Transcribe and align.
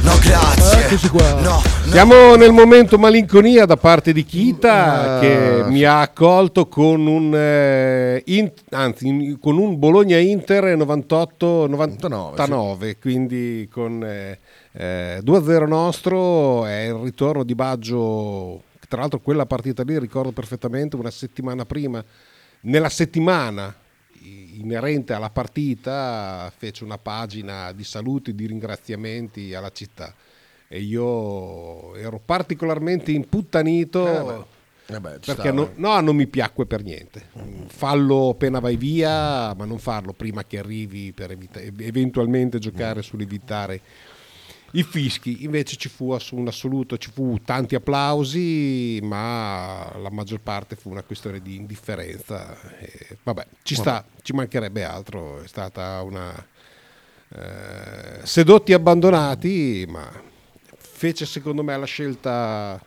grazie. 0.21 0.85
Eccoci 0.85 1.09
qua. 1.09 1.39
No, 1.41 1.61
Siamo 1.89 2.35
nel 2.35 2.51
momento 2.51 2.97
malinconia 2.97 3.65
da 3.65 3.75
parte 3.77 4.13
di 4.13 4.23
Kita 4.23 5.17
Ah, 5.17 5.19
che 5.19 5.63
mi 5.67 5.83
ha 5.83 6.01
accolto 6.01 6.67
con 6.67 7.05
un, 7.05 7.33
eh, 7.35 8.21
in- 8.27 8.51
anzi, 8.71 9.07
in- 9.07 9.39
con 9.39 9.57
un 9.57 9.77
Bologna-Inter 9.77 10.75
98-99, 10.77 12.97
quindi 12.99 13.67
con 13.71 14.03
eh, 14.03 14.39
eh, 14.73 15.19
2-0 15.23 15.67
nostro, 15.67 16.65
è 16.65 16.85
il 16.87 16.93
ritorno 16.95 17.43
di 17.43 17.55
Baggio, 17.55 18.61
tra 18.87 19.01
l'altro 19.01 19.19
quella 19.19 19.45
partita 19.45 19.83
lì 19.83 19.99
ricordo 19.99 20.31
perfettamente 20.31 20.95
una 20.95 21.11
settimana 21.11 21.65
prima, 21.65 22.03
nella 22.61 22.89
settimana 22.89 23.73
inerente 24.59 25.13
alla 25.13 25.29
partita 25.29 26.51
fece 26.55 26.83
una 26.83 26.97
pagina 26.97 27.71
di 27.71 27.83
saluti, 27.83 28.35
di 28.35 28.45
ringraziamenti 28.45 29.53
alla 29.53 29.71
città 29.71 30.13
e 30.67 30.79
io 30.79 31.95
ero 31.95 32.21
particolarmente 32.23 33.11
imputtanito 33.11 34.47
Eh 34.87 34.99
beh, 34.99 35.19
ci 35.21 35.33
perché 35.33 35.51
no, 35.51 35.63
eh. 35.63 35.71
no, 35.75 35.99
non 36.01 36.15
mi 36.15 36.27
piacque 36.27 36.65
per 36.65 36.83
niente. 36.83 37.27
Fallo 37.67 38.29
appena 38.29 38.59
vai 38.59 38.75
via, 38.75 39.53
ma 39.53 39.65
non 39.65 39.79
farlo 39.79 40.11
prima 40.13 40.43
che 40.43 40.59
arrivi 40.59 41.13
per 41.13 41.31
evita- 41.31 41.59
eventualmente 41.59 42.59
giocare 42.59 43.01
sull'evitare 43.01 43.81
i 44.73 44.83
fischi. 44.83 45.43
Invece 45.43 45.75
ci 45.75 45.89
fu 45.89 46.15
un 46.31 46.47
assoluto, 46.47 46.97
ci 46.97 47.11
fu 47.11 47.39
tanti 47.43 47.75
applausi, 47.75 48.99
ma 49.03 49.91
la 49.97 50.09
maggior 50.09 50.39
parte 50.39 50.75
fu 50.75 50.89
una 50.89 51.03
questione 51.03 51.41
di 51.41 51.55
indifferenza. 51.55 52.57
E 52.79 53.17
vabbè, 53.23 53.47
ci 53.63 53.75
sta, 53.75 54.05
ci 54.21 54.33
mancherebbe 54.33 54.83
altro. 54.83 55.41
È 55.41 55.47
stata 55.47 56.01
una 56.01 56.33
eh, 57.29 58.19
sedotti 58.23 58.73
abbandonati, 58.73 59.85
ma 59.87 60.09
fece 60.77 61.25
secondo 61.25 61.63
me 61.63 61.77
la 61.77 61.85
scelta 61.85 62.79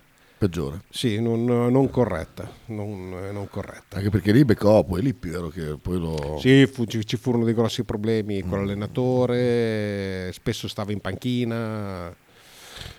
Peggiore. 0.45 0.83
sì, 0.91 1.21
non, 1.21 1.45
non 1.45 1.89
corretta, 1.89 2.51
non, 2.67 3.09
non 3.33 3.49
corretta. 3.49 3.97
Anche 3.97 4.11
perché 4.11 4.31
lì 4.31 4.45
beccò 4.45 4.85
poi 4.85 5.01
Lippi, 5.01 5.31
vero 5.31 5.49
che 5.49 5.79
poi 5.81 5.99
lo... 5.99 6.37
Sì, 6.39 6.67
fu- 6.67 6.85
ci, 6.85 7.07
ci 7.07 7.17
furono 7.17 7.45
dei 7.45 7.55
grossi 7.55 7.83
problemi 7.85 8.43
con 8.43 8.59
l'allenatore, 8.59 10.31
spesso 10.33 10.69
stava 10.69 10.93
in 10.93 11.01
panchina. 11.01 12.15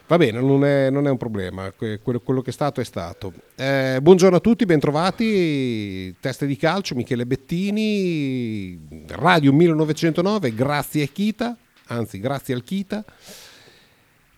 Va 0.08 0.18
bene, 0.18 0.40
non 0.40 0.66
è, 0.66 0.90
non 0.90 1.06
è 1.08 1.10
un 1.10 1.18
problema, 1.18 1.72
que- 1.72 2.00
quello, 2.00 2.20
quello 2.20 2.42
che 2.42 2.50
è 2.50 2.54
stato 2.54 2.82
è 2.82 2.84
stato. 2.84 3.34
Eh, 3.56 4.00
buongiorno 4.02 4.38
a 4.38 4.40
tutti, 4.40 4.66
bentrovati, 4.66 6.16
teste 6.20 6.46
di 6.46 6.56
calcio, 6.58 6.96
Michele 6.96 7.26
Bettini, 7.26 9.06
Radio 9.08 9.52
1909, 9.54 10.54
grazie 10.54 11.04
a 11.04 11.08
Kita, 11.08 11.58
anzi 11.88 12.20
grazie 12.20 12.54
al 12.54 12.64
Kita. 12.64 13.04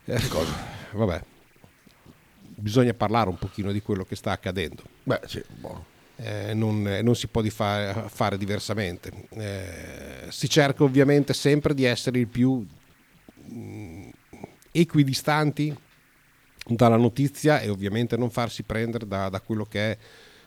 Eh, 0.05 0.21
vabbè, 0.93 1.21
bisogna 2.59 2.93
parlare 2.93 3.29
un 3.29 3.37
pochino 3.37 3.71
di 3.71 3.81
quello 3.81 4.03
che 4.03 4.15
sta 4.15 4.31
accadendo. 4.31 4.83
Beh, 5.03 5.21
sì, 5.25 5.41
buono. 5.55 5.95
Eh, 6.17 6.53
non, 6.55 6.87
eh, 6.87 7.01
non 7.03 7.15
si 7.15 7.27
può 7.27 7.41
di 7.41 7.51
fa- 7.51 8.07
fare 8.09 8.37
diversamente. 8.37 9.11
Eh, 9.29 10.25
si 10.29 10.49
cerca 10.49 10.83
ovviamente 10.83 11.33
sempre 11.33 11.73
di 11.73 11.83
essere 11.83 12.19
il 12.19 12.27
più 12.27 12.65
mh, 13.45 14.09
equidistanti 14.71 15.75
dalla 16.65 16.97
notizia 16.97 17.59
e 17.59 17.69
ovviamente 17.69 18.17
non 18.17 18.31
farsi 18.31 18.63
prendere 18.63 19.07
da, 19.07 19.29
da 19.29 19.39
quello 19.39 19.65
che 19.65 19.91
è 19.91 19.97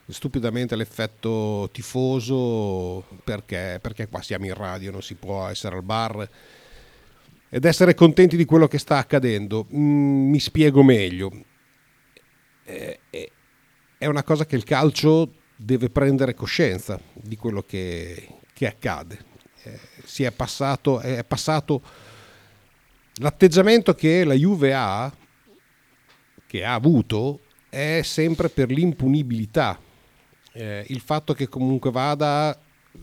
stupidamente 0.08 0.74
l'effetto 0.74 1.68
tifoso 1.72 3.04
perché, 3.22 3.78
perché 3.80 4.08
qua 4.08 4.20
siamo 4.20 4.46
in 4.46 4.54
radio, 4.54 4.90
non 4.90 5.02
si 5.02 5.14
può 5.14 5.46
essere 5.46 5.76
al 5.76 5.84
bar 5.84 6.28
ed 7.48 7.64
essere 7.64 7.94
contenti 7.94 8.36
di 8.36 8.44
quello 8.44 8.66
che 8.68 8.78
sta 8.78 8.98
accadendo. 8.98 9.66
Mm, 9.72 10.30
mi 10.30 10.40
spiego 10.40 10.82
meglio. 10.82 11.30
È 13.98 14.06
una 14.06 14.22
cosa 14.22 14.46
che 14.46 14.56
il 14.56 14.64
calcio 14.64 15.32
deve 15.56 15.90
prendere 15.90 16.34
coscienza 16.34 16.98
di 17.12 17.36
quello 17.36 17.62
che, 17.62 18.26
che 18.54 18.66
accade. 18.66 19.18
Eh, 19.62 20.26
è 20.26 20.30
passato, 20.32 21.00
è 21.00 21.22
passato 21.22 21.82
l'atteggiamento 23.16 23.94
che 23.94 24.24
la 24.24 24.34
Juve 24.34 24.72
ha, 24.72 25.12
che 26.46 26.64
ha 26.64 26.74
avuto, 26.74 27.40
è 27.68 28.00
sempre 28.02 28.48
per 28.48 28.70
l'impunibilità. 28.70 29.78
Eh, 30.52 30.84
il 30.88 31.00
fatto 31.00 31.34
che 31.34 31.48
comunque 31.48 31.90
vada 31.90 32.58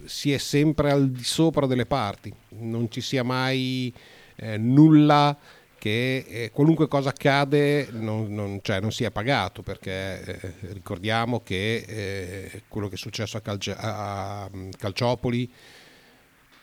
si 0.05 0.33
è 0.33 0.37
sempre 0.37 0.91
al 0.91 1.11
di 1.11 1.23
sopra 1.23 1.65
delle 1.65 1.85
parti, 1.85 2.33
non 2.49 2.89
ci 2.91 3.01
sia 3.01 3.23
mai 3.23 3.93
eh, 4.35 4.57
nulla 4.57 5.37
che 5.77 6.25
eh, 6.27 6.51
qualunque 6.51 6.87
cosa 6.87 7.09
accade 7.09 7.89
non, 7.91 8.33
non, 8.33 8.59
cioè, 8.61 8.79
non 8.79 8.91
sia 8.91 9.11
pagato 9.11 9.61
perché 9.61 10.23
eh, 10.23 10.53
ricordiamo 10.73 11.41
che 11.41 11.85
eh, 11.87 12.63
quello 12.67 12.87
che 12.87 12.95
è 12.95 12.97
successo 12.97 13.37
a, 13.37 13.41
Calce- 13.41 13.75
a- 13.75 14.43
a 14.43 14.49
Calciopoli 14.77 15.51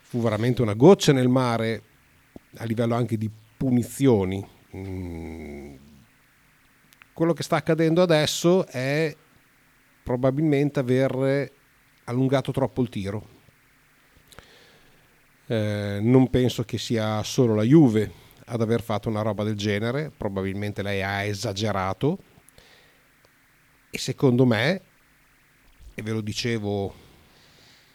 fu 0.03 0.21
veramente 0.21 0.63
una 0.63 0.75
goccia 0.75 1.13
nel 1.13 1.29
mare 1.29 1.83
a 2.57 2.65
livello 2.65 2.95
anche 2.95 3.17
di 3.17 3.31
punizioni. 3.57 4.45
Mm. 4.77 5.75
Quello 7.13 7.33
che 7.33 7.45
sta 7.45 7.57
accadendo 7.57 8.03
adesso 8.03 8.67
è 8.67 9.15
probabilmente 10.03 10.81
aver 10.81 11.51
allungato 12.05 12.51
troppo 12.51 12.83
il 12.83 12.89
tiro. 12.89 13.29
Eh, 15.47 15.99
non 16.03 16.29
penso 16.31 16.65
che 16.65 16.79
sia 16.79 17.23
solo 17.23 17.55
la 17.55 17.63
Juve 17.63 18.23
ad 18.47 18.61
aver 18.61 18.83
fatto 18.83 19.09
una 19.09 19.23
roba 19.23 19.45
del 19.45 19.57
genere, 19.57 20.11
probabilmente 20.15 20.83
lei 20.83 21.03
ha 21.03 21.23
esagerato 21.23 22.19
e 23.91 23.99
secondo 23.99 24.45
me, 24.45 24.81
e 25.95 26.03
ve 26.03 26.11
lo 26.11 26.21
dicevo 26.21 26.93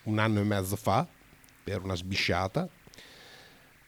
un 0.04 0.18
anno 0.18 0.40
e 0.40 0.44
mezzo 0.44 0.78
fa, 0.78 1.06
per 1.62 1.84
una 1.84 1.94
sbisciata, 1.94 2.68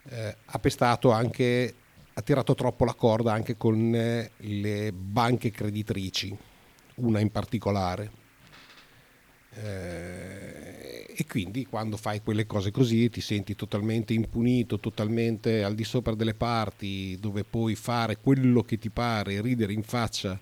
eh, 0.09 0.35
ha 0.43 0.59
pestato 0.59 1.11
anche, 1.11 1.73
ha 2.13 2.21
tirato 2.21 2.53
troppo 2.53 2.83
la 2.83 2.95
corda 2.95 3.31
anche 3.31 3.55
con 3.55 3.95
eh, 3.95 4.31
le 4.35 4.91
banche 4.91 5.51
creditrici, 5.51 6.37
una 6.95 7.21
in 7.21 7.31
particolare. 7.31 8.11
Eh, 9.53 11.13
e 11.13 11.25
quindi 11.27 11.65
quando 11.65 11.97
fai 11.97 12.21
quelle 12.21 12.45
cose 12.45 12.71
così 12.71 13.09
ti 13.09 13.21
senti 13.21 13.55
totalmente 13.55 14.13
impunito, 14.13 14.79
totalmente 14.79 15.63
al 15.63 15.75
di 15.75 15.83
sopra 15.83 16.15
delle 16.15 16.33
parti, 16.33 17.17
dove 17.19 17.43
puoi 17.43 17.75
fare 17.75 18.17
quello 18.17 18.63
che 18.63 18.77
ti 18.77 18.89
pare, 18.89 19.41
ridere 19.41 19.73
in 19.73 19.83
faccia 19.83 20.39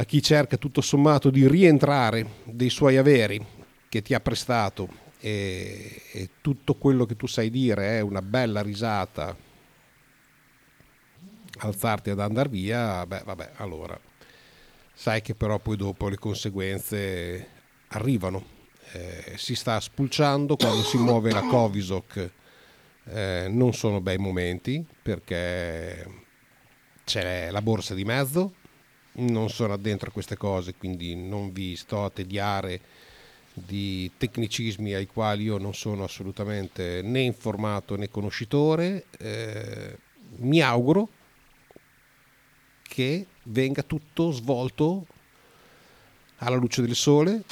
a 0.00 0.04
chi 0.04 0.22
cerca 0.22 0.56
tutto 0.56 0.80
sommato 0.80 1.28
di 1.28 1.48
rientrare 1.48 2.24
dei 2.44 2.70
suoi 2.70 2.96
averi 2.96 3.44
che 3.88 4.00
ti 4.00 4.14
ha 4.14 4.20
prestato 4.20 4.88
e, 5.18 6.02
e 6.12 6.30
tutto 6.40 6.74
quello 6.74 7.04
che 7.04 7.16
tu 7.16 7.26
sai 7.26 7.50
dire 7.50 7.98
è 7.98 8.00
una 8.00 8.22
bella 8.22 8.62
risata, 8.62 9.36
alzarti 11.58 12.10
ad 12.10 12.20
andare 12.20 12.48
via, 12.48 13.04
beh 13.06 13.22
vabbè, 13.24 13.52
allora 13.56 13.98
sai 15.00 15.22
che 15.22 15.36
però 15.36 15.60
poi 15.60 15.76
dopo 15.76 16.08
le 16.08 16.16
conseguenze 16.18 17.48
arrivano. 17.90 18.44
Eh, 18.90 19.34
si 19.36 19.54
sta 19.54 19.78
spulciando 19.78 20.56
quando 20.56 20.82
si 20.82 20.96
muove 20.96 21.30
la 21.30 21.42
Covisoc, 21.42 22.30
eh, 23.04 23.46
non 23.48 23.72
sono 23.74 24.00
bei 24.00 24.18
momenti 24.18 24.84
perché 25.00 26.04
c'è 27.04 27.48
la 27.52 27.62
borsa 27.62 27.94
di 27.94 28.04
mezzo, 28.04 28.54
non 29.12 29.50
sono 29.50 29.74
addentro 29.74 30.08
a 30.08 30.12
queste 30.12 30.36
cose, 30.36 30.74
quindi 30.74 31.14
non 31.14 31.52
vi 31.52 31.76
sto 31.76 32.04
a 32.04 32.10
tediare 32.10 32.80
di 33.52 34.10
tecnicismi 34.16 34.94
ai 34.94 35.06
quali 35.06 35.44
io 35.44 35.58
non 35.58 35.74
sono 35.74 36.02
assolutamente 36.02 37.02
né 37.02 37.20
informato 37.20 37.96
né 37.96 38.10
conoscitore. 38.10 39.04
Eh, 39.16 39.96
mi 40.38 40.60
auguro 40.60 41.08
che 42.82 43.26
venga 43.50 43.82
tutto 43.82 44.30
svolto 44.30 45.06
alla 46.38 46.56
luce 46.56 46.82
del 46.82 46.94
sole, 46.94 47.42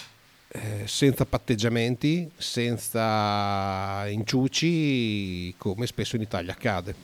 eh, 0.49 0.87
senza 0.87 1.25
patteggiamenti, 1.25 2.31
senza 2.37 4.07
inciuci, 4.09 5.55
come 5.59 5.87
spesso 5.87 6.17
in 6.17 6.23
Italia 6.23 6.53
accade. 6.53 6.95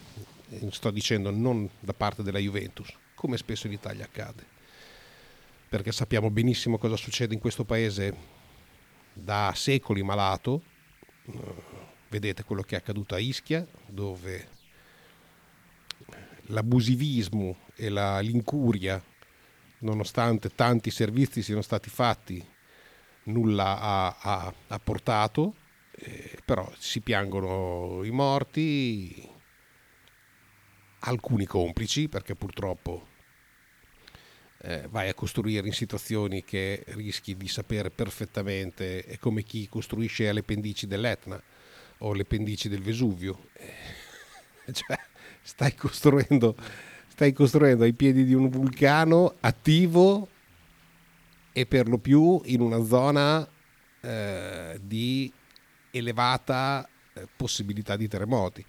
eh, 0.51 0.69
sto 0.71 0.91
dicendo 0.91 1.31
non 1.31 1.69
da 1.81 1.93
parte 1.93 2.23
della 2.23 2.39
Juventus, 2.39 2.89
come 3.15 3.37
spesso 3.37 3.67
in 3.67 3.73
Italia 3.73 4.05
accade, 4.05 4.45
perché 5.69 5.93
sappiamo 5.93 6.31
benissimo 6.31 6.79
cosa 6.79 6.97
succede 6.97 7.35
in 7.35 7.41
questo 7.41 7.65
paese 7.65 8.15
da 9.13 9.53
secoli 9.55 10.03
malato, 10.03 10.63
Eh, 11.25 11.81
vedete 12.09 12.43
quello 12.43 12.63
che 12.63 12.75
è 12.75 12.79
accaduto 12.79 13.15
a 13.15 13.19
Ischia, 13.19 13.65
dove 13.87 14.49
l'abusivismo 16.47 17.57
e 17.77 17.89
la- 17.89 18.21
l'incuria, 18.21 19.03
nonostante 19.81 20.51
tanti 20.55 20.91
servizi 20.91 21.43
siano 21.43 21.63
stati 21.63 21.91
fatti, 21.91 22.45
nulla 23.25 23.81
ha, 23.81 24.17
ha- 24.21 24.55
ha 24.69 24.79
portato, 24.79 25.55
eh, 25.93 26.39
però 26.45 26.71
si 26.79 27.01
piangono 27.01 28.03
i 28.05 28.11
morti, 28.11 29.29
alcuni 31.01 31.45
complici, 31.45 32.09
perché 32.09 32.35
purtroppo 32.35 33.07
eh, 34.65 34.87
vai 34.91 35.09
a 35.09 35.15
costruire 35.15 35.67
in 35.67 35.73
situazioni 35.73 36.45
che 36.45 36.85
rischi 36.89 37.37
di 37.37 37.49
sapere 37.49 37.91
perfettamente, 37.91 39.03
è 39.05 39.19
come 39.19 39.43
chi 39.43 39.69
costruisce 39.69 40.29
alle 40.29 40.43
pendici 40.43 40.87
dell'Etna 40.87 41.43
o 41.99 42.13
alle 42.13 42.25
pendici 42.25 42.69
del 42.69 42.83
Vesuvio. 42.83 43.49
Eh, 43.55 44.73
cioè, 44.73 44.99
stai 45.43 45.75
costruendo, 45.75 46.57
stai 47.09 47.33
costruendo 47.33 47.85
ai 47.85 47.93
piedi 47.93 48.25
di 48.25 48.35
un 48.35 48.49
vulcano 48.49 49.35
attivo 49.41 50.29
e 51.53 51.67
per 51.67 51.89
lo 51.89 51.99
più 51.99 52.41
in 52.47 52.61
una 52.61 52.83
zona 52.85 53.47
eh, 54.01 54.81
di 54.83 55.31
elevata 55.91 56.89
eh, 57.13 57.29
possibilità 57.37 57.97
di 57.97 58.09
terremoti. 58.09 58.65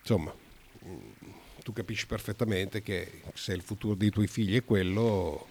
Insomma, 0.00 0.34
mh, 0.80 0.96
tu 1.62 1.72
capisci 1.72 2.06
perfettamente 2.06 2.82
che 2.82 3.22
se 3.34 3.52
il 3.52 3.62
futuro 3.62 3.94
dei 3.94 4.10
tuoi 4.10 4.26
figli 4.26 4.56
è 4.56 4.64
quello, 4.64 5.46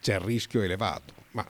c'è 0.00 0.14
il 0.14 0.20
rischio 0.20 0.62
elevato. 0.62 1.14
Ma 1.32 1.48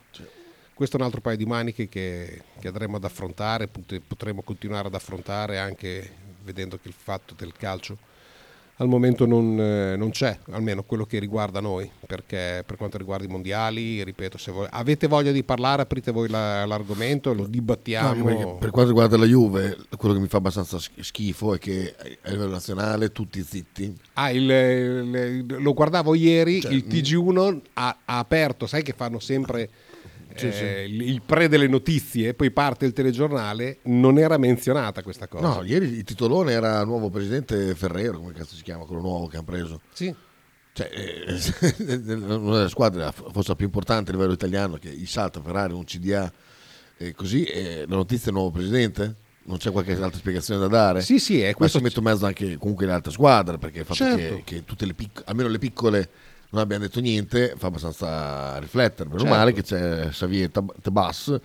questo 0.74 0.96
è 0.96 1.00
un 1.00 1.06
altro 1.06 1.20
paio 1.20 1.36
di 1.36 1.46
maniche 1.46 1.88
che, 1.88 2.44
che 2.58 2.68
andremo 2.68 2.96
ad 2.96 3.04
affrontare, 3.04 3.68
pot- 3.68 4.00
potremo 4.00 4.42
continuare 4.42 4.88
ad 4.88 4.94
affrontare 4.94 5.58
anche 5.58 6.20
vedendo 6.44 6.78
che 6.80 6.88
il 6.88 6.94
fatto 6.96 7.34
del 7.36 7.52
calcio 7.52 7.96
al 8.76 8.88
momento 8.88 9.26
non, 9.26 9.60
eh, 9.60 9.96
non 9.96 10.10
c'è, 10.10 10.36
almeno 10.50 10.82
quello 10.82 11.04
che 11.04 11.20
riguarda 11.20 11.60
noi, 11.60 11.88
perché 12.04 12.64
per 12.66 12.76
quanto 12.76 12.98
riguarda 12.98 13.24
i 13.24 13.28
mondiali, 13.28 14.02
ripeto, 14.02 14.38
se 14.38 14.50
voi 14.50 14.66
avete 14.70 15.06
voglia 15.06 15.30
di 15.30 15.44
parlare, 15.44 15.82
aprite 15.82 16.10
voi 16.10 16.28
la- 16.28 16.64
l'argomento, 16.64 17.32
lo 17.32 17.42
No, 17.42 17.48
dibattiamo. 17.48 18.24
perché 18.24 18.56
per 18.58 18.70
quanto 18.70 18.90
riguarda 18.90 19.16
la 19.18 19.26
Juve, 19.26 19.76
quello 19.96 20.14
che 20.14 20.20
mi 20.20 20.26
fa 20.26 20.38
abbastanza 20.38 20.78
sch- 20.80 20.98
schifo 21.00 21.54
è 21.54 21.58
che 21.58 21.94
a 22.22 22.30
livello 22.30 22.50
nazionale 22.50 23.12
tutti 23.12 23.40
zitti. 23.42 23.94
Ah, 24.14 24.30
il- 24.32 24.50
il- 24.50 25.56
lo 25.60 25.74
guardavo 25.74 26.14
ieri, 26.14 26.60
Cioè, 26.62 26.72
il 26.72 26.86
TG1 26.86 27.60
ha, 27.74 27.98
ha 28.04 28.18
aperto, 28.18 28.66
sai 28.66 28.82
che 28.82 28.94
fanno 28.96 29.20
sempre 29.20 29.68
Sì, 30.36 30.46
eh, 30.48 30.52
sì. 30.52 30.64
Il, 30.94 31.22
pre 31.24 31.48
delle 31.48 31.66
notizie, 31.68 32.34
poi 32.34 32.50
parte 32.50 32.86
il 32.86 32.92
telegiornale, 32.92 33.78
non 33.84 34.18
era 34.18 34.36
menzionata 34.38 35.02
questa 35.02 35.28
cosa. 35.28 35.46
No, 35.46 35.62
ieri 35.62 35.86
il 35.86 36.04
titolone 36.04 36.52
era 36.52 36.84
nuovo 36.84 37.10
presidente 37.10 37.74
Ferrero, 37.74 38.18
come 38.18 38.32
cazzo 38.32 38.54
si 38.54 38.62
chiama, 38.62 38.84
quello 38.84 39.02
nuovo 39.02 39.26
che 39.26 39.36
hanno 39.36 39.46
preso. 39.46 39.80
Sì. 39.92 40.14
Cioè, 40.74 40.90
eh, 40.90 41.84
una 42.24 42.56
delle 42.56 42.68
squadre, 42.68 43.12
forse 43.12 43.50
la 43.50 43.56
più 43.56 43.66
importante 43.66 44.10
a 44.10 44.14
livello 44.14 44.32
italiano, 44.32 44.76
che 44.76 44.88
il 44.88 45.08
salto 45.08 45.42
Ferrari, 45.42 45.74
un 45.74 45.84
CDA, 45.84 46.32
e 46.96 47.12
così, 47.14 47.46
la 47.86 47.96
notizia 47.96 48.26
del 48.26 48.34
nuovo 48.34 48.50
presidente? 48.50 49.16
Non 49.44 49.56
c'è 49.58 49.72
qualche 49.72 49.92
altra 49.92 50.18
spiegazione 50.18 50.60
da 50.60 50.68
dare? 50.68 51.00
Sì, 51.02 51.18
sì, 51.18 51.40
è 51.40 51.48
Ma 51.48 51.54
questo. 51.54 51.78
si 51.78 51.84
metto 51.84 51.98
in 51.98 52.04
mezzo 52.04 52.26
anche 52.26 52.56
comunque 52.58 52.86
le 52.86 52.92
altre 52.92 53.10
squadre, 53.10 53.58
perché 53.58 53.80
il 53.80 53.84
fatto 53.84 54.04
Certo. 54.04 54.36
che, 54.36 54.42
che 54.44 54.64
tutte 54.64 54.86
le 54.86 54.94
piccole, 54.94 55.24
almeno 55.26 55.48
le 55.48 55.58
piccole, 55.58 56.08
non 56.52 56.60
abbiano 56.60 56.84
detto 56.84 57.00
niente, 57.00 57.54
fa 57.56 57.68
abbastanza 57.68 58.58
riflettere. 58.58 59.08
Meno 59.08 59.20
Certo. 59.22 59.34
male 59.34 59.52
che 59.52 59.62
c'è 59.62 60.08
Xavier 60.08 60.50
Tebas, 60.82 61.40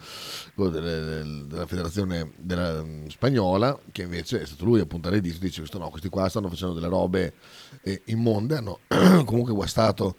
quello 0.54 0.69
delle- 0.69 1.45
della 1.48 1.65
federazione 1.65 2.31
della- 2.38 2.83
spagnola, 3.07 3.77
che 3.92 4.01
invece 4.04 4.42
è 4.42 4.45
stato 4.45 4.65
lui 4.65 4.80
a 4.81 4.86
puntare 4.86 5.15
il 5.18 5.21
dito, 5.21 5.38
dice 5.39 5.59
questo 5.59 5.77
no, 5.77 5.89
questi 5.89 6.09
qua 6.09 6.27
stanno 6.30 6.50
facendo 6.50 6.74
delle 6.74 6.88
robe 6.89 7.33
eh, 7.83 8.01
immonde, 8.06 8.57
hanno 8.57 8.80
comunque 9.25 9.54
guastato 9.54 10.15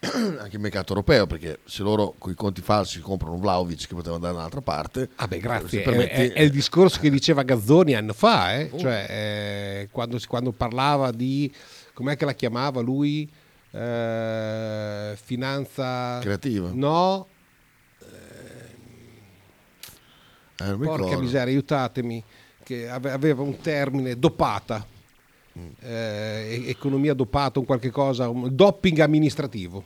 anche 0.00 0.56
il 0.56 0.60
mercato 0.60 0.92
europeo, 0.92 1.26
perché 1.26 1.60
se 1.64 1.82
loro 1.82 2.14
con 2.18 2.30
i 2.30 2.34
conti 2.34 2.60
falsi 2.60 3.00
comprano 3.00 3.34
un 3.36 3.40
Vlaovic 3.40 3.86
che 3.88 3.94
poteva 3.94 4.16
andare 4.16 4.34
da 4.34 4.40
un'altra 4.40 4.60
parte, 4.60 5.08
Ah 5.16 5.26
beh, 5.26 5.38
grazie. 5.40 5.68
se 5.68 5.80
È, 5.80 5.82
permetti- 5.82 6.12
è- 6.12 6.32
è 6.34 6.40
il 6.42 6.50
discorso 6.50 7.00
che 7.00 7.08
diceva 7.08 7.42
Gazzoni 7.42 7.94
anni 7.94 8.12
fa, 8.12 8.54
eh? 8.58 8.70
cioè 8.76 9.06
eh, 9.08 9.88
quando, 9.90 10.18
quando 10.28 10.52
parlava 10.52 11.10
di, 11.10 11.50
com'è 11.94 12.16
che 12.18 12.26
la 12.26 12.34
chiamava 12.34 12.82
lui? 12.82 13.28
Eh, 13.76 15.16
finanza 15.16 16.18
Creativa? 16.20 16.70
No, 16.72 17.26
eh, 18.00 18.74
mi 20.76 20.86
porca 20.86 21.04
ricordo. 21.04 21.20
miseria, 21.20 21.52
aiutatemi, 21.52 22.24
che 22.62 22.88
ave- 22.88 23.10
aveva 23.10 23.42
un 23.42 23.58
termine, 23.60 24.18
dopata, 24.18 24.86
Mm. 25.58 25.68
Eh, 25.80 26.64
economia 26.66 27.14
dopata, 27.14 27.58
un 27.58 27.64
qualche 27.64 27.90
cosa, 27.90 28.28
un 28.28 28.54
doping 28.54 28.98
amministrativo. 28.98 29.82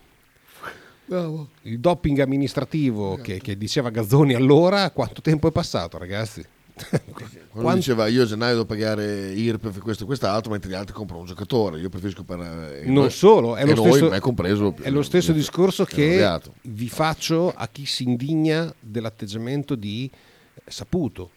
Il 1.63 1.81
doping 1.81 2.21
amministrativo 2.21 3.17
che, 3.17 3.41
che 3.41 3.57
diceva 3.57 3.91
Gazzoni 3.91 4.35
allora, 4.35 4.91
quanto 4.91 5.21
tempo 5.21 5.49
è 5.49 5.53
passato 5.53 5.99
ragazzi? 5.99 6.45
Quando 6.89 7.41
Quanto- 7.51 7.75
diceva 7.77 8.07
io 8.07 8.23
a 8.23 8.27
gennaio 8.27 8.53
devo 8.53 8.65
pagare 8.65 9.33
IRPEF 9.33 9.79
questo 9.81 10.05
e 10.05 10.07
quest'altro, 10.07 10.53
mentre 10.53 10.71
gli 10.71 10.75
altri 10.75 10.95
comprano 10.95 11.23
un 11.23 11.29
giocatore. 11.29 11.79
Io 11.81 11.89
preferisco 11.89 12.23
per 12.23 12.39
eh, 12.41 12.83
Non 12.85 12.95
noi- 12.95 13.11
solo, 13.11 13.57
è 13.57 13.65
lo 13.67 13.75
noi, 13.75 13.91
stesso- 13.91 14.09
me 14.09 14.21
compreso. 14.21 14.75
È 14.81 14.91
lo 14.91 15.03
stesso 15.03 15.33
discorso 15.33 15.85
che 15.85 16.41
vi 16.63 16.89
faccio 16.89 17.53
a 17.53 17.67
chi 17.69 17.87
si 17.87 18.05
indigna 18.05 18.73
dell'atteggiamento 18.79 19.75
di 19.75 20.09
eh, 20.55 20.63
Saputo. 20.71 21.33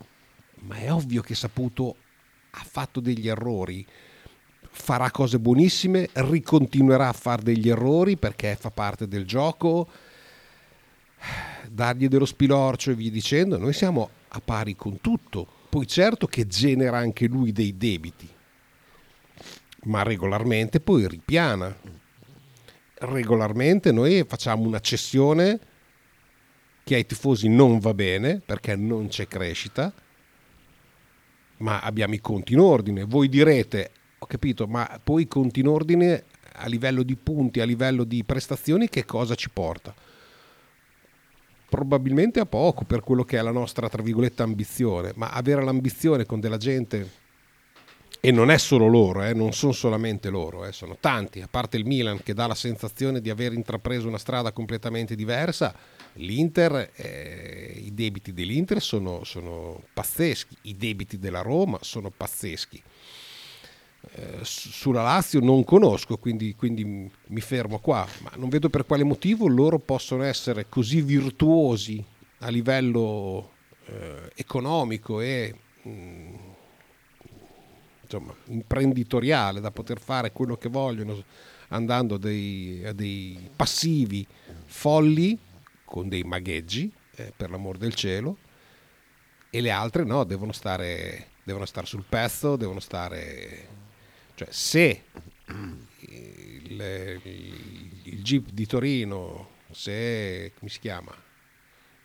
Ma 0.65 0.75
è 0.75 0.93
ovvio 0.93 1.21
che 1.21 1.35
Saputo 1.35 1.95
ha 2.51 2.63
fatto 2.65 2.99
degli 2.99 3.27
errori, 3.27 3.85
farà 4.69 5.09
cose 5.11 5.39
buonissime, 5.39 6.09
ricontinuerà 6.13 7.09
a 7.09 7.13
fare 7.13 7.41
degli 7.43 7.69
errori 7.69 8.17
perché 8.17 8.55
fa 8.59 8.69
parte 8.71 9.07
del 9.07 9.25
gioco, 9.25 9.87
dargli 11.69 12.07
dello 12.07 12.25
spilorcio 12.25 12.91
e 12.91 12.95
via 12.95 13.09
dicendo. 13.11 13.57
Noi 13.57 13.73
siamo 13.73 14.09
a 14.33 14.41
pari 14.41 14.75
con 14.75 15.01
tutto. 15.01 15.47
Poi 15.69 15.87
certo 15.87 16.27
che 16.27 16.45
genera 16.45 16.97
anche 16.97 17.27
lui 17.27 17.51
dei 17.51 17.75
debiti, 17.77 18.29
ma 19.85 20.03
regolarmente 20.03 20.79
poi 20.79 21.07
ripiana 21.07 21.75
regolarmente 23.05 23.91
noi 23.91 24.23
facciamo 24.27 24.63
una 24.63 24.79
cessione 24.79 25.59
che 26.83 26.95
ai 26.95 27.05
tifosi 27.05 27.47
non 27.47 27.79
va 27.79 27.93
bene 27.93 28.41
perché 28.45 28.75
non 28.75 29.07
c'è 29.07 29.27
crescita, 29.27 29.93
ma 31.57 31.79
abbiamo 31.79 32.13
i 32.13 32.19
conti 32.19 32.53
in 32.53 32.59
ordine. 32.59 33.03
Voi 33.05 33.29
direte, 33.29 33.91
ho 34.19 34.25
capito, 34.25 34.67
ma 34.67 34.99
poi 35.01 35.23
i 35.23 35.27
conti 35.27 35.61
in 35.61 35.67
ordine 35.67 36.25
a 36.55 36.67
livello 36.67 37.03
di 37.03 37.15
punti, 37.15 37.61
a 37.61 37.65
livello 37.65 38.03
di 38.03 38.23
prestazioni, 38.23 38.89
che 38.89 39.05
cosa 39.05 39.33
ci 39.35 39.49
porta? 39.49 39.93
Probabilmente 41.73 42.39
a 42.39 42.45
poco 42.45 42.83
per 42.83 42.99
quello 42.99 43.23
che 43.23 43.39
è 43.39 43.41
la 43.41 43.49
nostra, 43.49 43.89
tra 43.89 44.03
virgolette, 44.03 44.43
ambizione, 44.43 45.11
ma 45.15 45.31
avere 45.31 45.63
l'ambizione 45.63 46.23
con 46.23 46.39
della 46.39 46.57
gente 46.57 47.09
e 48.19 48.29
non 48.29 48.51
è 48.51 48.59
solo 48.59 48.85
loro, 48.85 49.23
eh, 49.23 49.33
non 49.33 49.53
sono 49.53 49.71
solamente 49.71 50.29
loro, 50.29 50.65
eh, 50.65 50.71
sono 50.71 50.95
tanti, 50.99 51.41
a 51.41 51.47
parte 51.49 51.77
il 51.77 51.85
Milan 51.87 52.21
che 52.21 52.35
dà 52.35 52.45
la 52.45 52.53
sensazione 52.53 53.21
di 53.21 53.31
aver 53.31 53.53
intrapreso 53.53 54.07
una 54.07 54.19
strada 54.19 54.51
completamente 54.51 55.15
diversa, 55.15 55.73
l'Inter, 56.13 56.91
eh, 56.93 57.73
i 57.83 57.91
debiti 57.95 58.33
dell'Inter 58.33 58.79
sono, 58.79 59.23
sono 59.23 59.81
pazzeschi, 59.93 60.55
i 60.61 60.77
debiti 60.77 61.17
della 61.17 61.41
Roma 61.41 61.79
sono 61.81 62.11
pazzeschi. 62.15 62.83
Eh, 64.11 64.39
su- 64.43 64.69
sulla 64.69 65.01
Lazio 65.01 65.39
non 65.39 65.63
conosco, 65.63 66.17
quindi, 66.17 66.55
quindi 66.55 66.83
mi 66.83 67.41
fermo 67.41 67.79
qua, 67.79 68.05
ma 68.21 68.31
non 68.35 68.49
vedo 68.49 68.69
per 68.69 68.85
quale 68.85 69.03
motivo 69.03 69.47
loro 69.47 69.79
possono 69.79 70.23
essere 70.23 70.67
così 70.67 71.01
virtuosi 71.01 72.03
a 72.39 72.49
livello 72.49 73.51
eh, 73.85 74.31
economico 74.35 75.21
e 75.21 75.55
mm, 75.87 76.35
insomma, 78.01 78.35
imprenditoriale 78.45 79.61
da 79.61 79.71
poter 79.71 79.99
fare 79.99 80.31
quello 80.31 80.57
che 80.57 80.69
vogliono 80.69 81.23
andando 81.69 82.17
dei, 82.17 82.83
a 82.85 82.91
dei 82.93 83.49
passivi 83.55 84.27
folli 84.65 85.37
con 85.85 86.09
dei 86.09 86.23
magheggi 86.23 86.91
eh, 87.15 87.33
per 87.35 87.49
l'amor 87.49 87.77
del 87.77 87.93
cielo 87.95 88.37
e 89.49 89.61
le 89.61 89.71
altre 89.71 90.03
no, 90.03 90.23
devono 90.23 90.51
stare, 90.51 91.27
devono 91.43 91.65
stare 91.65 91.85
sul 91.85 92.03
pezzo, 92.07 92.55
devono 92.55 92.79
stare... 92.79 93.81
Cioè 94.35 94.47
se 94.49 95.03
il, 95.47 96.81
il, 97.23 98.01
il 98.03 98.21
Jeep 98.23 98.49
di 98.49 98.65
Torino, 98.65 99.49
se... 99.71 100.53
come 100.57 100.69
si 100.69 100.79
chiama? 100.79 101.13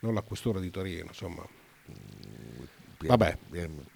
Non 0.01 0.15
la 0.15 0.23
questura 0.23 0.61
di 0.61 0.71
Torino, 0.71 1.07
insomma, 1.09 1.47
Vabbè, 3.07 3.39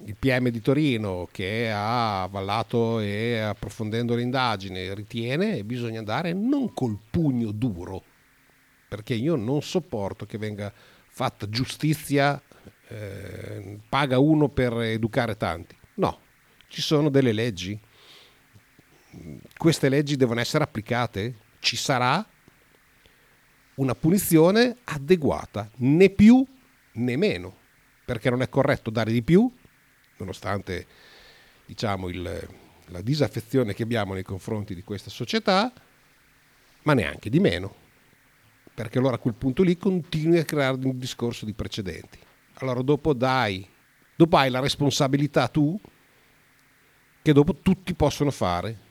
il 0.05 0.15
PM 0.17 0.49
di 0.49 0.61
Torino 0.61 1.29
che 1.33 1.69
ha 1.71 2.23
avallato 2.23 3.01
e 3.01 3.39
approfondendo 3.39 4.15
l'indagine 4.15 4.95
ritiene 4.95 5.57
che 5.57 5.65
bisogna 5.65 5.99
andare 5.99 6.33
non 6.33 6.73
col 6.73 6.97
pugno 7.11 7.51
duro, 7.51 8.05
perché 8.87 9.15
io 9.15 9.35
non 9.35 9.61
sopporto 9.61 10.25
che 10.25 10.39
venga 10.39 10.73
fatta 11.09 11.49
giustizia, 11.49 12.41
eh, 12.89 13.81
paga 13.89 14.21
uno 14.21 14.49
per 14.49 14.73
educare 14.75 15.37
tanti. 15.37 15.75
No, 15.95 16.21
ci 16.69 16.81
sono 16.81 17.09
delle 17.09 17.33
leggi. 17.33 17.79
Queste 19.57 19.89
leggi 19.89 20.17
devono 20.17 20.41
essere 20.41 20.65
applicate. 20.65 21.35
Ci 21.59 21.77
sarà 21.77 22.25
una 23.75 23.95
punizione 23.95 24.79
adeguata, 24.85 25.71
né 25.77 26.11
più 26.11 26.45
né 26.93 27.17
meno, 27.17 27.57
perché 28.05 28.31
non 28.31 28.43
è 28.43 28.49
corretto 28.49 28.91
dare 28.91 29.13
di 29.13 29.23
più, 29.23 29.51
nonostante 30.19 30.87
diciamo, 31.65 32.09
il, 32.09 32.49
la 32.87 33.01
disaffezione 33.01 33.75
che 33.75 33.83
abbiamo 33.83 34.15
nei 34.15 34.23
confronti 34.23 34.75
di 34.75 34.83
questa 34.83 35.11
società, 35.11 35.73
ma 36.83 36.95
neanche 36.95 37.31
di 37.31 37.41
meno, 37.41 37.75
perché 38.75 38.99
allora 38.99 39.17
a 39.17 39.19
quel 39.19 39.35
punto 39.35 39.63
lì 39.63 39.77
continui 39.77 40.39
a 40.39 40.45
creare 40.45 40.79
un 40.85 40.99
discorso 40.99 41.45
di 41.45 41.55
precedenti. 41.55 42.19
Allora 42.55 42.83
dopo 42.83 43.15
dai, 43.15 43.67
dopo 44.15 44.37
hai 44.37 44.51
la 44.51 44.61
responsabilità 44.61 45.49
tu, 45.49 45.81
che 47.23 47.33
dopo 47.33 47.55
tutti 47.55 47.95
possono 47.95 48.31
fare, 48.31 48.91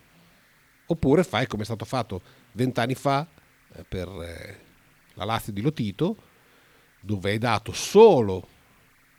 oppure 0.92 1.24
fai 1.24 1.48
come 1.48 1.64
è 1.64 1.66
stato 1.66 1.86
fatto 1.86 2.22
vent'anni 2.54 2.96
fa 2.96 3.28
eh, 3.74 3.84
per 3.88 4.08
eh, 4.08 4.60
la 5.16 5.26
Lazio 5.26 5.54
di 5.54 5.62
Lotito, 5.62 6.16
dove 7.00 7.32
hai 7.32 7.38
dato 7.38 7.72
solo, 7.72 8.48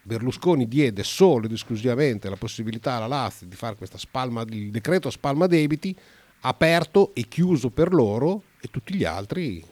Berlusconi 0.02 0.66
diede 0.66 1.04
solo 1.04 1.46
ed 1.46 1.52
esclusivamente 1.52 2.28
la 2.28 2.36
possibilità 2.36 2.94
alla 2.94 3.06
Lazio 3.06 3.46
di 3.46 3.54
fare 3.54 3.76
questa 3.76 3.98
spalma, 3.98 4.42
il 4.48 4.70
decreto 4.70 5.10
spalma 5.10 5.46
debiti, 5.46 5.96
aperto 6.40 7.14
e 7.14 7.28
chiuso 7.28 7.70
per 7.70 7.92
loro 7.92 8.42
e 8.60 8.68
tutti 8.68 8.94
gli 8.94 9.04
altri 9.04 9.64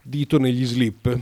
dito 0.00 0.38
negli 0.38 0.64
slip 0.64 1.18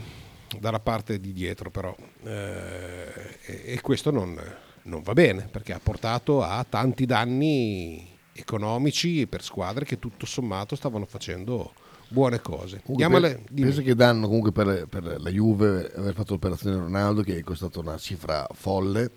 dalla 0.59 0.79
parte 0.79 1.19
di 1.19 1.33
dietro 1.33 1.69
però. 1.69 1.93
Eh, 2.23 3.39
e, 3.65 3.81
questo 3.81 4.11
non, 4.11 4.39
non 4.83 5.01
va 5.01 5.13
bene 5.13 5.47
perché 5.51 5.73
ha 5.73 5.79
portato 5.81 6.41
a 6.41 6.65
tanti 6.67 7.05
danni 7.05 8.16
economici 8.37 9.27
per 9.27 9.43
squadre 9.43 9.85
che 9.85 9.99
tutto 9.99 10.25
sommato 10.25 10.75
stavano 10.75 11.05
facendo 11.05 11.73
buone 12.07 12.41
cose. 12.41 12.81
Comunque, 12.83 13.43
penso 13.53 13.81
che 13.81 13.95
danno 13.95 14.27
comunque 14.27 14.51
per, 14.51 14.87
per, 14.87 15.19
la 15.19 15.29
Juve 15.29 15.91
aver 15.95 16.13
fatto 16.13 16.33
l'operazione 16.33 16.77
Ronaldo 16.77 17.21
che 17.21 17.37
è 17.37 17.41
costata 17.41 17.79
una 17.79 17.97
cifra 17.97 18.47
folle. 18.53 19.11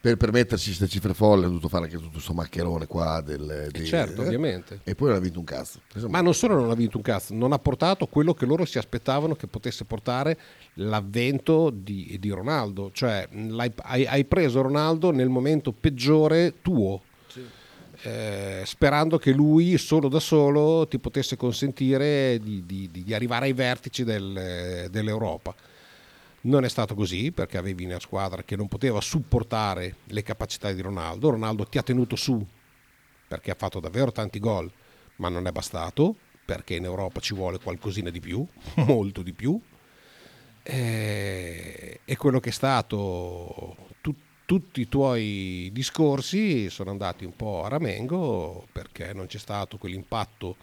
Per 0.00 0.16
permettersi 0.16 0.68
queste 0.68 0.88
cifre 0.88 1.12
folle 1.12 1.44
ha 1.44 1.48
dovuto 1.48 1.68
fare 1.68 1.84
anche 1.84 1.98
tutto 1.98 2.12
questo 2.12 2.32
maccherone 2.32 2.86
qua 2.86 3.20
del, 3.20 3.50
eh, 3.50 3.68
dei, 3.70 3.84
certo, 3.84 4.22
eh, 4.22 4.26
ovviamente. 4.26 4.80
E 4.82 4.94
poi 4.94 5.08
non 5.08 5.18
ha 5.18 5.20
vinto 5.20 5.40
un 5.40 5.44
cazzo. 5.44 5.80
Ma 6.08 6.22
non 6.22 6.32
solo 6.32 6.54
non 6.54 6.70
ha 6.70 6.74
vinto 6.74 6.96
un 6.96 7.02
cazzo, 7.02 7.34
non 7.34 7.52
ha 7.52 7.58
portato 7.58 8.06
quello 8.06 8.32
che 8.32 8.46
loro 8.46 8.64
si 8.64 8.78
aspettavano 8.78 9.34
che 9.34 9.46
potesse 9.46 9.84
portare 9.84 10.38
l'avvento 10.74 11.68
di, 11.68 12.16
di 12.18 12.30
Ronaldo. 12.30 12.90
Cioè 12.94 13.28
hai 13.82 14.24
preso 14.24 14.62
Ronaldo 14.62 15.10
nel 15.10 15.28
momento 15.28 15.70
peggiore 15.70 16.54
tuo 16.62 17.02
eh, 18.02 18.62
sperando 18.64 19.18
che 19.18 19.32
lui 19.32 19.76
solo 19.76 20.08
da 20.08 20.20
solo 20.20 20.86
ti 20.88 20.98
potesse 20.98 21.36
consentire 21.36 22.38
di, 22.38 22.64
di, 22.64 22.88
di 22.90 23.14
arrivare 23.14 23.46
ai 23.46 23.52
vertici 23.52 24.04
del, 24.04 24.88
dell'Europa. 24.90 25.54
Non 26.42 26.64
è 26.64 26.68
stato 26.68 26.94
così 26.94 27.32
perché 27.32 27.58
avevi 27.58 27.84
una 27.84 28.00
squadra 28.00 28.42
che 28.42 28.56
non 28.56 28.68
poteva 28.68 29.00
supportare 29.00 29.96
le 30.04 30.22
capacità 30.22 30.72
di 30.72 30.80
Ronaldo. 30.80 31.30
Ronaldo 31.30 31.66
ti 31.66 31.76
ha 31.76 31.82
tenuto 31.82 32.16
su 32.16 32.44
perché 33.28 33.50
ha 33.50 33.56
fatto 33.56 33.78
davvero 33.78 34.10
tanti 34.10 34.38
gol, 34.38 34.70
ma 35.16 35.28
non 35.28 35.46
è 35.46 35.52
bastato 35.52 36.16
perché 36.44 36.74
in 36.74 36.84
Europa 36.84 37.20
ci 37.20 37.34
vuole 37.34 37.58
qualcosina 37.58 38.10
di 38.10 38.20
più, 38.20 38.44
molto 38.86 39.22
di 39.22 39.32
più. 39.32 39.60
E, 40.62 42.00
e 42.04 42.16
quello 42.16 42.40
che 42.40 42.48
è 42.48 42.52
stato 42.52 43.76
tutti 44.50 44.80
i 44.80 44.88
tuoi 44.88 45.70
discorsi 45.72 46.70
sono 46.70 46.90
andati 46.90 47.24
un 47.24 47.36
po' 47.36 47.62
a 47.62 47.68
ramengo 47.68 48.66
perché 48.72 49.12
non 49.12 49.26
c'è 49.26 49.38
stato 49.38 49.78
quell'impatto 49.78 50.56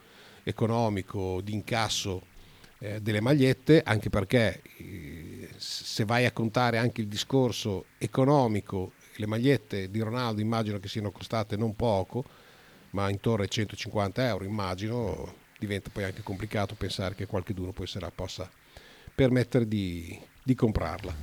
economico 0.43 1.39
di 1.39 1.53
incasso 1.53 2.23
eh, 2.79 2.99
delle 2.99 3.21
magliette, 3.21 3.81
anche 3.85 4.09
perché 4.09 4.61
eh, 4.79 5.47
se 5.55 6.03
vai 6.03 6.25
a 6.25 6.33
contare 6.33 6.79
anche 6.79 6.99
il 6.99 7.07
discorso 7.07 7.85
economico, 7.97 8.91
le 9.15 9.25
magliette 9.25 9.89
di 9.89 10.01
Ronaldo 10.01 10.41
immagino 10.41 10.79
che 10.79 10.89
siano 10.89 11.11
costate 11.11 11.55
non 11.55 11.73
poco, 11.73 12.25
ma 12.89 13.09
intorno 13.09 13.43
ai 13.43 13.49
150 13.49 14.27
euro 14.27 14.43
immagino, 14.43 15.33
diventa 15.57 15.89
poi 15.93 16.03
anche 16.03 16.23
complicato 16.23 16.75
pensare 16.75 17.15
che 17.15 17.25
qualcuno 17.25 17.71
poi 17.71 17.87
se 17.87 18.01
la 18.01 18.11
possa 18.13 18.51
permettere 19.15 19.65
di, 19.65 20.19
di 20.43 20.55
comprarla. 20.55 21.15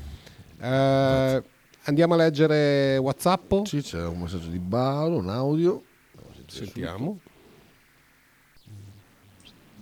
Eh, 0.62 1.52
Andiamo 1.86 2.14
a 2.14 2.16
leggere 2.16 2.96
Whatsapp. 2.96 3.64
Sì, 3.64 3.82
c'è 3.82 4.06
un 4.06 4.20
messaggio 4.20 4.48
di 4.48 4.58
Balo, 4.58 5.16
un 5.18 5.28
audio. 5.28 5.82
Sentiamo. 6.46 7.18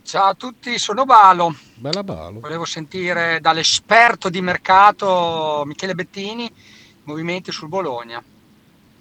Ciao 0.02 0.30
a 0.30 0.34
tutti, 0.34 0.78
sono 0.78 1.04
Balo. 1.04 1.54
Bella 1.76 2.02
Balo. 2.02 2.40
Volevo 2.40 2.64
sentire 2.64 3.38
dall'esperto 3.40 4.30
di 4.30 4.40
mercato 4.40 5.62
Michele 5.64 5.94
Bettini 5.94 6.44
i 6.44 6.52
movimenti 7.04 7.52
sul 7.52 7.68
Bologna. 7.68 8.20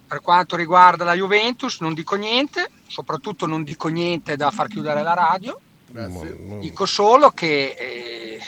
Per 0.06 0.20
quanto 0.20 0.54
riguarda 0.54 1.02
la 1.02 1.14
Juventus 1.14 1.80
non 1.80 1.94
dico 1.94 2.14
niente, 2.14 2.70
soprattutto 2.86 3.46
non 3.46 3.64
dico 3.64 3.88
niente 3.88 4.36
da 4.36 4.52
far 4.52 4.68
chiudere 4.68 5.02
la 5.02 5.14
radio. 5.14 5.58
Grazie. 5.88 6.58
Dico 6.60 6.86
solo 6.86 7.30
che 7.30 7.74
eh, 7.76 8.40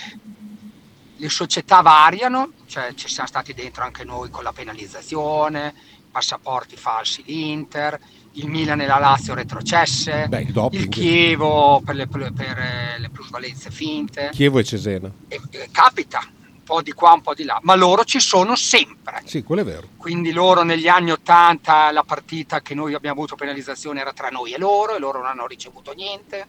le 1.16 1.28
società 1.28 1.80
variano, 1.80 2.52
cioè 2.66 2.94
ci 2.94 3.08
siamo 3.08 3.28
stati 3.28 3.54
dentro 3.54 3.84
anche 3.84 4.04
noi 4.04 4.30
con 4.30 4.42
la 4.42 4.52
penalizzazione, 4.52 5.74
passaporti 6.10 6.76
falsi 6.76 7.22
l'Inter, 7.26 7.98
il 8.32 8.48
Milan 8.48 8.80
e 8.80 8.86
la 8.86 8.98
Lazio 8.98 9.34
retrocesse, 9.34 10.26
Beh, 10.28 10.42
il, 10.42 10.68
il 10.72 10.88
Chievo 10.88 11.80
per 11.84 11.94
le, 11.94 12.06
per 12.06 12.96
le, 12.98 13.10
plusvalenze 13.10 13.70
finte. 13.70 14.30
Chievo 14.32 14.58
e 14.58 14.64
Cesena. 14.64 15.10
E, 15.28 15.40
e 15.50 15.68
capita, 15.70 16.20
un 16.24 16.62
po' 16.64 16.82
di 16.82 16.92
qua, 16.92 17.12
un 17.12 17.20
po' 17.20 17.34
di 17.34 17.44
là, 17.44 17.60
ma 17.62 17.76
loro 17.76 18.04
ci 18.04 18.18
sono 18.18 18.56
sempre. 18.56 19.22
Sì, 19.24 19.42
quello 19.44 19.62
è 19.62 19.64
vero. 19.64 19.88
Quindi 19.96 20.32
loro 20.32 20.62
negli 20.62 20.88
anni 20.88 21.12
Ottanta 21.12 21.92
la 21.92 22.02
partita 22.02 22.60
che 22.60 22.74
noi 22.74 22.94
abbiamo 22.94 23.16
avuto 23.16 23.36
penalizzazione 23.36 24.00
era 24.00 24.12
tra 24.12 24.30
noi 24.30 24.52
e 24.52 24.58
loro 24.58 24.96
e 24.96 24.98
loro 24.98 25.18
non 25.18 25.28
hanno 25.28 25.46
ricevuto 25.46 25.92
niente 25.92 26.46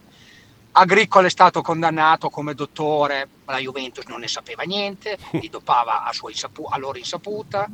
Agricolo 0.77 1.27
è 1.27 1.29
stato 1.29 1.61
condannato 1.61 2.29
come 2.29 2.53
dottore, 2.53 3.29
ma 3.45 3.53
la 3.53 3.59
Juventus 3.59 4.03
non 4.07 4.19
ne 4.19 4.27
sapeva 4.27 4.63
niente, 4.63 5.17
li 5.39 5.47
dopava 5.47 6.03
a, 6.03 6.11
insapu- 6.27 6.67
a 6.69 6.77
loro 6.77 6.97
insaputa. 6.97 7.65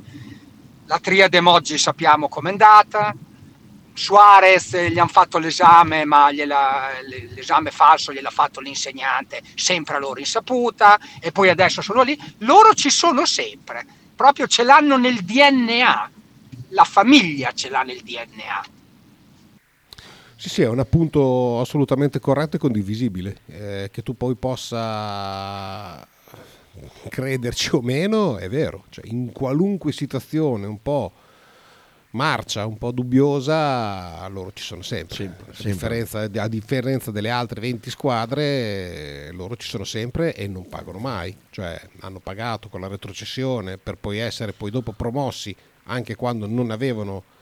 La 0.86 1.00
triade 1.00 1.40
Moggi 1.40 1.80
sappiamo 1.80 2.30
com'è 2.30 2.50
andata. 2.50 3.16
Suarez 3.94 4.78
gli 4.90 5.00
hanno 5.00 5.08
fatto 5.08 5.40
l'esame, 5.40 6.06
ma 6.06 6.32
gliela, 6.32 6.90
l'esame 7.34 7.72
falso 7.72 8.14
gliel'ha 8.14 8.30
fatto 8.30 8.60
l'insegnante, 8.60 9.42
sempre 9.56 9.96
a 9.96 10.00
loro 10.00 10.20
insaputa, 10.20 11.00
e 11.20 11.32
poi 11.32 11.50
adesso 11.50 11.82
sono 11.82 12.04
lì. 12.04 12.16
Loro 12.40 12.76
ci 12.76 12.92
sono 12.92 13.26
sempre, 13.26 13.84
proprio 14.16 14.46
ce 14.46 14.62
l'hanno 14.62 14.98
nel 14.98 15.22
DNA, 15.24 16.12
la 16.70 16.84
famiglia 16.84 17.52
ce 17.52 17.70
l'ha 17.70 17.82
nel 17.82 18.02
DNA 18.02 18.80
sì, 20.42 20.50
sì, 20.50 20.62
è 20.64 20.68
un 20.68 20.80
appunto 20.80 21.60
assolutamente 21.60 22.20
corretto 22.20 22.56
e 22.56 22.60
condivisibile. 22.60 23.42
Eh, 23.46 23.90
che 23.92 24.02
tu 24.02 24.18
poi 24.18 24.34
possa 24.34 26.04
crederci 27.10 27.76
o 27.76 27.82
meno, 27.82 28.38
è 28.38 28.50
vero. 28.50 28.86
Cioè, 28.90 29.06
in 29.08 29.32
qualunque 29.34 29.92
situazione 29.92 30.66
un 30.66 30.82
po' 30.82 31.12
marcia, 32.14 32.66
un 32.66 32.80
po' 32.80 32.90
dubbiosa, 32.90 34.28
loro 34.30 34.52
ci 34.52 34.64
sono 34.64 34.82
sempre. 34.82 35.14
sempre, 35.14 35.52
a, 35.52 35.54
sempre. 35.54 35.72
Differenza, 35.74 36.20
a, 36.22 36.48
Differenza, 36.48 37.12
delle 37.12 37.30
altre 37.30 37.62
20 37.62 37.92
squadre, 37.92 39.30
loro 39.34 39.56
ci 39.58 39.70
sono 39.70 39.84
sempre 39.84 40.34
e 40.34 40.48
non 40.48 40.68
pagano 40.68 40.98
mai. 40.98 41.38
Cioè, 41.52 41.80
hanno 42.00 42.18
pagato 42.18 42.68
con 42.68 42.82
la 42.82 42.88
retrocessione 42.88 43.78
per 43.78 43.96
poi 43.96 44.18
essere 44.18 44.54
poi 44.54 44.72
dopo 44.72 44.92
promossi 44.92 45.56
anche 45.84 46.16
quando 46.16 46.48
non 46.48 46.72
avevano 46.72 47.18
eh, 47.18 47.41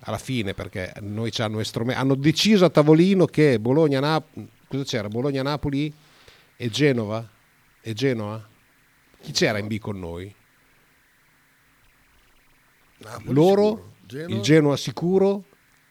alla 0.00 0.18
fine 0.18 0.54
perché 0.54 0.92
noi 1.00 1.32
ci 1.32 1.42
hanno, 1.42 1.60
estrome- 1.60 1.94
hanno 1.94 2.14
deciso 2.14 2.64
a 2.64 2.70
tavolino 2.70 3.26
che 3.26 3.58
Bologna, 3.58 4.00
Nap- 4.00 4.38
cosa 4.68 4.84
c'era? 4.84 5.08
Bologna, 5.08 5.42
Napoli 5.42 5.92
e 6.56 6.70
Genova 6.70 7.28
e 7.80 7.92
Genoa? 7.92 8.48
Chi 9.20 9.32
c'era 9.32 9.58
in 9.58 9.66
B 9.66 9.78
con 9.78 9.98
noi? 9.98 10.34
Napoli 12.98 13.34
Loro, 13.34 13.94
il 14.08 14.40
Genoa 14.40 14.76
sicuro 14.76 15.44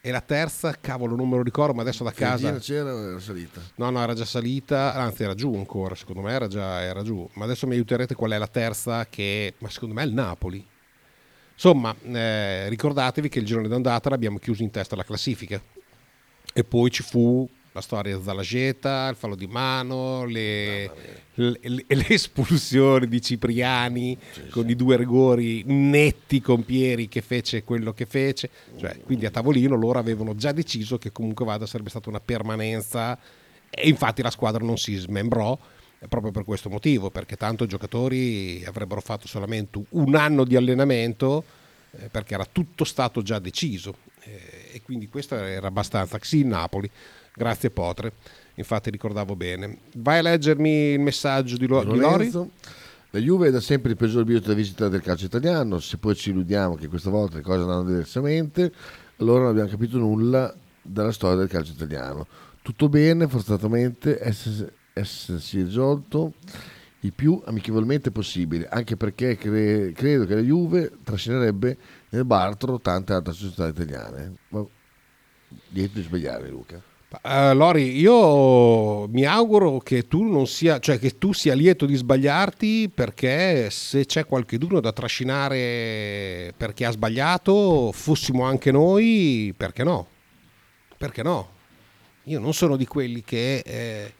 E 0.04 0.10
la 0.10 0.20
terza, 0.20 0.76
cavolo, 0.80 1.14
non 1.14 1.28
me 1.28 1.36
lo 1.36 1.42
ricordo, 1.42 1.74
ma 1.74 1.82
adesso 1.82 2.02
da 2.02 2.10
casa... 2.10 2.58
C'era 2.58 2.90
era 2.90 3.20
salita? 3.20 3.60
No, 3.76 3.88
no, 3.90 4.02
era 4.02 4.14
già 4.14 4.24
salita, 4.24 4.94
anzi 4.94 5.22
era 5.22 5.34
giù 5.34 5.54
ancora, 5.54 5.94
secondo 5.94 6.22
me 6.22 6.32
era 6.32 6.48
già 6.48 6.82
era 6.82 7.04
giù. 7.04 7.28
Ma 7.34 7.44
adesso 7.44 7.68
mi 7.68 7.74
aiuterete 7.74 8.16
qual 8.16 8.32
è 8.32 8.38
la 8.38 8.48
terza 8.48 9.06
che... 9.06 9.54
Ma 9.58 9.70
secondo 9.70 9.94
me 9.94 10.02
è 10.02 10.06
il 10.06 10.12
Napoli. 10.12 10.66
Insomma, 11.64 11.94
eh, 12.02 12.68
ricordatevi 12.70 13.28
che 13.28 13.38
il 13.38 13.44
girone 13.44 13.68
d'andata 13.68 14.08
l'abbiamo 14.08 14.38
chiuso 14.38 14.64
in 14.64 14.72
testa 14.72 14.94
alla 14.94 15.04
classifica. 15.04 15.62
E 16.52 16.64
poi 16.64 16.90
ci 16.90 17.04
fu 17.04 17.48
la 17.70 17.80
storia 17.80 18.16
di 18.16 18.22
Zalageta, 18.24 19.06
il 19.08 19.14
fallo 19.14 19.36
di 19.36 19.46
mano, 19.46 20.24
le, 20.24 20.90
le, 21.34 21.56
le- 21.60 21.84
le 21.86 22.08
espulsioni 22.08 23.06
di 23.06 23.22
Cipriani 23.22 24.18
con 24.50 24.68
i 24.68 24.74
due 24.74 24.96
rigori 24.96 25.62
netti 25.64 26.40
con 26.40 26.64
Pieri 26.64 27.06
che 27.06 27.20
fece 27.20 27.62
quello 27.62 27.92
che 27.92 28.06
fece. 28.06 28.50
Cioè, 28.76 28.98
quindi 29.04 29.26
a 29.26 29.30
tavolino 29.30 29.76
loro 29.76 30.00
avevano 30.00 30.34
già 30.34 30.50
deciso 30.50 30.98
che 30.98 31.12
comunque 31.12 31.44
Vada 31.44 31.64
sarebbe 31.66 31.90
stata 31.90 32.08
una 32.08 32.20
permanenza 32.20 33.16
e 33.70 33.88
infatti 33.88 34.20
la 34.20 34.30
squadra 34.30 34.64
non 34.64 34.78
si 34.78 34.96
smembrò 34.96 35.56
proprio 36.08 36.32
per 36.32 36.44
questo 36.44 36.68
motivo, 36.68 37.10
perché 37.10 37.36
tanto 37.36 37.64
i 37.64 37.68
giocatori 37.68 38.64
avrebbero 38.66 39.00
fatto 39.00 39.26
solamente 39.26 39.82
un 39.90 40.14
anno 40.14 40.44
di 40.44 40.56
allenamento 40.56 41.44
eh, 41.92 42.08
perché 42.08 42.34
era 42.34 42.46
tutto 42.50 42.84
stato 42.84 43.22
già 43.22 43.38
deciso 43.38 43.96
Eh, 44.24 44.70
e 44.74 44.82
quindi 44.82 45.08
questo 45.08 45.34
era 45.34 45.66
abbastanza. 45.66 46.18
Sì, 46.22 46.44
Napoli, 46.44 46.88
grazie 47.34 47.70
Potre, 47.70 48.12
infatti 48.54 48.90
ricordavo 48.90 49.34
bene. 49.36 49.78
Vai 49.96 50.18
a 50.18 50.22
leggermi 50.22 50.92
il 50.92 51.00
messaggio 51.00 51.56
di, 51.56 51.66
Lo- 51.66 51.84
di 51.84 51.98
Lori? 51.98 52.30
La 53.10 53.18
Juve 53.18 53.48
è 53.48 53.50
da 53.50 53.60
sempre 53.60 53.90
il 53.90 53.96
peggior 53.98 54.24
biglietto 54.24 54.48
da 54.48 54.54
visita 54.54 54.88
del 54.88 55.02
calcio 55.02 55.26
italiano. 55.26 55.80
Se 55.80 55.98
poi 55.98 56.14
ci 56.14 56.30
illudiamo 56.30 56.76
che 56.76 56.88
questa 56.88 57.10
volta 57.10 57.36
le 57.36 57.42
cose 57.42 57.60
andranno 57.60 57.84
diversamente, 57.84 58.72
allora 59.16 59.40
non 59.40 59.48
abbiamo 59.50 59.68
capito 59.68 59.98
nulla 59.98 60.54
della 60.80 61.12
storia 61.12 61.36
del 61.36 61.48
calcio 61.48 61.72
italiano. 61.72 62.26
Tutto 62.62 62.88
bene, 62.88 63.28
forzatamente, 63.28 64.18
essersi, 64.18 64.66
essersi 64.92 65.62
risolto 65.62 66.34
il 67.00 67.12
più 67.12 67.40
amichevolmente 67.44 68.10
possibile, 68.10 68.68
anche 68.68 68.96
perché 68.96 69.36
cre- 69.36 69.92
credo 69.92 70.24
che 70.24 70.34
la 70.34 70.40
Juve 70.40 70.92
trascinerebbe 71.02 71.76
nel 72.10 72.24
baratro 72.24 72.78
tante 72.80 73.12
altre 73.12 73.32
società 73.32 73.66
italiane. 73.66 74.36
Ma 74.48 74.64
dietro 75.68 76.00
di 76.00 76.06
sbagliare, 76.06 76.48
Luca. 76.48 76.80
Eh, 77.22 77.52
Lori, 77.52 77.98
io 77.98 79.06
mi 79.08 79.24
auguro 79.24 79.78
che 79.78 80.06
tu 80.06 80.22
non 80.22 80.46
sia, 80.46 80.78
cioè 80.78 80.98
che 80.98 81.18
tu 81.18 81.32
sia 81.32 81.54
lieto 81.54 81.84
di 81.84 81.94
sbagliarti 81.94 82.90
perché 82.94 83.68
se 83.70 84.06
c'è 84.06 84.24
qualcuno 84.24 84.80
da 84.80 84.92
trascinare 84.92 86.54
perché 86.56 86.86
ha 86.86 86.90
sbagliato, 86.90 87.92
fossimo 87.92 88.44
anche 88.44 88.70
noi, 88.70 89.52
perché 89.54 89.84
no? 89.84 90.06
Perché 90.96 91.22
no? 91.22 91.50
Io 92.24 92.38
non 92.38 92.54
sono 92.54 92.76
di 92.76 92.86
quelli 92.86 93.22
che 93.22 93.58
eh, 93.58 94.14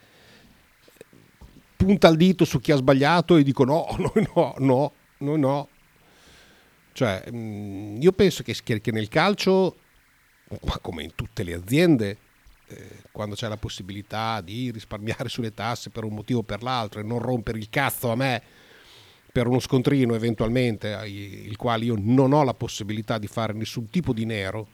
punta 1.85 2.09
il 2.09 2.17
dito 2.17 2.45
su 2.45 2.61
chi 2.61 2.73
ha 2.73 2.77
sbagliato 2.77 3.37
e 3.37 3.43
dico 3.43 3.65
no, 3.65 3.87
noi 3.99 4.27
no, 4.35 4.55
no, 4.59 4.93
noi 5.19 5.39
no. 5.39 5.69
Cioè, 6.93 7.31
mh, 7.31 7.99
io 8.01 8.13
penso 8.13 8.43
che, 8.43 8.55
che 8.63 8.93
nel 8.93 9.09
calcio, 9.09 9.77
ma 10.65 10.79
come 10.79 11.03
in 11.03 11.15
tutte 11.15 11.43
le 11.43 11.55
aziende, 11.55 12.19
eh, 12.69 13.03
quando 13.11 13.35
c'è 13.35 13.49
la 13.49 13.57
possibilità 13.57 14.41
di 14.41 14.71
risparmiare 14.71 15.29
sulle 15.29 15.55
tasse 15.55 15.91
per 15.91 16.05
un 16.05 16.15
motivo 16.15 16.41
o 16.41 16.43
per 16.45 16.63
l'altro 16.63 17.01
e 17.01 17.03
non 17.03 17.19
rompere 17.19 17.59
il 17.59 17.69
cazzo 17.71 18.11
a 18.11 18.17
me 18.17 18.43
per 19.33 19.47
uno 19.47 19.61
scontrino 19.61 20.15
eventualmente, 20.15 20.89
il 21.07 21.57
quale 21.57 21.87
io 21.87 21.97
non 21.99 22.35
ho 22.35 22.45
la 22.45 22.53
possibilità 22.53 23.17
di 23.17 23.27
fare 23.27 23.55
nessun 23.55 23.89
tipo 23.89 24.13
di 24.13 24.27
nero, 24.27 24.69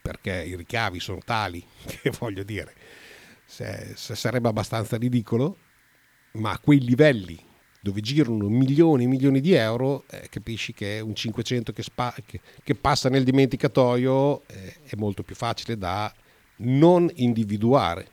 perché 0.00 0.44
i 0.44 0.54
ricavi 0.54 1.00
sono 1.00 1.18
tali 1.24 1.64
che 1.84 2.12
voglio 2.16 2.44
dire, 2.44 2.72
se- 3.44 3.94
se 3.96 4.14
sarebbe 4.14 4.48
abbastanza 4.48 4.96
ridicolo, 4.96 5.56
ma 6.32 6.52
a 6.52 6.58
quei 6.58 6.80
livelli 6.80 7.38
dove 7.82 8.00
girano 8.02 8.48
milioni 8.48 9.04
e 9.04 9.06
milioni 9.06 9.40
di 9.40 9.52
euro, 9.54 10.04
eh, 10.10 10.28
capisci 10.28 10.74
che 10.74 11.00
un 11.00 11.14
500 11.14 11.72
che, 11.72 11.82
spa- 11.82 12.14
che- 12.26 12.40
che 12.62 12.74
passa 12.74 13.08
nel 13.08 13.24
dimenticatoio 13.24 14.46
eh, 14.46 14.74
è 14.84 14.96
molto 14.96 15.22
più 15.22 15.34
facile 15.34 15.78
da 15.78 16.12
non 16.56 17.10
individuare. 17.14 18.08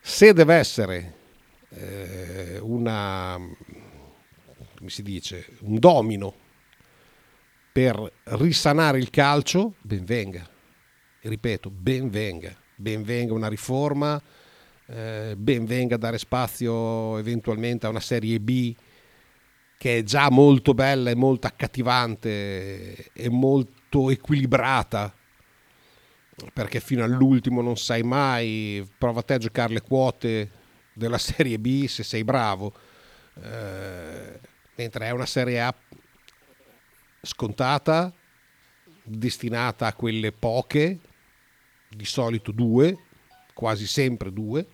Se 0.00 0.32
deve 0.32 0.54
essere 0.56 1.14
eh, 1.68 2.58
una, 2.60 3.38
come 4.76 4.90
si 4.90 5.02
dice, 5.02 5.46
un 5.60 5.78
domino 5.78 6.34
per 7.72 8.12
risanare 8.24 8.98
il 8.98 9.10
calcio, 9.10 9.74
ben 9.80 10.04
venga. 10.04 10.46
E 11.20 11.28
ripeto, 11.28 11.70
ben 11.70 12.10
venga. 12.10 12.54
Ben 12.74 13.04
venga 13.04 13.32
una 13.32 13.48
riforma, 13.48 14.20
eh, 14.92 15.34
ben 15.36 15.64
venga 15.64 15.96
dare 15.96 16.18
spazio 16.18 17.16
eventualmente 17.16 17.86
a 17.86 17.88
una 17.88 18.00
serie 18.00 18.38
B 18.40 18.74
che 19.78 19.98
è 19.98 20.02
già 20.02 20.30
molto 20.30 20.74
bella 20.74 21.10
e 21.10 21.14
molto 21.14 21.46
accattivante 21.46 23.10
e 23.12 23.28
molto 23.30 24.10
equilibrata 24.10 25.14
perché 26.52 26.80
fino 26.80 27.04
all'ultimo 27.04 27.62
non 27.62 27.76
sai 27.76 28.02
mai 28.02 28.86
prova 28.98 29.22
te 29.22 29.34
a 29.34 29.38
giocare 29.38 29.72
le 29.72 29.80
quote 29.80 30.50
della 30.92 31.18
serie 31.18 31.58
B 31.58 31.86
se 31.86 32.02
sei 32.02 32.22
bravo. 32.22 32.72
Eh, 33.42 34.40
mentre 34.76 35.06
è 35.06 35.10
una 35.10 35.26
serie 35.26 35.60
A 35.62 35.74
scontata 37.22 38.12
destinata 39.04 39.86
a 39.86 39.94
quelle 39.94 40.32
poche 40.32 40.98
di 41.88 42.04
solito 42.04 42.52
due 42.52 42.96
quasi 43.54 43.86
sempre 43.86 44.32
due 44.32 44.66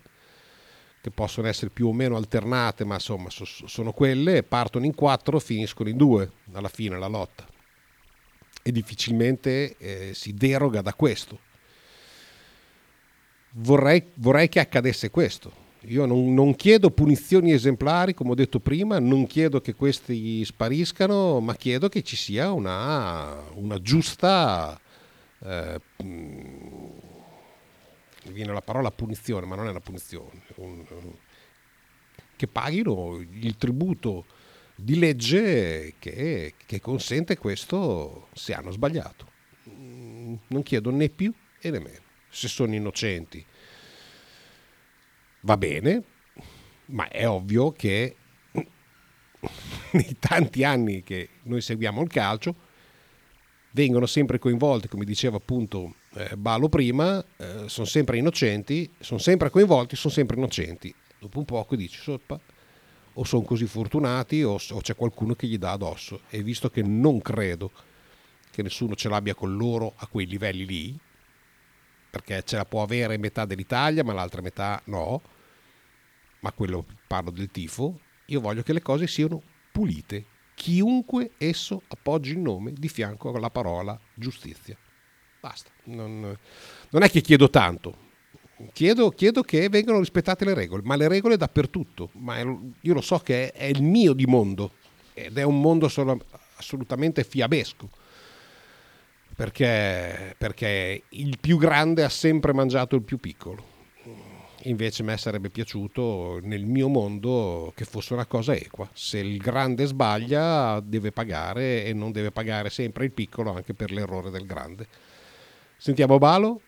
che 1.01 1.11
possono 1.11 1.49
essere 1.49 1.71
più 1.71 1.89
o 1.89 1.93
meno 1.93 2.17
alternate 2.17 2.85
ma 2.85 2.95
insomma 2.95 3.31
so- 3.31 3.45
sono 3.45 3.93
quelle 3.93 4.43
partono 4.43 4.85
in 4.85 4.95
quattro 4.95 5.39
finiscono 5.39 5.89
in 5.89 5.97
due 5.97 6.31
alla 6.53 6.69
fine 6.69 6.99
la 6.99 7.07
lotta 7.07 7.47
e 8.63 8.73
difficilmente 8.73 9.77
eh, 9.79 10.11
si 10.15 10.35
deroga 10.35 10.83
da 10.83 10.95
questo 10.95 11.47
vorrei, 13.53 14.05
vorrei 14.15 14.49
che 14.49 14.61
accadesse 14.61 15.11
questo. 15.11 15.67
Io 15.83 16.05
non, 16.07 16.35
non 16.35 16.55
chiedo 16.55 16.91
punizioni 16.91 17.53
esemplari, 17.53 18.13
come 18.13 18.31
ho 18.31 18.35
detto 18.35 18.59
prima, 18.59 18.99
non 18.99 19.27
chiedo 19.27 19.61
che 19.61 19.75
questi 19.75 20.45
spariscano, 20.45 21.41
ma 21.41 21.55
chiedo 21.55 21.89
che 21.89 22.03
ci 22.03 22.17
sia 22.17 22.53
una, 22.53 23.43
una 23.55 23.81
giusta... 23.81 24.79
Eh, 25.41 25.81
mi 28.29 28.35
viene 28.35 28.53
la 28.53 28.61
parola 28.63 28.91
punizione, 28.91 29.47
ma 29.47 29.57
non 29.57 29.67
è 29.67 29.71
una 29.71 29.81
punizione. 29.81 30.43
un- 30.57 30.85
che 32.37 32.47
paghino 32.47 33.17
il 33.19 33.57
tributo 33.57 34.25
di 34.77 34.97
legge 34.97 35.95
che, 35.99 36.55
che 36.65 36.81
consente 36.81 37.37
questo 37.37 38.29
se 38.33 38.55
hanno 38.55 38.71
sbagliato. 38.71 39.27
Mm, 39.71 40.35
Non 40.49 40.63
chiedo 40.63 40.91
né 40.91 41.09
più 41.09 41.33
e 41.61 41.71
né 41.71 41.81
meno. 41.81 42.03
Se 42.29 42.47
sono 42.47 42.75
innocenti 42.75 43.45
va 45.41 45.57
bene, 45.57 46.03
ma 46.87 47.09
è 47.09 47.29
ovvio 47.29 47.73
che 47.73 48.15
nei 49.93 50.17
tanti 50.19 50.65
anni 50.65 51.03
che 51.03 51.29
noi 51.45 51.61
seguiamo 51.61 52.03
il 52.03 52.09
calcio 52.09 52.55
vengono 53.73 54.07
sempre 54.07 54.39
coinvolti, 54.39 54.89
come 54.89 55.05
diceva 55.05 55.37
appunto 55.37 55.95
eh, 56.15 56.37
Balo 56.37 56.69
prima, 56.69 57.25
eh, 57.37 57.69
sono 57.69 57.87
sempre 57.87 58.19
innocenti, 58.19 58.91
sono 58.99 59.19
sempre 59.19 59.51
coinvolti, 59.51 59.97
sono 59.97 60.13
sempre 60.13 60.37
innocenti. 60.37 60.95
Dopo 61.19 61.39
un 61.39 61.45
poco 61.45 61.77
dici, 61.77 61.99
soppa, 62.01 62.39
o 63.15 63.25
sono 63.25 63.43
così 63.43 63.67
fortunati 63.67 64.43
o, 64.43 64.53
o 64.53 64.81
c'è 64.81 64.95
qualcuno 64.95 65.35
che 65.35 65.47
gli 65.47 65.59
dà 65.59 65.73
addosso. 65.73 66.23
E 66.31 66.43
visto 66.43 66.71
che 66.71 66.83
non 66.83 67.21
credo 67.21 67.71
che 68.51 68.63
nessuno 68.63 68.95
ce 68.95 69.09
l'abbia 69.09 69.35
con 69.35 69.57
loro 69.57 69.93
a 69.97 70.07
quei 70.07 70.27
livelli 70.27 70.65
lì, 70.65 70.99
perché 72.11 72.43
ce 72.45 72.57
la 72.57 72.65
può 72.65 72.83
avere 72.83 73.19
metà 73.19 73.45
dell'Italia, 73.45 74.03
ma 74.03 74.13
l'altra 74.13 74.41
metà 74.41 74.81
no, 74.85 75.21
ma 76.41 76.53
quello 76.53 76.87
parlo 77.07 77.31
del 77.31 77.51
tifo, 77.51 78.01
io 78.27 78.41
voglio 78.41 78.63
che 78.63 78.73
le 78.73 78.83
cose 78.83 79.07
siano 79.07 79.43
pulite, 79.71 80.25
chiunque 80.55 81.33
esso 81.39 81.83
appoggi 81.89 82.33
il 82.33 82.39
nome 82.39 82.73
di 82.73 82.89
fianco 82.89 83.33
alla 83.33 83.51
parola 83.51 83.99
giustizia. 84.15 84.77
Basta, 85.41 85.71
non, 85.85 86.37
non 86.91 87.03
è 87.03 87.11
che 87.11 87.21
chiedo 87.21 87.49
tanto, 87.49 87.97
chiedo, 88.73 89.11
chiedo 89.11 89.43
che 89.43 89.69
vengano 89.69 90.01
rispettate 90.01 90.45
le 90.45 90.55
regole, 90.55 90.83
ma 90.85 90.97
le 90.97 91.09
regole 91.09 91.37
dappertutto, 91.37 92.11
ma 92.15 92.39
io 92.39 92.95
lo 92.95 93.01
so 93.01 93.19
che 93.19 93.53
è, 93.53 93.59
è 93.59 93.65
il 93.67 93.83
mio 93.83 94.13
di 94.13 94.27
mondo 94.27 94.73
ed 95.15 95.39
è 95.39 95.43
un 95.43 95.61
mondo 95.61 95.89
solo- 95.89 96.25
assolutamente 96.57 97.25
fiabesco 97.25 97.89
perché, 99.39 100.35
perché 100.37 101.05
il 101.11 101.39
più 101.41 101.59
grande 101.59 102.03
ha 102.03 102.09
sempre 102.09 102.53
mangiato 102.53 102.97
il 102.97 103.03
più 103.03 103.19
piccolo. 103.19 103.77
Invece 104.63 105.03
a 105.03 105.05
me 105.05 105.17
sarebbe 105.17 105.49
piaciuto 105.49 106.41
nel 106.43 106.67
mio 106.67 106.89
mondo 106.89 107.73
che 107.77 107.85
fosse 107.85 108.15
una 108.15 108.27
cosa 108.27 108.53
equa. 108.55 108.91
Se 108.93 109.19
il 109.19 109.39
grande 109.39 109.87
sbaglia 109.87 110.81
deve 110.81 111.13
pagare 111.13 111.85
e 111.85 111.93
non 111.93 112.11
deve 112.11 112.33
pagare 112.33 112.69
sempre 112.69 113.05
il 113.05 113.13
piccolo 113.13 113.55
anche 113.55 113.75
per 113.75 113.93
l'errore 113.93 114.31
del 114.31 114.45
grande. 114.45 114.89
Sentiamo 115.81 116.19
Balo. 116.19 116.61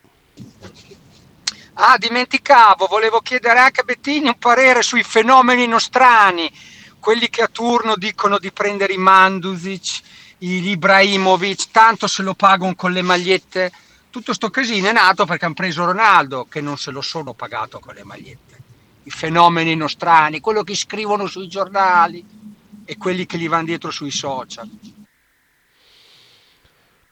Ah, 1.74 1.98
dimenticavo, 1.98 2.86
volevo 2.86 3.18
chiedere 3.20 3.58
anche 3.58 3.80
a 3.80 3.84
Bettini 3.84 4.28
un 4.28 4.38
parere 4.38 4.82
sui 4.82 5.02
fenomeni 5.02 5.66
nostrani, 5.66 6.48
quelli 7.00 7.28
che 7.28 7.42
a 7.42 7.48
turno 7.48 7.96
dicono 7.96 8.38
di 8.38 8.52
prendere 8.52 8.92
i 8.92 8.98
Mandusic, 8.98 10.00
i 10.38 10.68
Ibrahimovic, 10.68 11.70
tanto 11.72 12.06
se 12.06 12.22
lo 12.22 12.34
pagano 12.34 12.76
con 12.76 12.92
le 12.92 13.02
magliette. 13.02 13.72
Tutto 14.10 14.32
sto 14.32 14.48
casino 14.48 14.88
è 14.88 14.92
nato 14.92 15.24
perché 15.24 15.44
hanno 15.44 15.54
preso 15.54 15.84
Ronaldo, 15.84 16.46
che 16.48 16.60
non 16.60 16.78
se 16.78 16.92
lo 16.92 17.00
sono 17.00 17.32
pagato 17.32 17.80
con 17.80 17.94
le 17.94 18.04
magliette. 18.04 18.58
I 19.02 19.10
fenomeni 19.10 19.74
nostrani, 19.74 20.38
quello 20.38 20.62
che 20.62 20.76
scrivono 20.76 21.26
sui 21.26 21.48
giornali 21.48 22.24
e 22.84 22.96
quelli 22.96 23.26
che 23.26 23.38
gli 23.38 23.48
vanno 23.48 23.64
dietro 23.64 23.90
sui 23.90 24.12
social. 24.12 24.70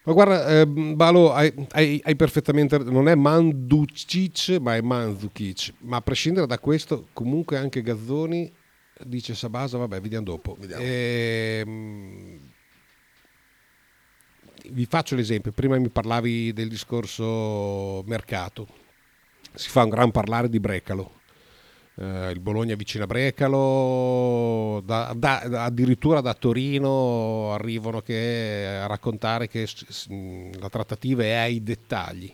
Ma 0.09 0.15
guarda, 0.15 0.49
eh, 0.49 0.67
Balo, 0.67 1.35
hai, 1.35 1.53
hai, 1.73 2.01
hai, 2.03 2.17
perfettamente 2.17 2.79
non 2.79 3.09
è 3.09 3.15
Manducic, 3.15 4.57
ma 4.59 4.75
è 4.75 4.81
Manzukic. 4.81 5.75
Ma 5.81 5.99
a 5.99 6.01
prescindere 6.01 6.47
da 6.47 6.59
questo, 6.59 7.09
comunque 7.13 7.59
anche 7.59 7.83
Gazzoni 7.83 8.51
dice 9.05 9.35
Sabasa, 9.35 9.77
vabbè, 9.77 10.01
vediamo 10.01 10.25
dopo. 10.25 10.57
Vediamo. 10.59 10.83
Ehm, 10.83 12.41
vi 14.71 14.87
faccio 14.87 15.15
l'esempio, 15.15 15.53
prima 15.53 15.77
mi 15.77 15.91
parlavi 15.91 16.55
del 16.55 16.69
discorso 16.71 18.03
mercato, 18.07 18.67
si 19.53 19.69
fa 19.69 19.83
un 19.83 19.91
gran 19.91 20.11
parlare 20.11 20.49
di 20.49 20.59
Brecalo, 20.59 21.18
eh, 22.01 22.31
il 22.31 22.39
Bologna 22.39 22.77
vicino 22.77 23.05
a 23.05 23.07
Brecalo, 23.09 24.81
da, 24.85 25.13
da, 25.17 25.41
addirittura 25.65 26.21
da 26.21 26.33
Torino 26.33 27.53
arrivano 27.53 28.01
che, 28.03 28.79
a 28.81 28.87
raccontare 28.87 29.49
che 29.49 29.67
la 30.59 30.69
trattativa 30.69 31.25
è 31.25 31.33
ai 31.33 31.63
dettagli. 31.63 32.33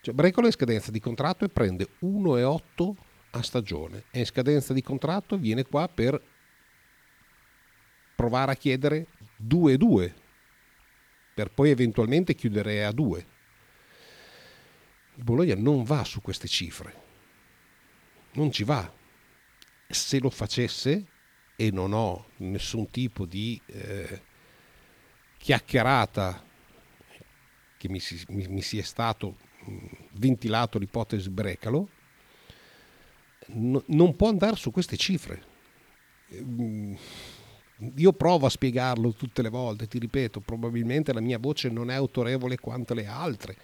Cioè, 0.00 0.12
Brecalo 0.12 0.46
è 0.46 0.46
in 0.46 0.52
scadenza 0.52 0.90
di 0.90 0.98
contratto 0.98 1.44
e 1.44 1.48
prende 1.48 1.88
1,8 2.00 2.92
a 3.30 3.42
stagione, 3.42 4.04
è 4.10 4.18
in 4.18 4.26
scadenza 4.26 4.72
di 4.72 4.82
contratto, 4.82 5.38
viene 5.38 5.64
qua 5.64 5.88
per 5.88 6.20
provare 8.16 8.52
a 8.52 8.56
chiedere 8.56 9.06
2,2 9.40 10.12
per 11.34 11.50
poi 11.50 11.70
eventualmente 11.70 12.34
chiudere 12.34 12.84
a 12.84 12.92
2. 12.92 13.26
Il 15.16 15.22
Bologna 15.24 15.54
non 15.56 15.84
va 15.84 16.04
su 16.04 16.20
queste 16.20 16.48
cifre 16.48 17.03
non 18.34 18.52
ci 18.52 18.64
va. 18.64 18.92
Se 19.88 20.18
lo 20.18 20.30
facesse, 20.30 21.06
e 21.56 21.70
non 21.70 21.92
ho 21.92 22.26
nessun 22.38 22.90
tipo 22.90 23.26
di 23.26 23.60
eh, 23.66 24.20
chiacchierata 25.38 26.42
che 27.76 27.88
mi, 27.88 28.00
si, 28.00 28.22
mi, 28.28 28.46
mi 28.48 28.62
sia 28.62 28.82
stato 28.82 29.36
mh, 29.64 29.86
ventilato 30.12 30.78
l'ipotesi 30.78 31.30
Brecalo, 31.30 31.88
no, 33.46 33.82
non 33.86 34.16
può 34.16 34.28
andare 34.28 34.56
su 34.56 34.70
queste 34.70 34.96
cifre. 34.96 35.52
Io 37.96 38.12
provo 38.14 38.46
a 38.46 38.50
spiegarlo 38.50 39.12
tutte 39.12 39.42
le 39.42 39.50
volte, 39.50 39.86
ti 39.86 39.98
ripeto, 39.98 40.40
probabilmente 40.40 41.12
la 41.12 41.20
mia 41.20 41.38
voce 41.38 41.68
non 41.68 41.90
è 41.90 41.94
autorevole 41.94 42.58
quanto 42.58 42.94
le 42.94 43.06
altre 43.06 43.56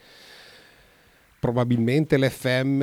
probabilmente 1.40 2.18
l'FM 2.18 2.80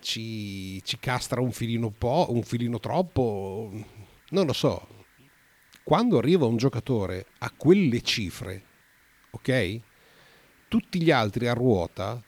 ci, 0.00 0.82
ci 0.84 0.98
castra 0.98 1.40
un 1.40 1.50
filino, 1.50 1.90
po', 1.90 2.28
un 2.30 2.44
filino 2.44 2.78
troppo, 2.78 3.70
non 4.30 4.46
lo 4.46 4.52
so. 4.52 4.94
Quando 5.82 6.18
arriva 6.18 6.46
un 6.46 6.56
giocatore 6.56 7.26
a 7.38 7.50
quelle 7.50 8.00
cifre, 8.02 8.64
ok? 9.30 9.80
Tutti 10.68 11.02
gli 11.02 11.10
altri 11.10 11.48
a 11.48 11.52
ruota, 11.52 12.22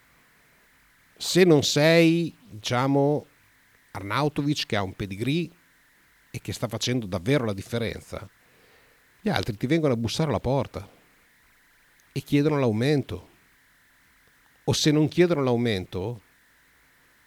se 1.16 1.44
non 1.44 1.62
sei, 1.62 2.36
diciamo, 2.50 3.26
Arnautovic 3.92 4.66
che 4.66 4.76
ha 4.76 4.82
un 4.82 4.94
pedigree 4.94 5.48
e 6.30 6.40
che 6.40 6.52
sta 6.52 6.68
facendo 6.68 7.06
davvero 7.06 7.44
la 7.44 7.52
differenza, 7.52 8.28
gli 9.20 9.28
altri 9.28 9.56
ti 9.56 9.66
vengono 9.66 9.94
a 9.94 9.96
bussare 9.96 10.28
alla 10.28 10.40
porta 10.40 10.88
e 12.12 12.20
chiedono 12.20 12.58
l'aumento 12.58 13.27
o 14.68 14.72
se 14.72 14.90
non 14.90 15.08
chiedono 15.08 15.42
l'aumento 15.42 16.20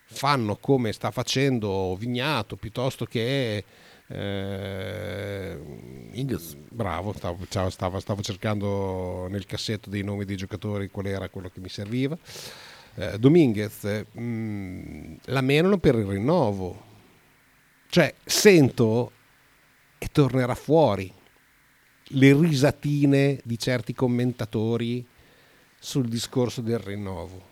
fanno 0.06 0.58
come 0.58 0.91
sta 0.91 1.10
facendo 1.10 1.95
Vignato 1.95 2.56
piuttosto 2.56 3.06
che 3.06 3.63
eh, 4.08 5.58
bravo 6.69 7.13
stavo, 7.13 7.45
stavo, 7.69 7.99
stavo, 7.99 8.21
cercando 8.21 9.27
nel 9.30 9.45
cassetto 9.45 9.89
dei 9.89 10.04
nomi 10.04 10.25
dei 10.25 10.36
giocatori 10.36 10.89
qual 10.89 11.08
era 11.08 11.30
quello 11.30 11.49
che 11.49 11.62
mi 11.62 11.69
serviva. 11.69 12.17
Eh, 12.95 13.17
Dominguez 13.17 14.04
mh, 14.12 14.21
mm, 14.21 15.13
la 15.25 15.41
menano 15.41 15.77
per 15.77 15.95
il 15.95 16.06
rinnovo. 16.06 16.89
Cioè 17.88 18.13
sento 18.23 19.12
e 19.97 20.08
tornerà 20.12 20.56
fuori 20.56 21.12
le 22.13 22.34
risatine 22.34 23.39
di 23.43 23.58
certi 23.58 23.93
commentatori 23.93 25.06
sul 25.84 26.08
discorso 26.08 26.62
del 26.62 26.78
rinnovo. 26.78 27.50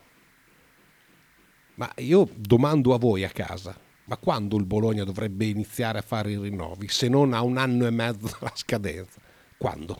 Ma 1.76 1.92
io 1.98 2.30
domando 2.36 2.94
a 2.94 3.00
voi 3.00 3.24
a 3.24 3.30
casa, 3.30 3.76
ma 4.06 4.18
quando 4.18 4.56
il 4.56 4.66
Bologna 4.66 5.04
dovrebbe 5.04 5.46
iniziare 5.46 5.98
a 5.98 6.04
fare 6.04 6.32
i 6.32 6.38
rinnovi, 6.38 6.88
se 6.90 7.10
non 7.10 7.34
a 7.34 7.42
un 7.42 7.58
anno 7.58 7.88
e 7.88 7.90
mezzo 7.90 8.30
dalla 8.40 8.52
scadenza? 8.54 9.20
Quando? 9.58 10.00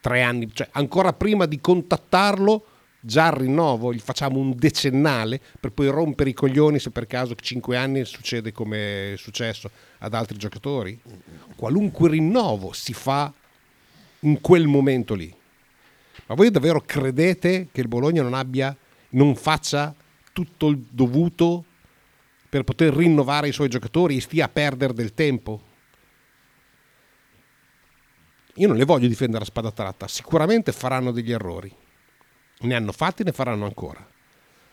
Tre 0.00 0.22
anni, 0.22 0.52
cioè 0.52 0.68
ancora 0.72 1.12
prima 1.12 1.46
di 1.46 1.60
contattarlo, 1.60 2.66
già 2.98 3.28
il 3.28 3.34
rinnovo, 3.34 3.92
gli 3.94 4.00
facciamo 4.00 4.40
un 4.40 4.56
decennale 4.56 5.40
per 5.60 5.70
poi 5.70 5.86
rompere 5.86 6.30
i 6.30 6.34
coglioni 6.34 6.80
se 6.80 6.90
per 6.90 7.06
caso 7.06 7.36
cinque 7.36 7.76
anni 7.76 8.04
succede 8.04 8.50
come 8.50 9.12
è 9.12 9.16
successo 9.16 9.70
ad 9.98 10.14
altri 10.14 10.36
giocatori? 10.36 11.00
Qualunque 11.54 12.10
rinnovo 12.10 12.72
si 12.72 12.92
fa 12.92 13.32
in 14.20 14.40
quel 14.40 14.66
momento 14.66 15.14
lì. 15.14 15.32
Ma 16.26 16.34
voi 16.34 16.50
davvero 16.50 16.80
credete 16.80 17.68
che 17.72 17.80
il 17.80 17.88
Bologna 17.88 18.22
non 18.22 18.34
abbia, 18.34 18.76
non 19.10 19.34
faccia 19.34 19.94
tutto 20.32 20.68
il 20.68 20.78
dovuto 20.90 21.64
per 22.48 22.64
poter 22.64 22.94
rinnovare 22.94 23.48
i 23.48 23.52
suoi 23.52 23.68
giocatori 23.68 24.16
e 24.16 24.20
stia 24.20 24.46
a 24.46 24.48
perdere 24.48 24.92
del 24.92 25.14
tempo? 25.14 25.70
Io 28.56 28.68
non 28.68 28.76
le 28.76 28.84
voglio 28.84 29.08
difendere 29.08 29.44
a 29.44 29.46
spada 29.46 29.70
tratta, 29.70 30.06
sicuramente 30.08 30.72
faranno 30.72 31.10
degli 31.10 31.32
errori. 31.32 31.74
Ne 32.60 32.74
hanno 32.74 32.92
fatti, 32.92 33.24
ne 33.24 33.32
faranno 33.32 33.64
ancora. 33.64 34.06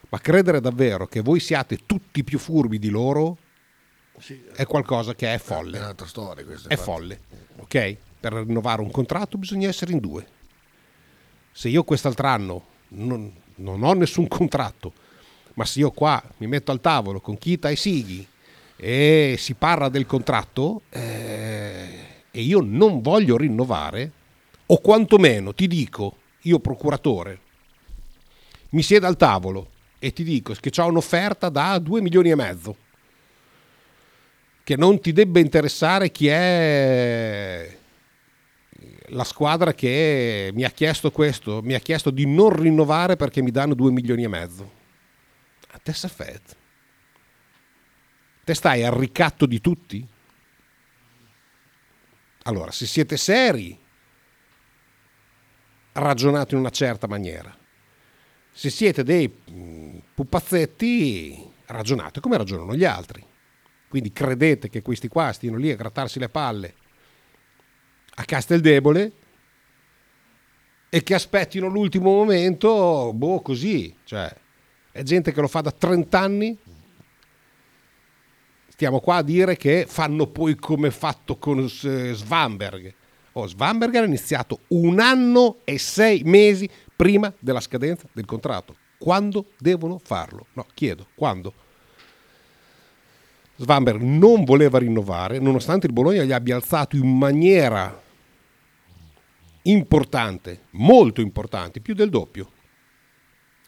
Ma 0.10 0.20
credere 0.20 0.60
davvero 0.60 1.08
che 1.08 1.22
voi 1.22 1.40
siate 1.40 1.86
tutti 1.86 2.24
più 2.24 2.40
furbi 2.40 2.80
di 2.80 2.90
loro 2.90 3.38
sì, 4.18 4.44
è 4.54 4.66
qualcosa 4.66 5.16
che 5.16 5.34
è 5.34 5.38
folle. 5.38 5.78
È 5.78 5.82
un'altra 5.82 6.08
storia 6.08 6.44
questa. 6.44 6.68
È 6.68 6.76
fatte. 6.76 6.84
folle, 6.84 7.20
ok? 7.58 7.98
Per 8.20 8.34
rinnovare 8.34 8.82
un 8.82 8.92
contratto 8.92 9.38
bisogna 9.38 9.70
essere 9.70 9.94
in 9.94 10.00
due 10.00 10.38
se 11.60 11.68
io 11.68 11.84
quest'altro 11.84 12.26
anno 12.26 12.66
non, 12.92 13.30
non 13.56 13.84
ho 13.84 13.92
nessun 13.92 14.30
contratto, 14.30 14.94
ma 15.56 15.66
se 15.66 15.80
io 15.80 15.92
qua 15.92 16.24
mi 16.38 16.48
metto 16.48 16.72
al 16.72 16.80
tavolo 16.80 17.20
con 17.20 17.38
Kita 17.38 17.70
e 17.70 17.76
Sighi 17.76 18.26
e 18.78 19.36
si 19.38 19.56
parla 19.56 19.90
del 19.90 20.06
contratto 20.06 20.84
eh, 20.90 22.24
e 22.32 22.42
io 22.42 22.62
non 22.62 23.02
voglio 23.02 23.36
rinnovare, 23.36 24.10
o 24.68 24.80
quantomeno 24.80 25.54
ti 25.54 25.68
dico, 25.68 26.16
io 26.44 26.60
procuratore, 26.60 27.40
mi 28.70 28.82
siedo 28.82 29.08
al 29.08 29.18
tavolo 29.18 29.72
e 30.00 30.14
ti 30.14 30.24
dico 30.24 30.56
che 30.58 30.72
ho 30.82 30.88
un'offerta 30.88 31.50
da 31.50 31.78
2 31.78 32.00
milioni 32.00 32.30
e 32.30 32.36
mezzo, 32.36 32.76
che 34.64 34.78
non 34.78 35.02
ti 35.02 35.12
debba 35.12 35.42
interessare 35.42 36.10
chi 36.10 36.28
è 36.28 37.79
la 39.12 39.24
squadra 39.24 39.74
che 39.74 40.52
mi 40.54 40.64
ha 40.64 40.70
chiesto 40.70 41.12
questo, 41.12 41.62
mi 41.62 41.74
ha 41.74 41.80
chiesto 41.80 42.10
di 42.10 42.26
non 42.26 42.50
rinnovare 42.50 43.16
perché 43.16 43.42
mi 43.42 43.52
danno 43.52 43.74
2 43.74 43.92
milioni 43.92 44.24
e 44.24 44.28
mezzo. 44.28 44.72
A 45.72 45.80
te 45.80 45.94
Safet. 45.94 46.58
Te 48.44 48.54
stai 48.54 48.84
al 48.84 48.94
ricatto 48.94 49.46
di 49.46 49.62
tutti? 49.62 50.08
Allora, 52.44 52.72
se 52.72 52.86
siete 52.88 53.18
seri, 53.18 53.78
ragionate 55.94 56.56
in 56.56 56.62
una 56.62 56.72
certa 56.72 57.08
maniera. 57.08 57.56
Se 58.52 58.70
siete 58.70 59.04
dei 59.04 59.32
mm, 59.52 59.98
pupazzetti, 60.16 61.52
ragionate 61.68 62.20
come 62.20 62.38
ragionano 62.38 62.76
gli 62.76 62.86
altri. 62.86 63.24
Quindi 63.88 64.12
credete 64.12 64.70
che 64.70 64.82
questi 64.82 65.08
qua 65.08 65.32
stiano 65.32 65.58
lì 65.58 65.72
a 65.72 65.76
grattarsi 65.76 66.20
le 66.20 66.30
palle 66.30 66.76
a 68.20 68.24
Casteldebole 68.26 69.12
e 70.90 71.04
che 71.04 71.14
aspettino 71.14 71.68
l'ultimo 71.68 72.12
momento, 72.12 73.14
boh, 73.14 73.42
così, 73.42 73.96
cioè, 74.04 74.34
è 74.92 75.04
gente 75.04 75.32
che 75.32 75.40
lo 75.40 75.48
fa 75.48 75.62
da 75.62 75.72
30 75.72 76.20
anni. 76.20 76.58
Stiamo 78.68 79.00
qua 79.00 79.18
a 79.18 79.22
dire 79.22 79.56
che 79.56 79.86
fanno 79.88 80.28
poi 80.28 80.56
come 80.56 80.92
fatto 80.92 81.38
con 81.38 81.68
Svanberg. 81.70 82.94
Oh, 83.34 83.48
Svanberg 83.48 83.96
ha 83.96 84.04
iniziato 84.04 84.62
un 84.70 85.00
anno 85.00 85.58
e 85.64 85.78
sei 85.78 86.24
mesi 86.26 86.70
prima 86.96 87.32
della 87.40 87.62
scadenza 87.62 88.08
del 88.12 88.26
contratto. 88.26 88.76
Quando 88.98 89.52
devono 89.58 90.00
farlo? 90.04 90.48
No, 90.54 90.66
chiedo, 90.74 91.08
quando? 91.16 91.54
Svamberg 93.56 94.02
non 94.02 94.44
voleva 94.44 94.80
rinnovare, 94.80 95.40
nonostante 95.40 95.88
il 95.88 95.94
Bologna 95.94 96.24
gli 96.24 96.32
abbia 96.32 96.56
alzato 96.56 96.96
in 96.96 97.18
maniera 97.18 98.08
importante, 99.72 100.66
molto 100.72 101.22
importante, 101.22 101.80
più 101.80 101.94
del 101.94 102.10
doppio, 102.10 102.52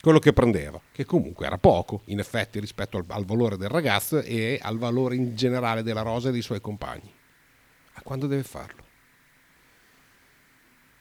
quello 0.01 0.19
che 0.19 0.33
prendeva, 0.33 0.81
che 0.91 1.05
comunque 1.05 1.45
era 1.45 1.57
poco, 1.57 2.01
in 2.05 2.19
effetti, 2.19 2.59
rispetto 2.59 2.97
al, 2.97 3.05
al 3.07 3.25
valore 3.25 3.57
del 3.57 3.69
ragazzo 3.69 4.21
e 4.21 4.59
al 4.61 4.77
valore 4.77 5.15
in 5.15 5.35
generale 5.35 5.83
della 5.83 6.01
rosa 6.01 6.29
e 6.29 6.31
dei 6.31 6.41
suoi 6.41 6.59
compagni. 6.59 7.13
A 7.93 8.01
quando 8.01 8.27
deve 8.27 8.43
farlo? 8.43 8.83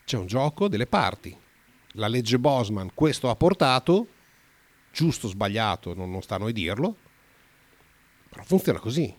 C'è 0.04 0.16
un 0.18 0.26
gioco 0.26 0.68
delle 0.68 0.86
parti. 0.86 1.36
La 1.94 2.08
legge 2.08 2.38
Bosman 2.38 2.90
questo 2.94 3.30
ha 3.30 3.36
portato, 3.36 4.06
giusto 4.92 5.26
o 5.26 5.30
sbagliato, 5.30 5.94
non, 5.94 6.10
non 6.10 6.22
sta 6.22 6.34
a 6.34 6.38
noi 6.38 6.52
dirlo, 6.52 6.96
però 8.28 8.42
funziona 8.42 8.78
così. 8.78 9.14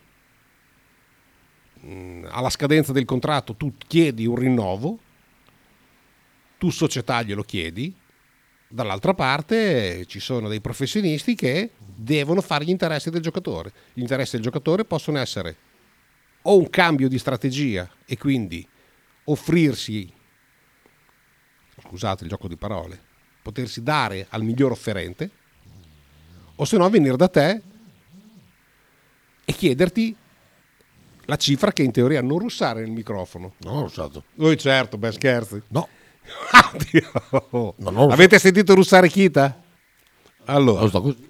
Mm, 1.83 2.25
alla 2.29 2.49
scadenza 2.49 2.91
del 2.91 3.05
contratto 3.05 3.55
tu 3.55 3.73
chiedi 3.77 4.27
un 4.27 4.35
rinnovo, 4.35 4.99
tu 6.61 6.69
società 6.69 7.23
glielo 7.23 7.41
chiedi, 7.41 7.91
dall'altra 8.67 9.15
parte 9.15 10.05
ci 10.05 10.19
sono 10.19 10.47
dei 10.47 10.61
professionisti 10.61 11.33
che 11.33 11.71
devono 11.79 12.39
fare 12.39 12.65
gli 12.65 12.69
interessi 12.69 13.09
del 13.09 13.23
giocatore. 13.23 13.73
Gli 13.93 14.01
interessi 14.01 14.33
del 14.33 14.43
giocatore 14.43 14.85
possono 14.85 15.17
essere 15.17 15.55
o 16.43 16.55
un 16.59 16.69
cambio 16.69 17.09
di 17.09 17.17
strategia 17.17 17.89
e 18.05 18.15
quindi 18.15 18.63
offrirsi, 19.23 20.13
scusate 21.79 22.25
il 22.25 22.29
gioco 22.29 22.47
di 22.47 22.57
parole, 22.57 23.01
potersi 23.41 23.81
dare 23.81 24.27
al 24.29 24.43
miglior 24.43 24.69
offerente, 24.69 25.31
o 26.57 26.63
se 26.63 26.77
no 26.77 26.87
venire 26.91 27.17
da 27.17 27.27
te 27.27 27.59
e 29.43 29.51
chiederti 29.51 30.15
la 31.25 31.37
cifra 31.37 31.71
che 31.71 31.81
in 31.81 31.91
teoria 31.91 32.21
non 32.21 32.37
russare 32.37 32.81
nel 32.81 32.91
microfono. 32.91 33.55
Ho 33.65 33.81
russato. 33.81 34.25
Lui 34.35 34.59
certo, 34.59 34.99
beh 34.99 35.11
scherzi. 35.11 35.59
No. 35.69 35.87
Oddio. 36.73 37.75
Non 37.77 37.97
ho 37.97 38.07
Avete 38.07 38.39
sentito 38.39 38.73
russare 38.73 39.09
Kita? 39.09 39.59
Allora, 40.45 40.89
così. 40.89 41.29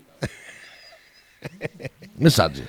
Messaggi. 2.18 2.66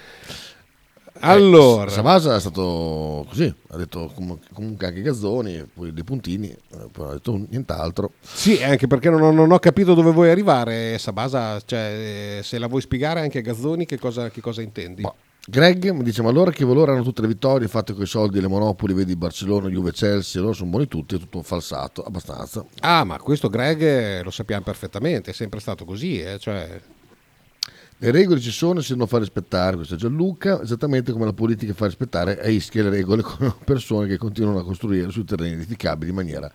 allora 1.20 1.90
Savasa 1.90 2.34
è 2.34 2.40
stato 2.40 3.26
così, 3.28 3.54
ha 3.68 3.76
detto 3.76 4.10
com- 4.14 4.38
comunque 4.52 4.86
anche 4.86 5.02
Gazzoni, 5.02 5.68
poi 5.72 5.92
dei 5.92 6.04
puntini, 6.04 6.48
eh, 6.48 6.88
poi 6.90 7.08
ha 7.08 7.12
detto 7.12 7.46
nient'altro. 7.48 8.14
sì, 8.20 8.62
anche 8.62 8.86
perché 8.86 9.10
non 9.10 9.20
ho, 9.22 9.30
non 9.30 9.52
ho 9.52 9.58
capito 9.58 9.94
dove 9.94 10.10
vuoi 10.10 10.30
arrivare, 10.30 10.98
Sabasa, 10.98 11.60
cioè 11.64 12.38
eh, 12.38 12.42
se 12.42 12.58
la 12.58 12.66
vuoi 12.66 12.80
spiegare 12.80 13.20
anche 13.20 13.38
a 13.38 13.42
Gazzoni 13.42 13.84
che 13.84 13.98
cosa, 13.98 14.30
che 14.30 14.40
cosa 14.40 14.62
intendi. 14.62 15.02
Ma 15.02 15.12
Greg 15.44 15.90
mi 15.90 16.04
dice: 16.04 16.22
Ma 16.22 16.28
allora 16.28 16.52
che 16.52 16.64
valore 16.64 16.92
hanno 16.92 17.02
tutte 17.02 17.20
le 17.20 17.26
vittorie 17.26 17.66
fatte 17.66 17.94
con 17.94 18.04
i 18.04 18.06
soldi 18.06 18.38
e 18.38 18.40
le 18.40 18.46
monopoli? 18.46 18.94
Vedi 18.94 19.16
Barcellona, 19.16 19.68
Juve, 19.68 19.90
Chelsea, 19.90 20.40
loro 20.40 20.52
sono 20.52 20.70
buoni 20.70 20.86
tutti, 20.86 21.16
è 21.16 21.18
tutto 21.18 21.38
un 21.38 21.42
falsato, 21.42 22.04
abbastanza. 22.04 22.64
Ah, 22.80 23.02
ma 23.02 23.18
questo 23.18 23.48
Greg 23.48 23.82
eh, 23.82 24.22
lo 24.22 24.30
sappiamo 24.30 24.62
perfettamente, 24.62 25.32
è 25.32 25.34
sempre 25.34 25.58
stato 25.58 25.84
così, 25.84 26.20
eh, 26.20 26.38
cioè, 26.38 26.80
Le 27.98 28.10
regole 28.12 28.38
ci 28.38 28.52
sono 28.52 28.78
e 28.78 28.82
si 28.82 28.90
devono 28.90 29.08
far 29.08 29.18
rispettare, 29.18 29.74
questo 29.74 29.94
è 29.94 29.96
Gianluca, 29.96 30.62
esattamente 30.62 31.10
come 31.10 31.24
la 31.24 31.32
politica 31.32 31.74
fa 31.74 31.86
rispettare 31.86 32.40
a 32.40 32.48
Ischia 32.48 32.84
le 32.84 32.90
regole 32.90 33.22
con 33.26 33.52
persone 33.64 34.06
che 34.06 34.18
continuano 34.18 34.60
a 34.60 34.64
costruire 34.64 35.10
sui 35.10 35.24
terreni 35.24 35.54
edificabili 35.54 36.10
in 36.10 36.16
maniera 36.16 36.50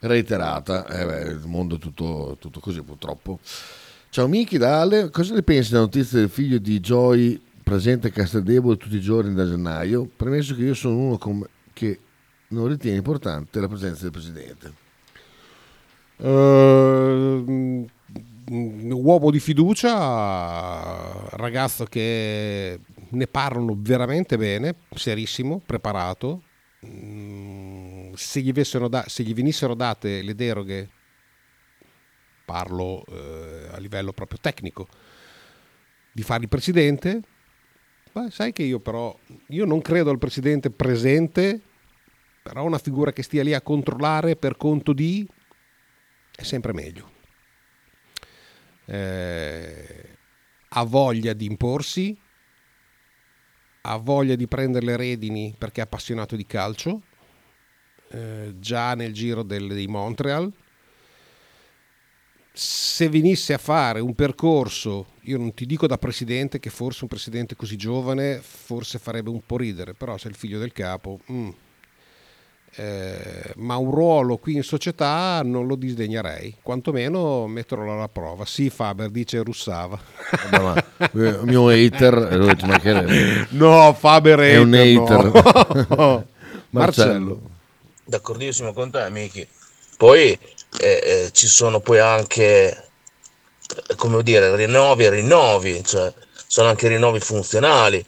reiterata. 0.00 0.84
Eh 0.88 1.06
beh, 1.06 1.30
il 1.30 1.46
mondo 1.46 1.76
è 1.76 1.78
tutto, 1.78 2.36
tutto 2.40 2.58
così 2.58 2.82
purtroppo. 2.82 3.38
Ciao 4.10 4.26
Miki 4.26 4.58
da 4.58 4.80
Ale, 4.80 5.10
cosa 5.10 5.34
ne 5.34 5.42
pensi 5.42 5.70
della 5.70 5.82
notizia 5.82 6.18
del 6.18 6.28
figlio 6.28 6.58
di 6.58 6.80
Joy 6.80 7.45
presente 7.66 8.06
a 8.06 8.10
Casteldebole 8.10 8.76
tutti 8.76 8.94
i 8.94 9.00
giorni 9.00 9.34
da 9.34 9.44
gennaio? 9.44 10.06
Premesso 10.06 10.54
che 10.54 10.62
io 10.62 10.74
sono 10.74 10.96
uno 10.98 11.18
come- 11.18 11.48
che 11.72 11.98
non 12.50 12.68
ritiene 12.68 12.96
importante 12.96 13.58
la 13.58 13.66
presenza 13.66 14.02
del 14.02 14.12
presidente. 14.12 14.72
Eh, 16.18 17.44
mm, 17.44 17.84
uomo 18.92 19.32
di 19.32 19.40
fiducia, 19.40 21.28
ragazzo 21.30 21.86
che 21.86 22.78
ne 23.08 23.26
parlano 23.26 23.74
veramente 23.76 24.36
bene, 24.36 24.76
serissimo, 24.94 25.60
preparato. 25.64 26.42
Mm, 26.86 28.12
Se 28.14 28.40
gli, 28.40 28.52
da- 28.52 29.04
se 29.08 29.22
gli 29.24 29.34
venissero 29.34 29.74
date 29.74 30.22
le 30.22 30.34
deroghe, 30.36 30.88
parlo 32.46 33.04
eh, 33.08 33.68
a 33.72 33.78
livello 33.78 34.12
proprio 34.12 34.38
tecnico, 34.40 34.86
di 36.12 36.22
fare 36.22 36.42
il 36.44 36.48
presidente, 36.48 37.20
beh, 38.20 38.30
sai 38.30 38.52
che 38.52 38.62
io 38.62 38.80
però, 38.80 39.14
io 39.48 39.66
non 39.66 39.82
credo 39.82 40.08
al 40.08 40.16
presidente 40.16 40.70
presente, 40.70 41.60
però 42.42 42.64
una 42.64 42.78
figura 42.78 43.12
che 43.12 43.22
stia 43.22 43.42
lì 43.42 43.52
a 43.52 43.60
controllare 43.60 44.36
per 44.36 44.56
conto 44.56 44.94
di 44.94 45.26
è 46.34 46.42
sempre 46.42 46.72
meglio. 46.72 47.12
Eh, 48.86 50.16
ha 50.68 50.84
voglia 50.84 51.34
di 51.34 51.44
imporsi, 51.44 52.18
ha 53.82 53.96
voglia 53.96 54.34
di 54.34 54.46
prendere 54.46 54.86
le 54.86 54.96
redini 54.96 55.54
perché 55.56 55.80
è 55.80 55.84
appassionato 55.84 56.36
di 56.36 56.46
calcio, 56.46 57.02
eh, 58.12 58.54
già 58.58 58.94
nel 58.94 59.12
giro 59.12 59.42
del- 59.42 59.68
dei 59.68 59.88
Montreal. 59.88 60.50
Se 62.58 63.10
venisse 63.10 63.52
a 63.52 63.58
fare 63.58 64.00
un 64.00 64.14
percorso, 64.14 65.08
io 65.24 65.36
non 65.36 65.52
ti 65.52 65.66
dico 65.66 65.86
da 65.86 65.98
presidente 65.98 66.58
che 66.58 66.70
forse 66.70 67.00
un 67.02 67.08
presidente 67.08 67.54
così 67.54 67.76
giovane 67.76 68.40
forse 68.40 68.98
farebbe 68.98 69.28
un 69.28 69.42
po' 69.44 69.58
ridere, 69.58 69.92
però 69.92 70.16
se 70.16 70.28
è 70.28 70.30
il 70.30 70.36
figlio 70.36 70.58
del 70.58 70.72
capo, 70.72 71.20
mm. 71.30 71.48
Eh, 72.78 73.52
ma 73.56 73.76
un 73.76 73.90
ruolo 73.90 74.36
qui 74.36 74.54
in 74.54 74.62
società 74.62 75.40
non 75.42 75.66
lo 75.66 75.76
disdegnerei, 75.76 76.56
quantomeno 76.62 77.46
metterlo 77.46 77.90
alla 77.90 78.08
prova. 78.08 78.44
Sì, 78.44 78.68
Faber 78.68 79.08
dice 79.08 79.42
russava. 79.42 79.98
Ma 80.50 80.84
il 81.12 81.40
mio 81.44 81.68
hater, 81.68 82.14
eh. 82.32 83.46
No, 83.50 83.94
Faber 83.98 84.38
È 84.40 84.58
un 84.58 84.74
hater, 84.74 85.30
hater. 85.34 85.86
no. 85.96 86.26
Marcello. 86.70 87.40
D'accordissimo 88.04 88.74
con 88.74 88.90
te, 88.90 89.08
Miki. 89.10 89.46
Poi 89.96 90.38
eh, 90.78 91.00
eh, 91.26 91.30
ci 91.32 91.46
sono 91.46 91.80
poi 91.80 91.98
anche, 91.98 92.88
eh, 93.88 93.94
come 93.96 94.22
dire, 94.22 94.54
rinnovi 94.56 95.04
e 95.04 95.10
rinnovi, 95.10 95.84
cioè 95.84 96.12
sono 96.46 96.68
anche 96.68 96.88
rinnovi 96.88 97.20
funzionali. 97.20 98.04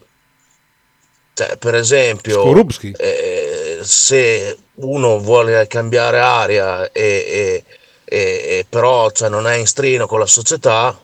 Cioè, 1.34 1.56
per 1.56 1.74
esempio, 1.76 2.40
Skorupski. 2.40 2.92
eh, 2.98 3.78
se 3.82 4.58
uno 4.76 5.18
vuole 5.20 5.66
cambiare 5.68 6.18
aria 6.18 6.90
e, 6.90 7.02
e- 7.02 7.64
e- 8.04 8.58
e 8.58 8.66
però 8.68 9.10
cioè, 9.12 9.28
non 9.28 9.46
è 9.46 9.54
in 9.54 9.66
strino 9.66 10.06
con 10.08 10.18
la 10.18 10.26
società, 10.26 10.98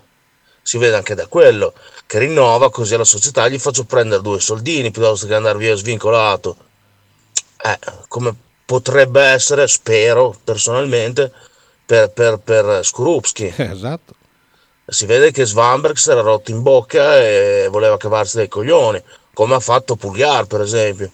si 0.62 0.78
vede 0.78 0.96
anche 0.96 1.14
da 1.14 1.26
quello 1.28 1.72
che 2.06 2.18
rinnova, 2.18 2.70
così 2.70 2.94
alla 2.94 3.04
società 3.04 3.46
gli 3.48 3.58
faccio 3.58 3.84
prendere 3.84 4.22
due 4.22 4.40
soldini 4.40 4.90
piuttosto 4.90 5.26
che 5.26 5.34
andare 5.34 5.58
via 5.58 5.74
svincolato. 5.76 6.56
Eh, 7.62 7.78
come 8.08 8.34
potrebbe 8.64 9.22
essere, 9.22 9.68
spero 9.68 10.36
personalmente, 10.42 11.32
per, 11.84 12.10
per, 12.10 12.38
per 12.38 12.84
Skorupski. 12.84 13.52
Esatto. 13.56 14.14
Si 14.86 15.06
vede 15.06 15.30
che 15.30 15.46
Svanberg 15.46 15.96
si 15.96 16.10
era 16.10 16.20
rotto 16.20 16.50
in 16.50 16.62
bocca 16.62 17.18
e 17.18 17.68
voleva 17.70 17.96
cavarsi 17.96 18.36
dai 18.36 18.48
coglioni, 18.48 19.02
come 19.32 19.54
ha 19.54 19.60
fatto 19.60 19.96
Pulgar, 19.96 20.46
per 20.46 20.60
esempio. 20.60 21.10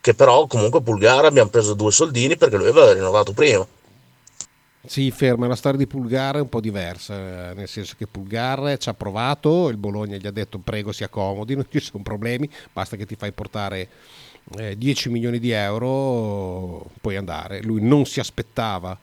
Che 0.00 0.14
però 0.14 0.46
comunque 0.46 0.82
Pulgar 0.82 1.24
abbiamo 1.24 1.50
preso 1.50 1.74
due 1.74 1.92
soldini 1.92 2.36
perché 2.36 2.56
lui 2.56 2.68
aveva 2.68 2.92
rinnovato 2.92 3.32
prima. 3.32 3.66
Si 4.84 5.10
ferma, 5.10 5.48
la 5.48 5.56
storia 5.56 5.78
di 5.78 5.86
Pulgar 5.86 6.36
è 6.36 6.40
un 6.40 6.48
po' 6.48 6.60
diversa, 6.60 7.50
eh, 7.50 7.54
nel 7.54 7.68
senso 7.68 7.94
che 7.98 8.06
Pulgar 8.06 8.76
ci 8.78 8.88
ha 8.88 8.94
provato, 8.94 9.68
il 9.68 9.76
Bologna 9.76 10.16
gli 10.16 10.28
ha 10.28 10.30
detto 10.30 10.58
prego 10.58 10.92
si 10.92 11.02
accomodi, 11.02 11.54
non 11.56 11.66
ci 11.68 11.80
sono 11.80 12.04
problemi, 12.04 12.48
basta 12.72 12.96
che 12.96 13.04
ti 13.04 13.16
fai 13.16 13.32
portare 13.32 13.88
eh, 14.58 14.78
10 14.78 15.08
milioni 15.08 15.40
di 15.40 15.50
euro, 15.50 16.88
puoi 17.00 17.16
andare. 17.16 17.62
Lui 17.62 17.80
non 17.80 18.06
si 18.06 18.20
aspettava 18.20 18.96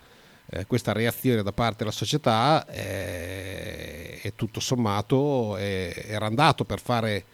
eh, 0.54 0.66
questa 0.68 0.94
reazione 0.94 1.42
da 1.42 1.52
parte 1.52 1.78
della 1.80 1.92
società 1.92 2.66
eh, 2.68 4.20
e 4.22 4.34
tutto 4.36 4.60
sommato 4.60 5.58
eh, 5.58 6.06
era 6.08 6.28
andato 6.28 6.64
per 6.64 6.80
fare 6.80 7.26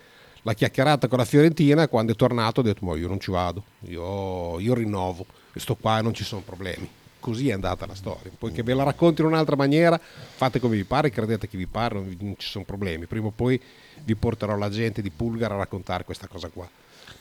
la 0.44 0.54
chiacchierata 0.54 1.10
con 1.10 1.18
la 1.18 1.26
Fiorentina 1.26 1.90
quando 1.90 2.14
è 2.14 2.16
tornato 2.16 2.62
ha 2.62 2.64
detto 2.64 2.86
ma 2.86 2.96
io 2.96 3.10
non 3.10 3.20
ci 3.20 3.30
vado, 3.30 3.64
io, 3.82 4.58
io 4.60 4.74
rinnovo 4.74 5.26
e 5.54 5.60
sto 5.60 5.76
qua 5.76 6.00
e 6.00 6.02
non 6.02 6.14
ci 6.14 6.24
sono 6.24 6.42
problemi. 6.42 6.90
Così 7.20 7.50
è 7.50 7.52
andata 7.52 7.86
la 7.86 7.96
storia. 7.96 8.32
Poi 8.38 8.54
che 8.54 8.64
ve 8.64 8.74
la 8.74 8.84
racconti 8.84 9.20
in 9.20 9.28
un'altra 9.28 9.58
maniera, 9.58 10.00
fate 10.00 10.62
come 10.62 10.78
vi 10.78 10.86
pare, 10.86 11.10
credete 11.10 11.50
che 11.50 11.58
vi 11.58 11.68
pare, 11.68 11.96
non, 11.96 12.36
ci 12.38 12.48
sono 12.48 12.64
problemi. 12.64 13.08
Prima 13.08 13.28
o 13.28 13.32
poi 13.32 13.62
vi 14.06 14.16
porterò 14.16 14.56
la 14.56 14.70
gente 14.70 15.02
di 15.02 15.10
Pulgar 15.10 15.52
a 15.52 15.58
raccontare 15.58 16.06
questa 16.06 16.28
cosa 16.28 16.48
qua. 16.48 16.68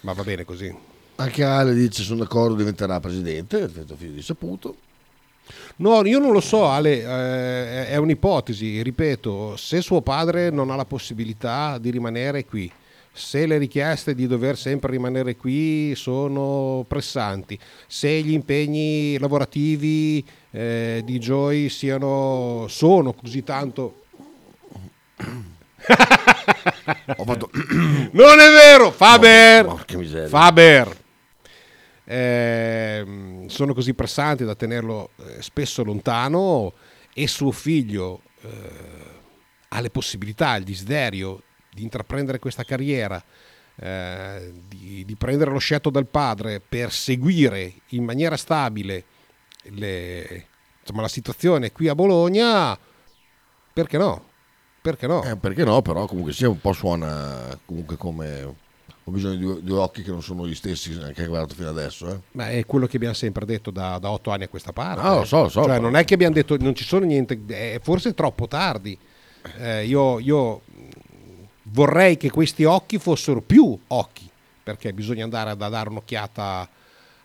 Ma 0.02 0.12
va 0.12 0.22
bene 0.22 0.44
così. 0.44 0.72
Anche 1.16 1.42
Ale 1.42 1.74
dice: 1.74 2.04
Sono 2.04 2.20
d'accordo, 2.20 2.54
diventerà 2.54 3.00
presidente. 3.00 3.64
È 3.64 3.66
detto 3.66 3.96
figlio 3.96 4.12
di 4.12 4.22
saputo. 4.22 4.76
No, 5.76 6.04
io 6.04 6.18
non 6.18 6.32
lo 6.32 6.40
so, 6.40 6.68
Ale, 6.68 7.02
eh, 7.02 7.88
è 7.88 7.96
un'ipotesi, 7.96 8.82
ripeto, 8.82 9.56
se 9.56 9.80
suo 9.80 10.02
padre 10.02 10.50
non 10.50 10.70
ha 10.70 10.76
la 10.76 10.84
possibilità 10.84 11.78
di 11.78 11.90
rimanere 11.90 12.44
qui, 12.44 12.70
se 13.12 13.46
le 13.46 13.58
richieste 13.58 14.14
di 14.14 14.26
dover 14.26 14.56
sempre 14.56 14.90
rimanere 14.92 15.36
qui 15.36 15.94
sono 15.94 16.84
pressanti, 16.86 17.58
se 17.86 18.20
gli 18.20 18.32
impegni 18.32 19.18
lavorativi 19.18 20.24
eh, 20.50 21.02
di 21.04 21.18
Joy 21.18 21.68
siano, 21.68 22.66
sono 22.68 23.12
così 23.12 23.42
tanto... 23.42 24.02
non 28.12 28.38
è 28.38 28.50
vero, 28.50 28.90
Faber! 28.90 29.84
Miseria. 29.94 30.28
Faber! 30.28 31.06
Eh, 32.10 33.44
sono 33.48 33.74
così 33.74 33.92
pressanti 33.92 34.42
da 34.42 34.54
tenerlo 34.54 35.10
eh, 35.16 35.42
spesso 35.42 35.84
lontano 35.84 36.72
e 37.12 37.28
suo 37.28 37.50
figlio 37.50 38.22
eh, 38.40 38.48
ha 39.68 39.80
le 39.80 39.90
possibilità, 39.90 40.56
il 40.56 40.64
desiderio 40.64 41.42
di 41.70 41.82
intraprendere 41.82 42.38
questa 42.38 42.64
carriera, 42.64 43.22
eh, 43.76 44.54
di, 44.66 45.04
di, 45.04 45.16
prendere 45.16 45.50
lo 45.50 45.58
scelto 45.58 45.90
del 45.90 46.06
padre 46.06 46.60
per 46.66 46.92
seguire 46.92 47.74
in 47.88 48.04
maniera 48.04 48.38
stabile 48.38 49.04
le, 49.64 50.46
insomma, 50.80 51.02
la 51.02 51.08
situazione 51.08 51.72
qui 51.72 51.88
a 51.88 51.94
Bologna, 51.94 52.78
perché 53.70 53.98
no? 53.98 54.24
Perché 54.80 55.06
no? 55.06 55.22
Eh, 55.24 55.36
perché 55.36 55.62
no, 55.62 55.82
però 55.82 56.06
comunque 56.06 56.32
sia 56.32 56.48
un 56.48 56.58
po' 56.58 56.72
suona 56.72 57.58
comunque 57.66 57.96
come 57.96 58.66
ho 59.08 59.10
bisogno 59.10 59.34
di 59.34 59.42
due, 59.42 59.62
due, 59.62 59.78
occhi 59.78 60.02
che 60.02 60.10
non 60.10 60.22
sono 60.22 60.46
gli 60.46 60.54
stessi 60.54 60.96
che 61.14 61.22
hai 61.22 61.26
guardato 61.26 61.54
fino 61.54 61.68
adesso. 61.68 62.10
Eh. 62.10 62.18
Ma 62.32 62.50
è 62.50 62.64
quello 62.66 62.86
che 62.86 62.96
abbiamo 62.96 63.14
sempre 63.14 63.46
detto 63.46 63.70
da, 63.70 63.98
da 63.98 64.10
otto 64.10 64.30
anni 64.30 64.44
a 64.44 64.48
questa 64.48 64.72
parte. 64.72 65.00
Ah, 65.00 65.16
lo 65.16 65.24
so, 65.24 65.42
lo 65.42 65.48
so. 65.48 65.64
Cioè, 65.64 65.78
non 65.78 65.96
è 65.96 66.04
che 66.04 66.14
abbiamo 66.14 66.34
detto 66.34 66.56
non 66.58 66.74
ci 66.74 66.84
sono 66.84 67.04
niente, 67.06 67.40
è 67.46 67.80
forse 67.82 68.14
troppo 68.14 68.46
tardi. 68.46 68.96
Eh, 69.58 69.86
io, 69.86 70.18
io 70.18 70.60
vorrei 71.62 72.16
che 72.16 72.30
questi 72.30 72.64
occhi 72.64 72.98
fossero 72.98 73.40
più 73.40 73.78
occhi, 73.88 74.28
perché 74.62 74.92
bisogna 74.92 75.24
andare 75.24 75.50
a 75.50 75.54
dare 75.54 75.88
un'occhiata 75.88 76.68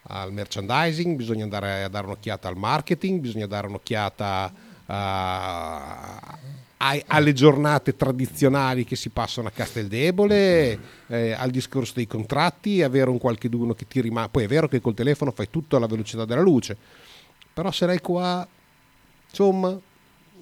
al 0.04 0.32
merchandising, 0.32 1.16
bisogna 1.16 1.44
andare 1.44 1.84
a 1.84 1.90
dare 1.90 2.06
un'occhiata 2.06 2.48
al 2.48 2.58
marketing, 2.58 3.20
bisogna 3.20 3.46
dare 3.46 3.68
un'occhiata 3.68 4.54
a, 4.86 6.38
alle 6.78 7.34
giornate 7.34 7.96
tradizionali 7.96 8.84
che 8.84 8.96
si 8.96 9.10
passano 9.10 9.48
a 9.48 9.52
Casteldebole, 9.52 10.80
eh, 11.08 11.32
al 11.32 11.50
discorso 11.50 11.94
dei 11.96 12.08
contratti, 12.08 12.82
avere 12.82 13.10
un 13.10 13.18
qualche 13.18 13.48
d'uno 13.48 13.74
che 13.74 13.88
ti 13.88 14.02
rimane. 14.02 14.30
Poi 14.30 14.44
è 14.44 14.48
vero 14.48 14.68
che 14.68 14.82
col 14.82 14.94
telefono 14.94 15.32
fai 15.32 15.50
tutto 15.50 15.78
alla 15.78 15.88
velocità 15.88 16.26
della 16.26 16.42
luce, 16.42 16.76
però 17.54 17.72
se 17.72 17.86
lei 17.86 18.00
qua, 18.00 18.46
insomma, 19.30 19.80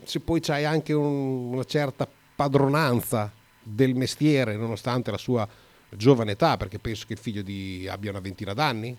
se 0.04 0.20
poi 0.20 0.40
c'hai 0.40 0.66
anche 0.66 0.94
un, 0.94 1.54
una 1.54 1.64
certa 1.64 2.08
padronanza 2.36 3.32
del 3.62 3.94
mestiere, 3.94 4.56
nonostante 4.56 5.12
la 5.12 5.18
sua 5.18 5.48
giovane 5.90 6.32
età, 6.32 6.58
perché 6.58 6.80
penso 6.80 7.06
che 7.06 7.14
il 7.14 7.20
figlio 7.20 7.42
di, 7.44 7.88
abbia 7.90 8.10
una 8.10 8.20
ventina 8.20 8.54
d'anni. 8.54 8.98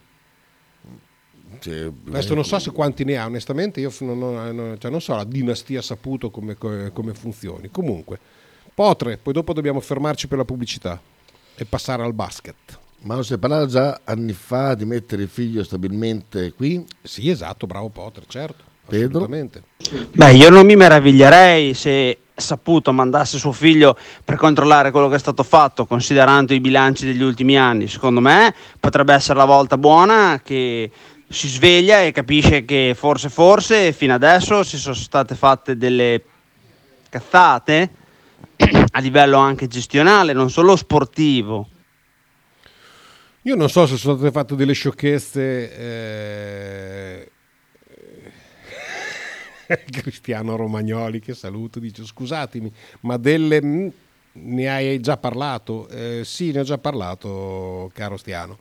Adesso 2.08 2.34
non 2.34 2.44
so 2.44 2.58
se 2.58 2.70
quanti 2.70 3.04
ne 3.04 3.16
ha, 3.16 3.26
onestamente, 3.26 3.80
io 3.80 3.92
non, 4.00 4.18
non, 4.18 4.76
cioè 4.78 4.90
non 4.90 5.00
so 5.00 5.14
la 5.14 5.24
dinastia 5.24 5.82
saputo 5.82 6.30
come, 6.30 6.56
come 6.56 7.14
funzioni. 7.14 7.70
Comunque, 7.70 8.18
Potre, 8.74 9.18
poi 9.18 9.34
dopo 9.34 9.52
dobbiamo 9.52 9.80
fermarci 9.80 10.28
per 10.28 10.38
la 10.38 10.44
pubblicità 10.44 11.00
e 11.54 11.64
passare 11.64 12.02
al 12.02 12.14
basket. 12.14 12.78
Ma 13.02 13.14
non 13.14 13.24
si 13.24 13.36
parlava 13.36 13.66
già 13.66 14.00
anni 14.04 14.32
fa 14.32 14.74
di 14.74 14.84
mettere 14.84 15.22
il 15.22 15.28
figlio 15.28 15.62
stabilmente 15.64 16.52
qui? 16.52 16.84
Sì, 17.02 17.28
esatto, 17.28 17.66
bravo 17.66 17.88
Potre, 17.88 18.24
certo. 18.28 18.70
Pedro? 18.86 19.28
Beh, 19.28 20.32
io 20.32 20.50
non 20.50 20.66
mi 20.66 20.76
meraviglierei 20.76 21.74
se 21.74 22.18
saputo 22.34 22.92
mandasse 22.92 23.38
suo 23.38 23.52
figlio 23.52 23.96
per 24.24 24.36
controllare 24.36 24.90
quello 24.90 25.08
che 25.08 25.16
è 25.16 25.18
stato 25.18 25.42
fatto, 25.42 25.86
considerando 25.86 26.52
i 26.54 26.60
bilanci 26.60 27.06
degli 27.06 27.22
ultimi 27.22 27.56
anni. 27.58 27.88
Secondo 27.88 28.20
me 28.20 28.54
potrebbe 28.80 29.14
essere 29.14 29.38
la 29.38 29.44
volta 29.44 29.78
buona 29.78 30.40
che 30.42 30.90
si 31.32 31.48
sveglia 31.48 32.02
e 32.02 32.12
capisce 32.12 32.64
che 32.64 32.94
forse, 32.94 33.30
forse, 33.30 33.92
fino 33.92 34.12
adesso 34.12 34.62
si 34.62 34.76
sono 34.76 34.94
state 34.94 35.34
fatte 35.34 35.76
delle 35.78 36.22
cazzate 37.08 37.90
a 38.92 39.00
livello 39.00 39.38
anche 39.38 39.66
gestionale, 39.66 40.34
non 40.34 40.50
solo 40.50 40.76
sportivo. 40.76 41.68
Io 43.42 43.56
non 43.56 43.70
so 43.70 43.86
se 43.86 43.96
sono 43.96 44.16
state 44.16 44.30
fatte 44.30 44.54
delle 44.54 44.74
sciocchezze. 44.74 45.76
Eh... 45.78 47.30
Cristiano 49.90 50.54
Romagnoli, 50.56 51.18
che 51.18 51.34
saluto, 51.34 51.80
dice 51.80 52.04
scusatemi, 52.04 52.72
ma 53.00 53.16
delle... 53.16 53.92
Ne 54.34 54.68
hai 54.68 54.98
già 55.00 55.18
parlato? 55.18 55.88
Eh, 55.88 56.22
sì, 56.24 56.52
ne 56.52 56.60
ho 56.60 56.62
già 56.62 56.78
parlato, 56.78 57.90
caro 57.92 58.16
Stiano 58.16 58.58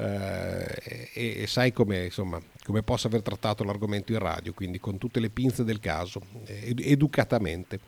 eh, 0.00 1.10
e, 1.12 1.42
e, 1.42 1.46
sai 1.48 1.72
come, 1.72 2.04
insomma, 2.04 2.40
come 2.64 2.82
posso 2.82 3.08
aver 3.08 3.20
trattato 3.20 3.64
l'argomento 3.64 4.12
in 4.12 4.20
radio, 4.20 4.54
quindi 4.54 4.78
con 4.78 4.96
tutte 4.96 5.18
le 5.18 5.28
pinze 5.28 5.64
del 5.64 5.80
caso, 5.80 6.22
ed, 6.44 6.80
educatamente. 6.80 7.80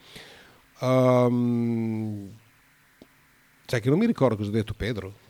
Um, 0.81 2.35
sai 3.65 3.81
che 3.81 3.89
non 3.91 3.99
mi 3.99 4.07
ricordo 4.07 4.35
cosa 4.37 4.49
ha 4.49 4.53
detto 4.53 4.75
Pedro. 4.75 5.29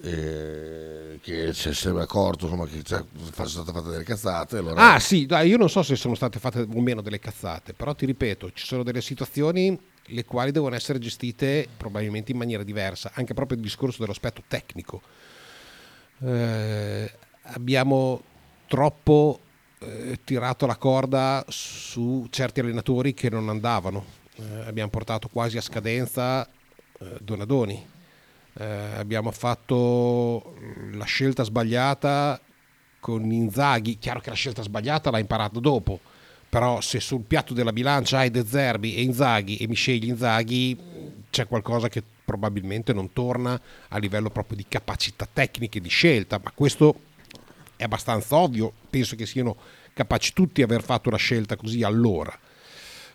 Eh, 0.00 1.18
che 1.20 1.52
si 1.54 1.68
è 1.68 1.90
accorto 1.98 2.44
insomma, 2.44 2.66
che 2.66 2.82
sono 2.84 3.48
state 3.48 3.72
fatte 3.72 3.88
delle 3.88 4.04
cazzate. 4.04 4.58
Allora... 4.58 4.92
Ah 4.92 5.00
sì, 5.00 5.26
io 5.26 5.56
non 5.56 5.68
so 5.68 5.82
se 5.82 5.96
sono 5.96 6.14
state 6.14 6.38
fatte 6.38 6.60
o 6.72 6.80
meno 6.80 7.00
delle 7.00 7.18
cazzate, 7.18 7.72
però 7.72 7.94
ti 7.96 8.06
ripeto, 8.06 8.52
ci 8.52 8.64
sono 8.64 8.84
delle 8.84 9.00
situazioni 9.00 9.76
le 10.08 10.24
quali 10.24 10.52
devono 10.52 10.74
essere 10.74 10.98
gestite 10.98 11.66
probabilmente 11.76 12.30
in 12.30 12.38
maniera 12.38 12.62
diversa, 12.62 13.10
anche 13.14 13.34
proprio 13.34 13.56
il 13.56 13.64
discorso 13.64 14.02
dell'aspetto 14.02 14.42
tecnico 14.46 15.00
eh, 16.24 17.10
abbiamo 17.42 18.22
troppo 18.66 19.40
eh, 19.78 20.18
tirato 20.24 20.66
la 20.66 20.76
corda 20.76 21.44
su 21.48 22.26
certi 22.30 22.60
allenatori 22.60 23.12
che 23.12 23.28
non 23.28 23.48
andavano. 23.48 24.22
Eh, 24.36 24.60
abbiamo 24.66 24.90
portato 24.90 25.28
quasi 25.28 25.58
a 25.58 25.60
scadenza 25.60 26.46
eh, 26.46 27.18
Donadoni. 27.20 27.86
Eh, 28.56 28.64
abbiamo 28.96 29.30
fatto 29.32 30.56
la 30.92 31.04
scelta 31.04 31.42
sbagliata 31.42 32.40
con 33.00 33.30
Inzaghi. 33.30 33.98
Chiaro 33.98 34.20
che 34.20 34.30
la 34.30 34.36
scelta 34.36 34.62
sbagliata 34.62 35.10
l'ha 35.10 35.18
imparato 35.18 35.60
dopo, 35.60 36.00
però 36.48 36.80
se 36.80 37.00
sul 37.00 37.22
piatto 37.22 37.52
della 37.52 37.72
bilancia 37.72 38.18
hai 38.18 38.30
De 38.30 38.46
Zerbi 38.46 38.96
e 38.96 39.02
Inzaghi 39.02 39.58
e 39.58 39.68
mi 39.68 39.74
scegli 39.74 40.08
Inzaghi, 40.08 40.78
c'è 41.28 41.46
qualcosa 41.46 41.88
che 41.88 42.02
probabilmente 42.24 42.92
non 42.92 43.12
torna 43.12 43.60
a 43.88 43.98
livello 43.98 44.30
proprio 44.30 44.56
di 44.56 44.66
capacità 44.68 45.28
tecniche 45.30 45.80
di 45.80 45.88
scelta, 45.88 46.40
ma 46.42 46.50
questo 46.54 47.00
è 47.76 47.84
abbastanza 47.84 48.36
ovvio, 48.36 48.72
penso 48.88 49.16
che 49.16 49.26
siano 49.26 49.56
capaci 49.92 50.32
tutti 50.32 50.54
di 50.54 50.62
aver 50.62 50.82
fatto 50.82 51.08
una 51.08 51.18
scelta 51.18 51.56
così 51.56 51.82
allora. 51.82 52.36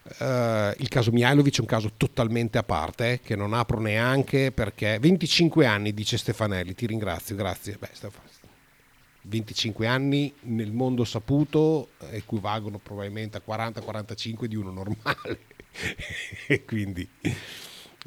Uh, 0.01 0.73
il 0.77 0.87
caso 0.87 1.11
Mihailovic 1.11 1.57
è 1.57 1.61
un 1.61 1.67
caso 1.67 1.91
totalmente 1.95 2.57
a 2.57 2.63
parte 2.63 3.13
eh, 3.13 3.19
che 3.21 3.35
non 3.35 3.53
apro 3.53 3.79
neanche 3.79 4.51
perché 4.51 4.97
25 4.99 5.65
anni 5.67 5.93
dice 5.93 6.17
Stefanelli 6.17 6.73
ti 6.73 6.87
ringrazio 6.87 7.35
grazie. 7.35 7.77
Beh, 7.77 7.89
25 9.23 9.85
anni 9.85 10.33
nel 10.41 10.71
mondo 10.71 11.03
saputo 11.03 11.89
equivalgono 12.11 12.79
probabilmente 12.79 13.37
a 13.37 13.41
40-45 13.45 14.45
di 14.45 14.55
uno 14.55 14.71
normale. 14.71 15.57
E 16.47 16.65
quindi 16.65 17.07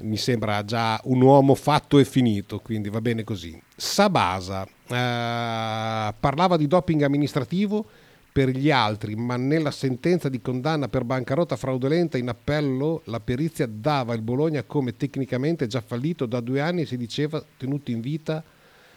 mi 0.01 0.17
sembra 0.17 0.65
già 0.65 1.01
un 1.05 1.21
uomo 1.21 1.55
fatto 1.55 1.99
e 1.99 2.05
finito, 2.05 2.61
quindi 2.61 2.89
va 2.89 3.01
bene 3.01 3.25
così. 3.25 3.61
Sabasa 3.77 4.65
eh, 4.65 6.15
parlava 6.19 6.57
di 6.57 6.67
doping 6.67 7.03
amministrativo 7.03 7.85
per 8.33 8.49
gli 8.49 8.71
altri, 8.71 9.15
ma 9.15 9.37
nella 9.37 9.71
sentenza 9.71 10.31
di 10.31 10.41
condanna 10.41 10.89
per 10.89 11.05
bancarotta 11.05 11.57
fraudolenta 11.57 12.17
in 12.17 12.29
appello 12.29 13.03
la 13.05 13.21
perizia 13.21 13.67
dava 13.67 14.15
il 14.15 14.23
Bologna 14.23 14.63
come 14.63 14.97
tecnicamente 14.97 15.67
già 15.67 15.83
fallito 15.83 16.25
da 16.25 16.41
due 16.41 16.61
anni, 16.61 16.87
si 16.87 16.97
diceva 16.97 17.45
tenuto 17.59 17.91
in 17.91 18.01
vita 18.01 18.43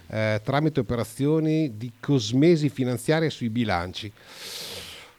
eh, 0.07 0.39
tramite 0.41 0.79
operazioni 0.79 1.75
di 1.75 1.91
cosmesi 1.99 2.69
finanziaria 2.69 3.29
sui 3.29 3.49
bilanci. 3.49 4.11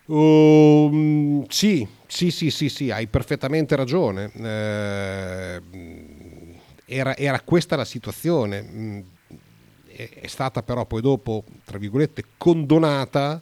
Uh, 0.06 1.44
sì, 1.48 1.86
sì, 2.06 2.30
sì, 2.30 2.50
sì, 2.50 2.68
sì, 2.68 2.90
hai 2.90 3.06
perfettamente 3.06 3.76
ragione. 3.76 4.30
Eh, 4.32 5.60
era, 6.86 7.16
era, 7.16 7.40
questa 7.40 7.76
la 7.76 7.84
situazione. 7.84 8.62
Mm, 8.62 9.00
è, 9.86 10.08
è, 10.20 10.26
stata 10.26 10.62
però 10.62 10.84
poi 10.84 11.00
dopo, 11.00 11.44
tra 11.64 11.78
virgolette, 11.78 12.24
condonata 12.36 13.40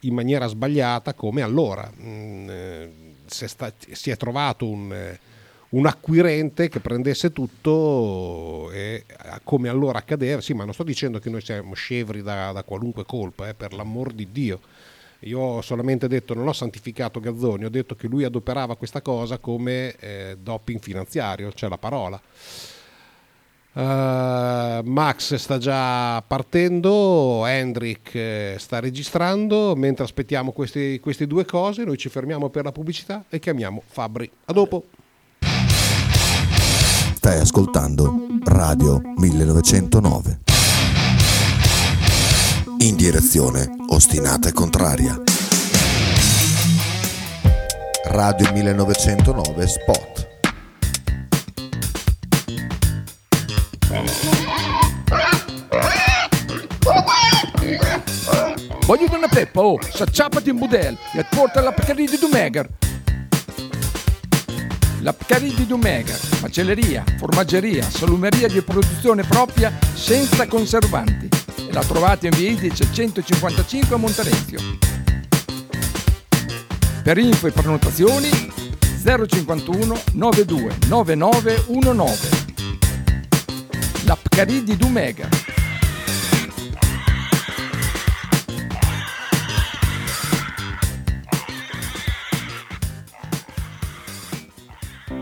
in 0.00 0.14
maniera 0.14 0.46
sbagliata 0.46 1.14
come 1.14 1.42
allora. 1.42 1.90
Mm, 2.00 2.48
eh, 2.48 2.90
si, 3.26 3.44
è 3.44 3.48
sta, 3.48 3.72
si, 3.90 4.10
è 4.10 4.16
trovato 4.16 4.66
un, 4.66 5.16
un, 5.70 5.86
acquirente 5.86 6.68
che 6.68 6.80
prendesse 6.80 7.32
tutto 7.32 8.70
e 8.72 9.04
come 9.44 9.68
allora 9.68 9.98
accadeva. 9.98 10.40
Sì, 10.40 10.52
ma 10.52 10.64
non 10.64 10.74
sto 10.74 10.82
dicendo 10.82 11.20
che 11.20 11.30
noi 11.30 11.42
siamo 11.42 11.74
scevri 11.74 12.22
da, 12.22 12.50
da 12.52 12.64
qualunque 12.64 13.04
colpa, 13.04 13.48
eh, 13.48 13.54
per 13.54 13.72
l'amor 13.72 14.12
di 14.12 14.32
Dio 14.32 14.60
Io 15.20 15.38
ho 15.38 15.60
solamente 15.60 16.08
detto, 16.08 16.32
non 16.34 16.48
ho 16.48 16.52
santificato 16.52 17.20
Gazzoni, 17.20 17.64
ho 17.64 17.70
detto 17.70 17.94
che 17.94 18.06
lui 18.06 18.24
adoperava 18.24 18.76
questa 18.76 19.02
cosa 19.02 19.38
come 19.38 19.94
eh, 19.96 20.36
doping 20.40 20.80
finanziario, 20.80 21.52
cioè 21.52 21.68
la 21.68 21.78
parola. 21.78 22.20
Uh, 23.72 24.82
Max 24.82 25.34
sta 25.36 25.58
già 25.58 26.20
partendo, 26.22 27.46
Hendrik 27.46 28.14
eh, 28.14 28.56
sta 28.58 28.80
registrando, 28.80 29.76
mentre 29.76 30.02
aspettiamo 30.04 30.50
questi, 30.50 30.98
queste 30.98 31.28
due 31.28 31.44
cose 31.44 31.84
noi 31.84 31.96
ci 31.96 32.08
fermiamo 32.08 32.48
per 32.48 32.64
la 32.64 32.72
pubblicità 32.72 33.24
e 33.28 33.38
chiamiamo 33.38 33.82
Fabri. 33.86 34.28
A 34.46 34.52
dopo. 34.52 34.86
Stai 37.14 37.38
ascoltando 37.38 38.26
Radio 38.44 39.00
1909. 39.16 40.49
In 42.82 42.96
direzione 42.96 43.68
ostinata 43.88 44.48
e 44.48 44.52
contraria. 44.52 45.20
Radio 48.04 48.50
1909 48.52 49.66
Spot. 49.66 50.28
Voglio 58.86 59.14
una 59.14 59.28
peppa, 59.28 59.60
oh, 59.60 59.78
s'acciappati 59.82 60.48
in 60.48 60.56
budel 60.56 60.96
e 61.12 61.26
porta 61.28 61.60
la 61.60 61.72
Pcarì 61.72 62.06
di 62.06 62.16
Dumegar. 62.16 62.66
La 65.00 65.12
Pcarì 65.12 65.54
di 65.54 65.66
Dumegar, 65.66 66.18
macelleria, 66.40 67.04
formaggeria, 67.18 67.82
salumeria 67.90 68.48
di 68.48 68.62
produzione 68.62 69.22
propria 69.22 69.70
senza 69.92 70.46
conservanti. 70.46 71.39
E 71.68 71.72
la 71.72 71.82
trovate 71.82 72.28
in 72.28 72.36
via 72.36 72.50
Idice 72.50 72.86
155 72.92 73.94
a 73.94 73.98
Monterezio. 73.98 74.58
Per 77.02 77.18
info 77.18 77.46
e 77.46 77.50
prenotazioni 77.52 78.28
051 79.02 80.00
92 80.12 80.76
9919. 80.88 82.28
La 84.04 84.16
Pcarì 84.16 84.62
di 84.62 84.76
Dumegar. 84.76 85.28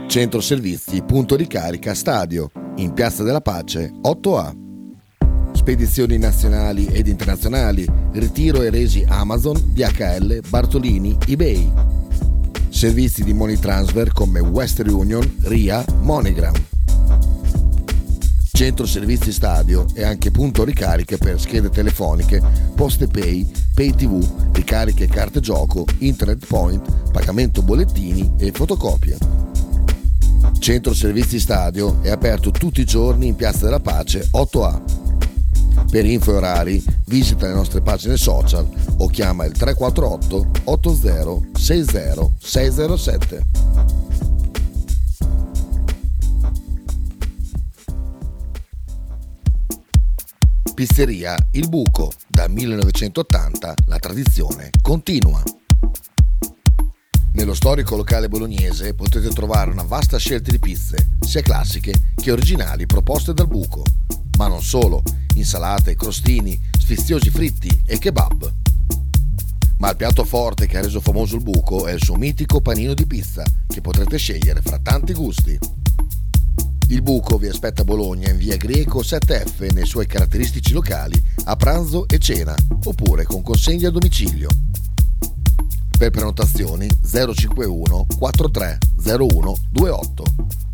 Centro 0.08 0.40
Servizi, 0.40 1.02
punto 1.02 1.36
di 1.36 1.46
carica, 1.46 1.94
stadio, 1.94 2.50
in 2.76 2.94
Piazza 2.94 3.22
della 3.22 3.42
Pace, 3.42 3.92
8A. 4.02 4.67
Spedizioni 5.68 6.16
nazionali 6.16 6.86
ed 6.86 7.08
internazionali, 7.08 7.86
ritiro 8.12 8.62
e 8.62 8.70
resi 8.70 9.04
Amazon, 9.06 9.54
DHL, 9.74 10.40
Bartolini, 10.48 11.14
eBay. 11.26 11.70
Servizi 12.70 13.22
di 13.22 13.34
money 13.34 13.58
transfer 13.58 14.10
come 14.14 14.40
Western 14.40 14.88
Union, 14.88 15.30
RIA, 15.42 15.84
MoneyGram. 16.00 16.54
Centro 18.50 18.86
Servizi 18.86 19.30
Stadio 19.30 19.84
e 19.92 20.04
anche 20.04 20.30
punto 20.30 20.64
ricariche 20.64 21.18
per 21.18 21.38
schede 21.38 21.68
telefoniche, 21.68 22.40
poste 22.74 23.06
pay, 23.06 23.46
pay 23.74 23.94
tv, 23.94 24.26
ricariche 24.52 25.06
carte 25.06 25.40
gioco, 25.40 25.84
internet 25.98 26.46
point, 26.46 27.10
pagamento 27.12 27.60
bollettini 27.60 28.32
e 28.38 28.52
fotocopie. 28.52 29.18
Centro 30.58 30.94
Servizi 30.94 31.38
Stadio 31.38 31.98
è 32.00 32.08
aperto 32.08 32.52
tutti 32.52 32.80
i 32.80 32.86
giorni 32.86 33.26
in 33.26 33.36
Piazza 33.36 33.66
della 33.66 33.80
Pace 33.80 34.30
8A. 34.32 34.97
Per 35.90 36.04
info 36.04 36.32
e 36.32 36.36
orari 36.36 36.84
visita 37.06 37.46
le 37.46 37.54
nostre 37.54 37.80
pagine 37.80 38.16
social 38.16 38.68
o 38.98 39.06
chiama 39.08 39.44
il 39.44 39.52
348 39.52 40.46
80 40.64 41.58
60 41.58 42.30
607. 42.38 43.46
Pizzeria 50.78 51.36
Il 51.52 51.68
Buco. 51.68 52.12
Da 52.28 52.46
1980 52.46 53.74
la 53.86 53.98
tradizione 53.98 54.70
continua. 54.80 55.42
Nello 57.32 57.52
storico 57.54 57.96
locale 57.96 58.28
bolognese 58.28 58.94
potete 58.94 59.28
trovare 59.30 59.70
una 59.70 59.82
vasta 59.82 60.18
scelta 60.18 60.52
di 60.52 60.60
pizze, 60.60 61.16
sia 61.18 61.42
classiche 61.42 62.12
che 62.14 62.30
originali 62.30 62.86
proposte 62.86 63.34
dal 63.34 63.48
buco. 63.48 63.82
Ma 64.38 64.46
non 64.46 64.62
solo, 64.62 65.02
insalate, 65.34 65.96
crostini, 65.96 66.58
sfiziosi 66.78 67.28
fritti 67.28 67.82
e 67.84 67.98
kebab. 67.98 68.54
Ma 69.78 69.90
il 69.90 69.96
piatto 69.96 70.24
forte 70.24 70.68
che 70.68 70.78
ha 70.78 70.80
reso 70.80 71.00
famoso 71.00 71.34
il 71.34 71.42
buco 71.42 71.88
è 71.88 71.92
il 71.92 72.00
suo 72.00 72.14
mitico 72.14 72.60
panino 72.60 72.94
di 72.94 73.04
pizza, 73.04 73.42
che 73.66 73.80
potrete 73.80 74.16
scegliere 74.16 74.62
fra 74.62 74.78
tanti 74.78 75.12
gusti. 75.12 75.58
Il 76.90 77.02
buco 77.02 77.36
vi 77.36 77.48
aspetta 77.48 77.82
a 77.82 77.84
Bologna 77.84 78.30
in 78.30 78.36
via 78.36 78.56
Greco 78.56 79.00
7F 79.00 79.72
nei 79.72 79.86
suoi 79.86 80.06
caratteristici 80.06 80.72
locali 80.72 81.20
a 81.46 81.56
pranzo 81.56 82.06
e 82.06 82.18
cena, 82.18 82.54
oppure 82.84 83.24
con 83.24 83.42
consegna 83.42 83.88
a 83.88 83.90
domicilio. 83.90 84.50
Per 85.98 86.10
prenotazioni 86.10 86.88
051 87.02 88.06
4301 88.18 89.56
28 89.72 90.22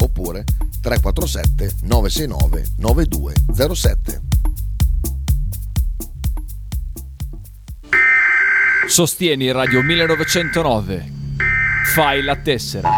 oppure 0.02 0.44
347 0.82 1.76
969 1.80 2.64
9207. 2.76 4.20
Sostieni 8.86 9.50
Radio 9.50 9.80
1909. 9.80 11.12
Fai 11.94 12.22
la 12.22 12.36
tessera. 12.36 12.90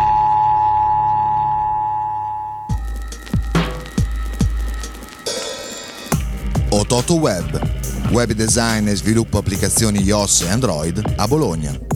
Ototo 6.70 7.14
Web, 7.14 8.11
web 8.11 8.33
design 8.33 8.89
e 8.89 8.97
sviluppo 8.97 9.39
applicazioni 9.39 10.03
iOS 10.03 10.41
e 10.41 10.49
Android 10.51 11.14
a 11.16 11.29
Bologna. 11.29 11.95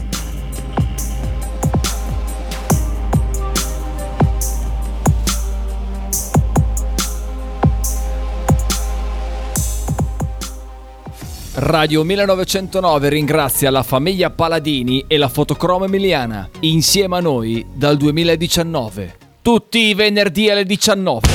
Radio 11.63 12.03
1909 12.03 13.09
ringrazia 13.09 13.69
la 13.69 13.83
famiglia 13.83 14.31
Paladini 14.31 15.05
e 15.07 15.17
la 15.17 15.29
fotocromo 15.29 15.85
emiliana, 15.85 16.49
insieme 16.61 17.17
a 17.17 17.19
noi 17.19 17.63
dal 17.71 17.97
2019. 17.97 19.17
Tutti 19.43 19.77
i 19.77 19.93
venerdì 19.93 20.49
alle 20.49 20.65
19. 20.65 21.27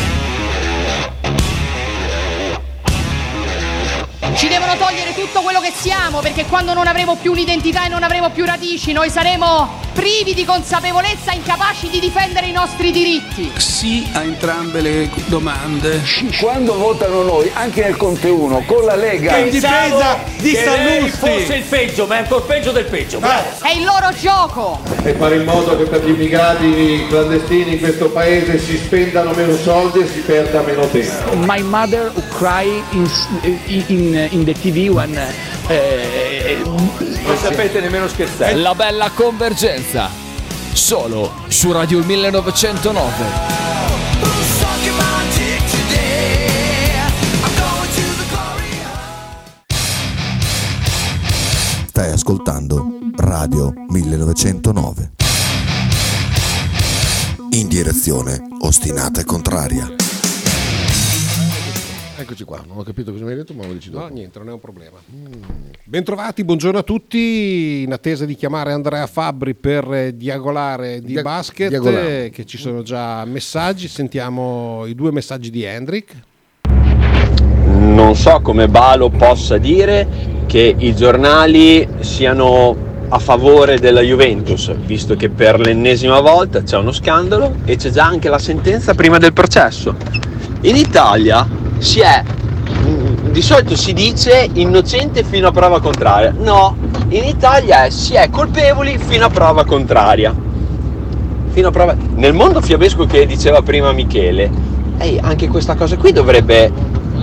Ci 4.34 4.48
devono 4.48 4.76
togliere 4.76 5.14
tutto 5.14 5.42
quello 5.42 5.60
che 5.60 5.70
siamo 5.72 6.18
perché 6.18 6.44
quando 6.46 6.74
non 6.74 6.88
avremo 6.88 7.14
più 7.14 7.30
un'identità 7.30 7.86
e 7.86 7.88
non 7.88 8.02
avremo 8.02 8.30
più 8.30 8.44
radici 8.44 8.90
noi 8.90 9.08
saremo 9.08 9.86
privi 9.97 10.34
di 10.34 10.44
consapevolezza, 10.44 11.32
incapaci 11.32 11.88
di 11.88 11.99
difendere 12.01 12.47
i 12.49 12.53
nostri 12.53 12.92
diritti. 12.92 13.51
Sì 13.57 14.07
a 14.12 14.22
entrambe 14.22 14.82
le 14.82 15.11
domande. 15.24 16.03
Quando 16.38 16.74
votano 16.74 17.22
noi, 17.22 17.51
anche 17.55 17.82
nel 17.82 17.97
Conte 17.97 18.28
1, 18.28 18.64
con 18.66 18.84
la 18.84 18.94
Lega... 18.94 19.32
Che 19.32 19.40
in 19.40 19.51
difesa 19.51 20.18
di 20.36 20.55
Sallusti. 20.55 21.16
fosse 21.16 21.55
il 21.57 21.62
peggio, 21.62 22.07
ma 22.07 22.16
è 22.16 22.18
ancora 22.18 22.44
peggio 22.44 22.72
del 22.72 22.84
peggio. 22.84 23.20
È 23.20 23.70
il 23.70 23.84
loro 23.84 24.12
gioco. 24.20 24.80
e 25.03 25.14
fare 25.14 25.36
in 25.36 25.44
modo 25.44 25.76
che 25.78 25.84
per 25.84 26.05
gli 26.05 26.11
immigrati 26.11 27.07
clandestini 27.09 27.72
in 27.72 27.78
questo 27.80 28.11
paese 28.11 28.59
si 28.59 28.76
spendano 28.76 29.32
meno 29.32 29.57
soldi 29.57 30.01
e 30.01 30.07
si 30.07 30.20
perda 30.20 30.61
meno 30.61 30.86
tempo. 30.88 31.34
My 31.36 31.62
mother 31.62 32.12
cry 32.36 32.82
in, 32.90 33.11
in, 33.86 34.28
in 34.30 34.44
the 34.44 34.53
TV 34.53 34.92
when... 34.92 35.18
eh, 35.68 36.62
Non 36.64 37.36
sapete 37.38 37.80
nemmeno 37.80 38.06
scherzare. 38.08 38.54
La 38.54 38.74
bella 38.74 39.10
convergenza. 39.10 40.08
Solo 40.72 41.32
su 41.48 41.72
Radio 41.72 42.02
1909. 42.04 43.54
Stai 51.86 52.12
ascoltando 52.12 52.86
Radio 53.16 53.72
1909. 53.88 55.12
In 57.50 57.68
direzione 57.68 58.40
ostinata 58.60 59.22
e 59.22 59.24
contraria. 59.24 60.05
Eccoci 62.18 62.44
qua, 62.44 62.62
non 62.66 62.78
ho 62.78 62.82
capito 62.82 63.12
cosa 63.12 63.24
mi 63.24 63.30
hai 63.30 63.36
detto, 63.36 63.52
ma 63.52 63.66
lo 63.66 63.74
dici 63.74 63.90
dopo. 63.90 64.06
No, 64.08 64.12
niente, 64.14 64.38
non 64.38 64.48
è 64.48 64.52
un 64.52 64.58
problema. 64.60 64.96
Bentrovati, 65.84 66.44
buongiorno 66.44 66.78
a 66.78 66.82
tutti. 66.82 67.82
In 67.82 67.92
attesa 67.92 68.24
di 68.24 68.34
chiamare 68.34 68.72
Andrea 68.72 69.06
Fabbri 69.06 69.54
per 69.54 70.12
diagolare 70.14 71.00
di 71.00 71.12
Dia- 71.12 71.22
basket, 71.22 71.68
diagolare. 71.68 72.30
che 72.30 72.46
ci 72.46 72.56
sono 72.56 72.82
già 72.82 73.22
messaggi. 73.26 73.86
Sentiamo 73.86 74.86
i 74.86 74.94
due 74.94 75.12
messaggi 75.12 75.50
di 75.50 75.62
Hendrik. 75.62 76.14
non 77.68 78.14
so 78.16 78.40
come 78.40 78.68
Balo 78.68 79.10
possa 79.10 79.58
dire 79.58 80.06
che 80.46 80.74
i 80.76 80.94
giornali 80.96 81.86
siano 82.00 82.84
a 83.08 83.18
favore 83.18 83.78
della 83.78 84.00
Juventus, 84.00 84.74
visto 84.74 85.14
che 85.16 85.28
per 85.28 85.60
l'ennesima 85.60 86.20
volta 86.20 86.62
c'è 86.62 86.76
uno 86.78 86.92
scandalo 86.92 87.56
e 87.64 87.76
c'è 87.76 87.90
già 87.90 88.04
anche 88.06 88.28
la 88.28 88.38
sentenza 88.38 88.94
prima 88.94 89.18
del 89.18 89.32
processo. 89.32 89.94
In 90.62 90.74
Italia 90.74 91.46
si 91.78 92.00
è, 92.00 92.22
di 93.30 93.42
solito 93.42 93.76
si 93.76 93.92
dice 93.92 94.48
innocente 94.54 95.22
fino 95.22 95.48
a 95.48 95.52
prova 95.52 95.80
contraria. 95.80 96.34
No, 96.36 96.76
in 97.09 97.24
Italia 97.24 97.84
è, 97.84 97.90
si 97.90 98.14
è 98.14 98.28
colpevoli 98.30 98.98
fino 98.98 99.26
a 99.26 99.30
prova 99.30 99.64
contraria. 99.64 100.34
Fino 101.50 101.68
a 101.68 101.70
prova... 101.70 101.94
Nel 102.14 102.32
mondo 102.32 102.61
fiabesco 102.61 103.07
che 103.07 103.26
diceva 103.26 103.62
prima 103.62 103.92
Michele, 103.92 104.50
ehi, 104.98 105.18
anche 105.22 105.48
questa 105.48 105.74
cosa 105.74 105.96
qui 105.96 106.12
dovrebbe, 106.12 106.72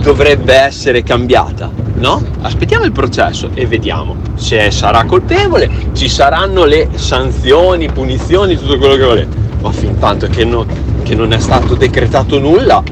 dovrebbe 0.00 0.54
essere 0.54 1.02
cambiata, 1.02 1.70
no? 1.96 2.22
Aspettiamo 2.42 2.84
il 2.84 2.92
processo 2.92 3.50
e 3.54 3.66
vediamo 3.66 4.16
se 4.36 4.70
sarà 4.70 5.04
colpevole, 5.04 5.70
ci 5.92 6.08
saranno 6.08 6.64
le 6.64 6.88
sanzioni, 6.94 7.90
punizioni, 7.90 8.56
tutto 8.56 8.78
quello 8.78 8.96
che 8.96 9.04
volete. 9.04 9.36
Ma 9.60 9.70
fin 9.72 9.98
tanto 9.98 10.26
che, 10.28 10.44
no- 10.44 10.66
che 11.02 11.14
non 11.14 11.32
è 11.32 11.38
stato 11.38 11.74
decretato 11.74 12.38
nulla, 12.38 12.82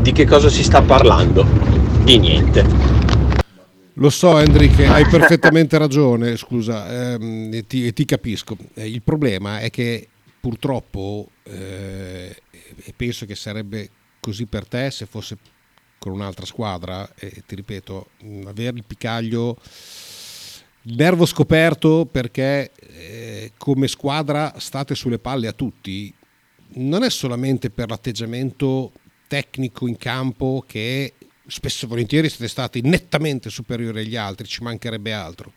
di 0.00 0.12
che 0.12 0.24
cosa 0.24 0.48
si 0.48 0.62
sta 0.62 0.82
parlando? 0.82 1.44
Di 2.04 2.18
niente. 2.18 2.64
Lo 3.94 4.10
so, 4.10 4.38
Hendrik, 4.38 4.78
hai 4.80 5.04
perfettamente 5.06 5.76
ragione. 5.76 6.36
Scusa, 6.36 7.14
ehm, 7.14 7.52
e 7.52 7.66
ti, 7.66 7.86
e 7.86 7.92
ti 7.92 8.04
capisco. 8.04 8.56
Eh, 8.74 8.88
il 8.88 9.02
problema 9.02 9.58
è 9.58 9.70
che 9.70 10.08
purtroppo, 10.40 11.30
eh, 11.42 12.34
e 12.76 12.94
penso 12.96 13.26
che 13.26 13.34
sarebbe 13.34 13.90
così 14.20 14.46
per 14.46 14.68
te 14.68 14.90
se 14.90 15.06
fosse 15.06 15.36
con 15.98 16.12
un'altra 16.12 16.46
squadra, 16.46 17.10
e 17.16 17.42
ti 17.44 17.56
ripeto, 17.56 18.10
avere 18.46 18.76
il 18.76 18.84
picaglio, 18.86 19.56
il 20.82 20.94
nervo 20.94 21.26
scoperto 21.26 22.08
perché 22.10 22.70
eh, 22.76 23.52
come 23.56 23.88
squadra 23.88 24.54
state 24.58 24.94
sulle 24.94 25.18
palle 25.18 25.48
a 25.48 25.52
tutti, 25.52 26.14
non 26.74 27.02
è 27.02 27.10
solamente 27.10 27.70
per 27.70 27.88
l'atteggiamento 27.90 28.92
tecnico 29.28 29.86
in 29.86 29.96
campo 29.96 30.64
che 30.66 31.12
spesso 31.46 31.84
e 31.84 31.88
volentieri 31.88 32.28
siete 32.28 32.48
stati 32.48 32.80
nettamente 32.82 33.50
superiori 33.50 34.00
agli 34.00 34.16
altri, 34.16 34.46
ci 34.46 34.62
mancherebbe 34.62 35.12
altro. 35.12 35.52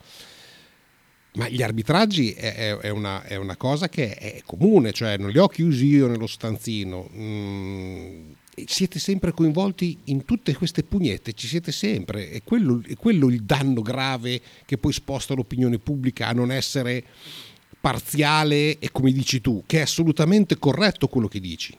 Ma 1.33 1.47
gli 1.47 1.61
arbitraggi 1.61 2.33
è, 2.33 2.53
è- 2.55 2.77
è 2.77 2.89
una, 2.89 3.23
è 3.23 3.35
una 3.35 3.55
cosa 3.55 3.87
che 3.87 4.13
è 4.15 4.41
comune, 4.45 4.91
cioè 4.91 5.17
non 5.17 5.29
li 5.29 5.37
ho 5.37 5.47
chiusi 5.47 5.85
io 5.85 6.07
nello 6.07 6.27
stanzino. 6.27 7.09
Mm, 7.15 8.31
siete 8.65 8.99
sempre 8.99 9.31
coinvolti 9.31 9.97
in 10.05 10.25
tutte 10.25 10.53
queste 10.53 10.83
pugnette, 10.83 11.33
ci 11.33 11.47
siete 11.47 11.71
sempre. 11.71 12.29
E 12.29 12.41
quello, 12.43 12.81
è 12.85 12.95
quello 12.95 13.29
il 13.29 13.43
danno 13.43 13.81
grave 13.81 14.41
che 14.65 14.77
poi 14.77 14.91
sposta 14.91 15.33
l'opinione 15.33 15.79
pubblica 15.79 16.27
a 16.27 16.33
non 16.33 16.51
essere 16.51 17.03
parziale 17.79 18.77
e 18.77 18.91
come 18.91 19.11
dici 19.11 19.39
tu, 19.39 19.63
che 19.65 19.79
è 19.79 19.81
assolutamente 19.81 20.57
corretto 20.57 21.07
quello 21.07 21.29
che 21.29 21.39
dici. 21.39 21.75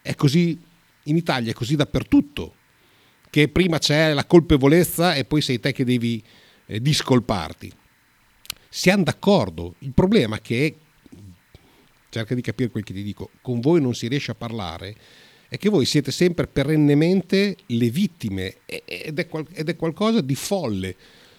È 0.00 0.14
così 0.14 0.58
in 1.06 1.16
Italia, 1.16 1.50
è 1.50 1.54
così 1.54 1.76
dappertutto, 1.76 2.54
che 3.30 3.48
prima 3.48 3.78
c'è 3.78 4.12
la 4.12 4.24
colpevolezza 4.24 5.14
e 5.14 5.24
poi 5.24 5.40
sei 5.40 5.60
te 5.60 5.72
che 5.72 5.84
devi 5.84 6.22
eh, 6.66 6.80
discolparti. 6.80 7.72
Siamo 8.68 9.04
d'accordo, 9.04 9.74
il 9.80 9.92
problema 9.92 10.36
è 10.36 10.40
che, 10.40 10.76
cerca 12.08 12.34
di 12.34 12.40
capire 12.40 12.70
quel 12.70 12.84
che 12.84 12.92
ti 12.92 13.02
dico, 13.02 13.30
con 13.40 13.60
voi 13.60 13.80
non 13.80 13.94
si 13.94 14.08
riesce 14.08 14.30
a 14.30 14.34
parlare, 14.34 14.94
è 15.48 15.58
che 15.58 15.68
voi 15.68 15.84
siete 15.84 16.10
sempre 16.10 16.46
perennemente 16.46 17.56
le 17.66 17.90
vittime 17.90 18.56
ed 18.64 19.18
è, 19.18 19.26
qual- 19.28 19.46
ed 19.52 19.68
è 19.68 19.76
qualcosa 19.76 20.20
di 20.20 20.34
folle. 20.34 20.96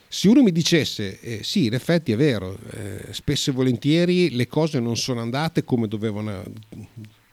Se 0.07 0.29
uno 0.29 0.41
mi 0.41 0.51
dicesse, 0.51 1.19
eh, 1.19 1.43
sì, 1.43 1.65
in 1.65 1.73
effetti 1.73 2.13
è 2.13 2.15
vero, 2.15 2.57
eh, 2.71 3.11
spesso 3.11 3.49
e 3.49 3.53
volentieri 3.53 4.31
le 4.31 4.47
cose 4.47 4.79
non 4.79 4.95
sono 4.95 5.19
andate 5.19 5.63
come 5.63 5.87
dovevano, 5.87 6.43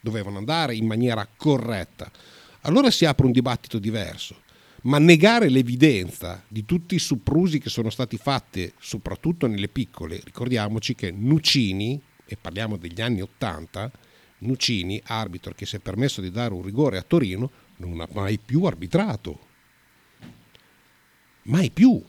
dovevano 0.04 0.36
andare 0.36 0.76
in 0.76 0.86
maniera 0.86 1.26
corretta, 1.34 2.10
allora 2.62 2.90
si 2.90 3.06
apre 3.06 3.24
un 3.24 3.32
dibattito 3.32 3.78
diverso. 3.78 4.42
Ma 4.82 4.98
negare 4.98 5.48
l'evidenza 5.48 6.44
di 6.46 6.66
tutti 6.66 6.94
i 6.94 6.98
soprusi 6.98 7.58
che 7.58 7.70
sono 7.70 7.88
stati 7.88 8.18
fatti, 8.18 8.70
soprattutto 8.78 9.46
nelle 9.46 9.68
piccole, 9.68 10.20
ricordiamoci 10.22 10.94
che 10.94 11.10
Nucini, 11.10 11.98
e 12.26 12.36
parliamo 12.38 12.76
degli 12.76 13.00
anni 13.00 13.22
Ottanta, 13.22 13.90
Nucini, 14.38 15.00
arbitro 15.06 15.54
che 15.54 15.64
si 15.64 15.76
è 15.76 15.78
permesso 15.78 16.20
di 16.20 16.30
dare 16.30 16.52
un 16.52 16.62
rigore 16.62 16.98
a 16.98 17.02
Torino, 17.02 17.50
non 17.78 17.98
ha 18.00 18.08
mai 18.12 18.38
più 18.38 18.64
arbitrato. 18.64 19.38
Mai 21.44 21.70
più. 21.70 22.02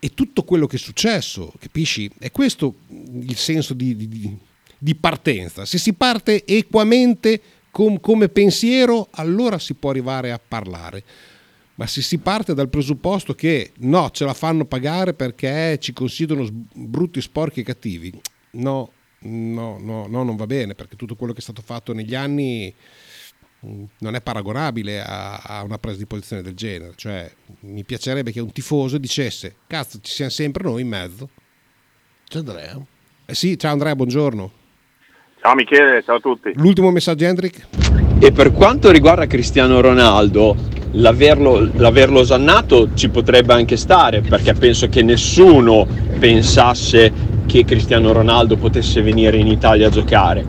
E 0.00 0.14
tutto 0.14 0.42
quello 0.42 0.66
che 0.66 0.74
è 0.74 0.78
successo, 0.80 1.52
capisci? 1.60 2.10
È 2.18 2.32
questo 2.32 2.78
il 2.88 3.36
senso 3.36 3.74
di, 3.74 3.94
di- 3.94 4.38
di 4.80 4.94
partenza. 4.94 5.66
Se 5.66 5.78
si 5.78 5.92
parte 5.92 6.44
equamente 6.46 7.40
com- 7.70 8.00
come 8.00 8.28
pensiero, 8.28 9.08
allora 9.12 9.58
si 9.58 9.74
può 9.74 9.90
arrivare 9.90 10.32
a 10.32 10.40
parlare. 10.40 11.04
Ma 11.74 11.86
se 11.86 12.02
si 12.02 12.18
parte 12.18 12.54
dal 12.54 12.68
presupposto 12.68 13.34
che 13.34 13.72
no, 13.78 14.10
ce 14.10 14.24
la 14.24 14.34
fanno 14.34 14.64
pagare 14.64 15.14
perché 15.14 15.78
ci 15.80 15.92
considerano 15.92 16.48
brutti, 16.74 17.20
sporchi 17.20 17.60
e 17.60 17.62
cattivi, 17.62 18.20
no, 18.52 18.92
no, 19.20 19.78
no, 19.78 20.06
no, 20.06 20.22
non 20.22 20.36
va 20.36 20.46
bene, 20.46 20.74
perché 20.74 20.96
tutto 20.96 21.14
quello 21.14 21.32
che 21.32 21.38
è 21.38 21.42
stato 21.42 21.62
fatto 21.62 21.94
negli 21.94 22.14
anni 22.14 22.74
mh, 23.60 23.84
non 23.98 24.14
è 24.14 24.20
paragonabile 24.20 25.00
a, 25.00 25.36
a 25.38 25.62
una 25.62 25.78
presa 25.78 25.96
di 25.96 26.06
posizione 26.06 26.42
del 26.42 26.54
genere. 26.54 26.92
Cioè, 26.96 27.30
mi 27.60 27.84
piacerebbe 27.84 28.32
che 28.32 28.40
un 28.40 28.52
tifoso 28.52 28.98
dicesse, 28.98 29.56
cazzo, 29.66 30.00
ci 30.02 30.12
siamo 30.12 30.30
sempre 30.30 30.64
noi 30.64 30.82
in 30.82 30.88
mezzo. 30.88 31.30
C'è 32.28 32.38
Andrea? 32.38 32.78
Eh 33.24 33.34
sì, 33.34 33.58
ciao 33.58 33.72
Andrea, 33.72 33.96
buongiorno. 33.96 34.59
Ciao 35.42 35.54
Michele, 35.54 36.02
ciao 36.04 36.16
a 36.16 36.20
tutti. 36.20 36.52
L'ultimo 36.56 36.90
messaggio, 36.90 37.24
Hendrik? 37.24 37.66
E 38.18 38.30
per 38.30 38.52
quanto 38.52 38.90
riguarda 38.90 39.26
Cristiano 39.26 39.80
Ronaldo, 39.80 40.54
l'averlo, 40.92 41.66
l'averlo 41.76 42.20
osannato 42.20 42.90
ci 42.92 43.08
potrebbe 43.08 43.54
anche 43.54 43.78
stare, 43.78 44.20
perché 44.20 44.52
penso 44.52 44.90
che 44.90 45.02
nessuno 45.02 45.86
pensasse 46.18 47.10
che 47.46 47.64
Cristiano 47.64 48.12
Ronaldo 48.12 48.58
potesse 48.58 49.00
venire 49.00 49.38
in 49.38 49.46
Italia 49.46 49.86
a 49.86 49.90
giocare. 49.90 50.44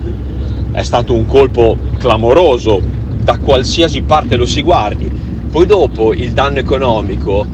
È 0.74 0.84
stato 0.84 1.14
un 1.14 1.26
colpo 1.26 1.78
clamoroso, 1.98 2.82
da 3.24 3.38
qualsiasi 3.38 4.02
parte 4.02 4.36
lo 4.36 4.46
si 4.46 4.62
guardi. 4.62 5.10
Poi 5.50 5.66
dopo 5.66 6.14
il 6.14 6.34
danno 6.34 6.60
economico, 6.60 7.48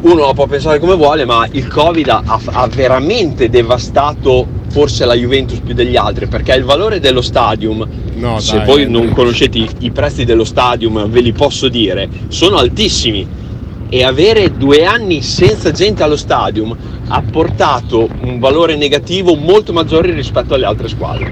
uno 0.00 0.14
lo 0.14 0.32
può 0.34 0.48
pensare 0.48 0.80
come 0.80 0.96
vuole, 0.96 1.24
ma 1.24 1.46
il 1.52 1.68
Covid 1.68 2.08
ha, 2.08 2.22
ha 2.24 2.66
veramente 2.66 3.48
devastato 3.48 4.60
forse 4.72 5.04
la 5.04 5.14
Juventus 5.14 5.60
più 5.60 5.74
degli 5.74 5.96
altri, 5.96 6.26
perché 6.26 6.54
il 6.54 6.64
valore 6.64 6.98
dello 6.98 7.20
stadium, 7.20 7.86
No, 8.14 8.40
se 8.40 8.56
dai, 8.56 8.66
voi 8.66 8.82
eh, 8.82 8.86
non 8.86 9.12
conoscete 9.12 9.58
i, 9.58 9.68
i 9.80 9.90
prezzi 9.90 10.24
dello 10.24 10.44
stadium, 10.44 11.08
ve 11.08 11.20
li 11.20 11.32
posso 11.32 11.68
dire, 11.68 12.08
sono 12.28 12.56
altissimi. 12.56 13.40
E 13.90 14.02
avere 14.04 14.56
due 14.56 14.86
anni 14.86 15.20
senza 15.20 15.70
gente 15.70 16.02
allo 16.02 16.16
stadium 16.16 16.74
ha 17.08 17.20
portato 17.20 18.08
un 18.22 18.38
valore 18.38 18.74
negativo 18.74 19.34
molto 19.34 19.74
maggiore 19.74 20.14
rispetto 20.14 20.54
alle 20.54 20.64
altre 20.64 20.88
squadre. 20.88 21.30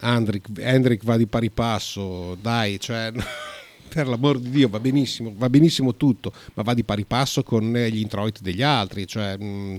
Hendrik, 0.00 0.48
Hendrik 0.58 1.04
va 1.04 1.16
di 1.16 1.28
pari 1.28 1.50
passo, 1.50 2.36
dai, 2.40 2.80
cioè, 2.80 3.12
per 3.88 4.08
l'amor 4.08 4.40
di 4.40 4.50
Dio 4.50 4.68
va 4.68 4.80
benissimo, 4.80 5.32
va 5.36 5.48
benissimo 5.48 5.94
tutto, 5.94 6.32
ma 6.54 6.64
va 6.64 6.74
di 6.74 6.82
pari 6.82 7.04
passo 7.04 7.44
con 7.44 7.72
gli 7.72 8.00
introiti 8.00 8.42
degli 8.42 8.62
altri, 8.62 9.06
cioè, 9.06 9.36
mh, 9.36 9.76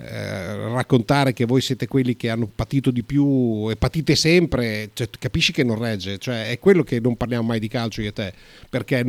eh, 0.00 0.54
raccontare 0.72 1.32
che 1.32 1.44
voi 1.44 1.60
siete 1.60 1.88
quelli 1.88 2.14
che 2.14 2.30
hanno 2.30 2.48
patito 2.54 2.92
di 2.92 3.02
più 3.02 3.68
e 3.68 3.74
patite 3.76 4.14
sempre, 4.14 4.90
cioè, 4.92 5.08
capisci 5.18 5.52
che 5.52 5.64
non 5.64 5.76
regge, 5.78 6.18
cioè, 6.18 6.50
è 6.50 6.58
quello 6.60 6.84
che 6.84 7.00
non 7.00 7.16
parliamo 7.16 7.48
mai 7.48 7.58
di 7.58 7.66
calcio 7.66 8.00
io 8.02 8.10
e 8.10 8.12
te, 8.12 8.32
perché 8.70 9.00
è 9.00 9.02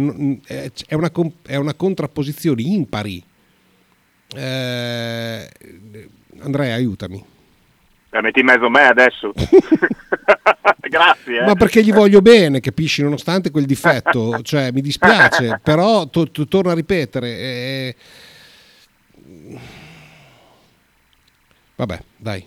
una, 0.96 1.12
è 1.46 1.56
una 1.56 1.74
contrapposizione 1.76 2.62
impari. 2.64 3.24
Eh, 4.36 5.50
Andrea, 6.40 6.74
aiutami. 6.76 7.24
Eh, 8.12 8.22
metti 8.22 8.40
in 8.40 8.46
mezzo 8.48 8.68
me 8.70 8.88
adesso. 8.88 9.32
Grazie. 10.90 11.42
eh. 11.42 11.46
Ma 11.46 11.54
perché 11.54 11.84
gli 11.84 11.94
voglio 11.94 12.22
bene, 12.22 12.60
capisci? 12.60 13.04
Nonostante 13.04 13.52
quel 13.52 13.66
difetto, 13.66 14.42
cioè 14.42 14.72
mi 14.72 14.82
dispiace, 14.82 15.60
però 15.64 16.08
to- 16.08 16.32
to- 16.32 16.48
torno 16.48 16.72
a 16.72 16.74
ripetere. 16.74 17.28
eh, 17.38 17.96
Vabbè, 21.80 21.98
dai. 22.18 22.46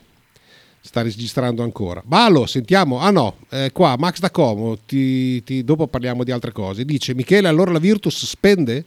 sta 0.84 1.00
registrando 1.00 1.62
ancora. 1.62 2.02
Balo, 2.04 2.44
sentiamo. 2.44 2.98
Ah 3.00 3.10
no, 3.10 3.36
eh, 3.50 3.70
qua 3.72 3.96
Max 3.96 4.18
da 4.18 4.30
Como, 4.30 4.76
ti, 4.84 5.42
ti- 5.42 5.64
dopo 5.64 5.86
parliamo 5.86 6.22
di 6.22 6.32
altre 6.32 6.52
cose. 6.52 6.84
Dice 6.84 7.14
Michele, 7.14 7.48
allora 7.48 7.70
la 7.72 7.78
Virtus 7.78 8.26
spende? 8.26 8.84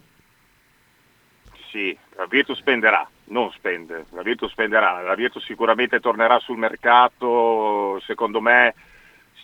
Sì, 1.72 1.96
la 2.16 2.26
Virtus 2.26 2.58
spenderà, 2.58 3.08
non 3.24 3.50
spende, 3.50 4.04
la 4.12 4.22
Virtus 4.22 4.52
spenderà, 4.52 5.00
la 5.02 5.14
Virtus 5.16 5.44
sicuramente 5.44 5.98
tornerà 5.98 6.38
sul 6.38 6.58
mercato, 6.58 8.00
secondo 8.06 8.40
me, 8.40 8.74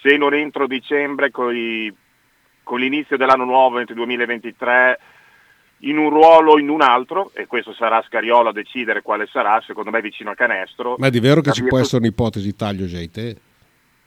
se 0.00 0.16
non 0.16 0.32
entro 0.34 0.68
dicembre 0.68 1.32
con, 1.32 1.52
i- 1.56 1.92
con 2.62 2.78
l'inizio 2.78 3.16
dell'anno 3.16 3.44
nuovo, 3.44 3.78
entro 3.80 3.94
il 3.94 3.98
2023, 4.00 4.98
in 5.84 5.98
un 5.98 6.10
ruolo 6.10 6.52
o 6.52 6.58
in 6.58 6.68
un 6.68 6.80
altro, 6.82 7.30
e 7.34 7.46
questo 7.46 7.72
sarà 7.72 8.02
Scariolo 8.06 8.50
a 8.50 8.52
decidere 8.52 9.02
quale 9.02 9.26
sarà, 9.26 9.60
secondo 9.66 9.90
me 9.90 10.00
vicino 10.00 10.30
al 10.30 10.36
canestro. 10.36 10.96
Ma 10.98 11.08
è 11.08 11.10
di 11.10 11.20
vero 11.20 11.40
che 11.40 11.52
ci 11.52 11.64
può 11.64 11.78
essere 11.78 11.98
un'ipotesi 12.02 12.54
taglio 12.54 12.86
Jate? 12.86 13.36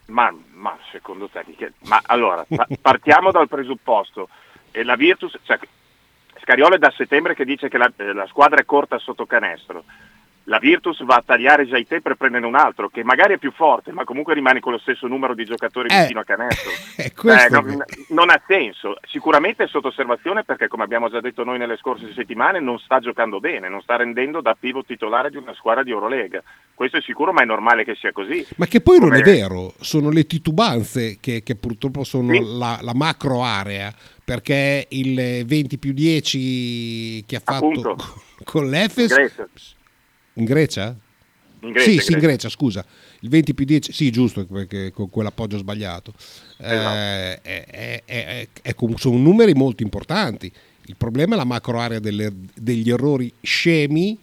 Ma, 0.07 0.33
ma 0.53 0.77
secondo 0.91 1.27
te, 1.27 1.43
di 1.45 1.55
che- 1.55 1.73
ma 1.83 1.99
allora, 2.05 2.45
pa- 2.47 2.67
partiamo 2.79 3.31
dal 3.31 3.47
presupposto, 3.47 4.29
e 4.71 4.83
la 4.83 4.95
Virtus, 4.95 5.37
cioè, 5.43 5.57
Scariolo 6.41 6.75
è 6.75 6.77
da 6.77 6.93
settembre 6.95 7.33
che 7.33 7.43
dice 7.43 7.69
che 7.69 7.77
la, 7.77 7.91
eh, 7.95 8.13
la 8.13 8.27
squadra 8.27 8.59
è 8.59 8.65
corta 8.65 8.99
sotto 8.99 9.25
canestro. 9.25 9.83
La 10.47 10.59
Virtus 10.59 11.03
va 11.05 11.15
a 11.15 11.23
tagliare 11.25 11.65
Jaite 11.65 12.01
per 12.01 12.15
prendere 12.15 12.45
un 12.45 12.53
altro 12.53 12.87
che 12.89 13.03
magari 13.03 13.33
è 13.33 13.37
più 13.39 13.51
forte, 13.51 13.91
ma 13.91 14.03
comunque 14.03 14.35
rimane 14.35 14.59
con 14.59 14.73
lo 14.73 14.77
stesso 14.77 15.07
numero 15.07 15.33
di 15.33 15.43
giocatori 15.43 15.87
Eh, 15.89 16.01
vicino 16.01 16.19
a 16.19 16.23
canestro. 16.23 16.69
questo 17.17 17.47
Eh, 17.47 17.49
non, 17.49 17.83
non 18.09 18.29
ha 18.29 18.39
senso. 18.47 18.95
Sicuramente 19.07 19.63
è 19.63 19.67
sotto 19.67 19.87
osservazione 19.87 20.43
perché, 20.43 20.67
come 20.67 20.83
abbiamo 20.83 21.09
già 21.09 21.19
detto 21.19 21.43
noi 21.43 21.57
nelle 21.57 21.77
scorse 21.77 22.13
settimane, 22.13 22.59
non 22.59 22.77
sta 22.77 22.99
giocando 22.99 23.39
bene, 23.39 23.69
non 23.69 23.81
sta 23.81 23.95
rendendo 23.95 24.39
da 24.41 24.55
pivot 24.59 24.85
titolare 24.85 25.31
di 25.31 25.37
una 25.37 25.55
squadra 25.55 25.81
di 25.81 25.89
Eurolega. 25.89 26.43
Questo 26.75 26.97
è 26.97 27.01
sicuro, 27.01 27.33
ma 27.33 27.41
è 27.41 27.45
normale 27.45 27.83
che 27.83 27.95
sia 27.95 28.11
così. 28.11 28.45
Ma 28.57 28.67
che 28.67 28.81
poi 28.81 28.99
non 28.99 29.09
Come- 29.09 29.21
è 29.21 29.23
vero, 29.23 29.73
sono 29.79 30.11
le 30.11 30.27
titubanze 30.27 31.17
che, 31.19 31.41
che 31.41 31.55
purtroppo 31.55 32.03
sono 32.03 32.31
Sì. 32.33 32.41
la, 32.57 32.77
la 32.81 32.93
macro 32.93 33.41
area, 33.43 33.91
perché 34.23 34.85
il 34.89 35.43
20 35.43 35.79
più 35.79 35.91
10 35.91 37.23
che 37.25 37.35
ha 37.37 37.41
fatto 37.43 37.65
Appunto. 37.65 37.95
con 38.43 38.69
l'Efes 38.69 39.11
In 40.35 40.45
Grecia. 40.45 40.95
in 41.61 41.71
Grecia? 41.71 41.71
In 41.71 41.71
Grecia, 41.71 41.89
sì, 41.89 41.95
in 41.95 42.01
sì, 42.01 42.11
in 42.13 42.19
Grecia. 42.19 42.49
Scusa. 42.49 42.85
Il 43.21 43.29
20 43.29 43.53
più 43.53 43.65
10, 43.65 43.91
sì, 43.91 44.11
giusto, 44.11 44.45
perché 44.45 44.91
con 44.91 45.09
quell'appoggio 45.09 45.57
sbagliato. 45.57 46.13
Eh, 46.57 46.75
Esatto. 46.75 46.95
è- 46.95 47.41
è- 47.65 48.03
è- 48.05 48.47
è 48.61 48.75
sono 48.97 49.17
numeri 49.17 49.53
molto 49.53 49.81
importanti. 49.83 50.51
Il 50.87 50.95
problema 50.97 51.33
è 51.33 51.37
la 51.37 51.43
macro 51.45 51.79
area 51.79 51.99
delle- 51.99 52.31
degli 52.53 52.89
errori 52.91 53.33
scemi 53.41 54.17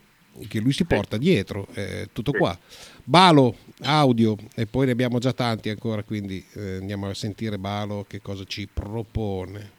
che 0.48 0.60
lui 0.60 0.72
si 0.72 0.84
porta 0.84 1.16
dietro. 1.16 1.66
eh, 1.74 2.08
tutto 2.12 2.32
qua. 2.32 2.56
Balo, 3.04 3.56
audio, 3.80 4.36
e 4.54 4.66
poi 4.66 4.86
ne 4.86 4.92
abbiamo 4.92 5.18
già 5.18 5.32
tanti 5.32 5.68
ancora, 5.70 6.04
quindi 6.04 6.44
eh, 6.54 6.76
andiamo 6.76 7.08
a 7.08 7.14
sentire 7.14 7.58
Balo 7.58 8.04
che 8.08 8.20
cosa 8.22 8.44
ci 8.44 8.68
propone. 8.72 9.70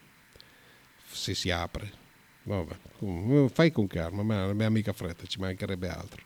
Se 1.10 1.34
si 1.34 1.50
apre. 1.50 2.02
Vabbè, 2.44 2.76
fai 3.50 3.72
con 3.72 3.88
calma, 3.88 4.22
ma 4.22 4.42
non 4.42 4.50
abbiamo 4.50 4.76
mica 4.76 4.92
fretta, 4.92 5.26
ci 5.26 5.40
mancherebbe 5.40 5.88
altro. 5.88 6.22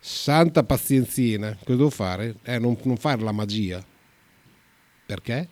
Santa 0.00 0.64
pazienzina, 0.64 1.56
cosa 1.64 1.76
devo 1.76 1.90
fare? 1.90 2.34
Eh, 2.42 2.58
non, 2.58 2.76
non 2.82 2.96
fare 2.96 3.22
la 3.22 3.32
magia. 3.32 3.82
Perché? 5.06 5.48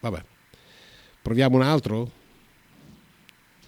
Vabbè. 0.00 0.22
Proviamo 1.20 1.56
un 1.56 1.62
altro? 1.62 2.10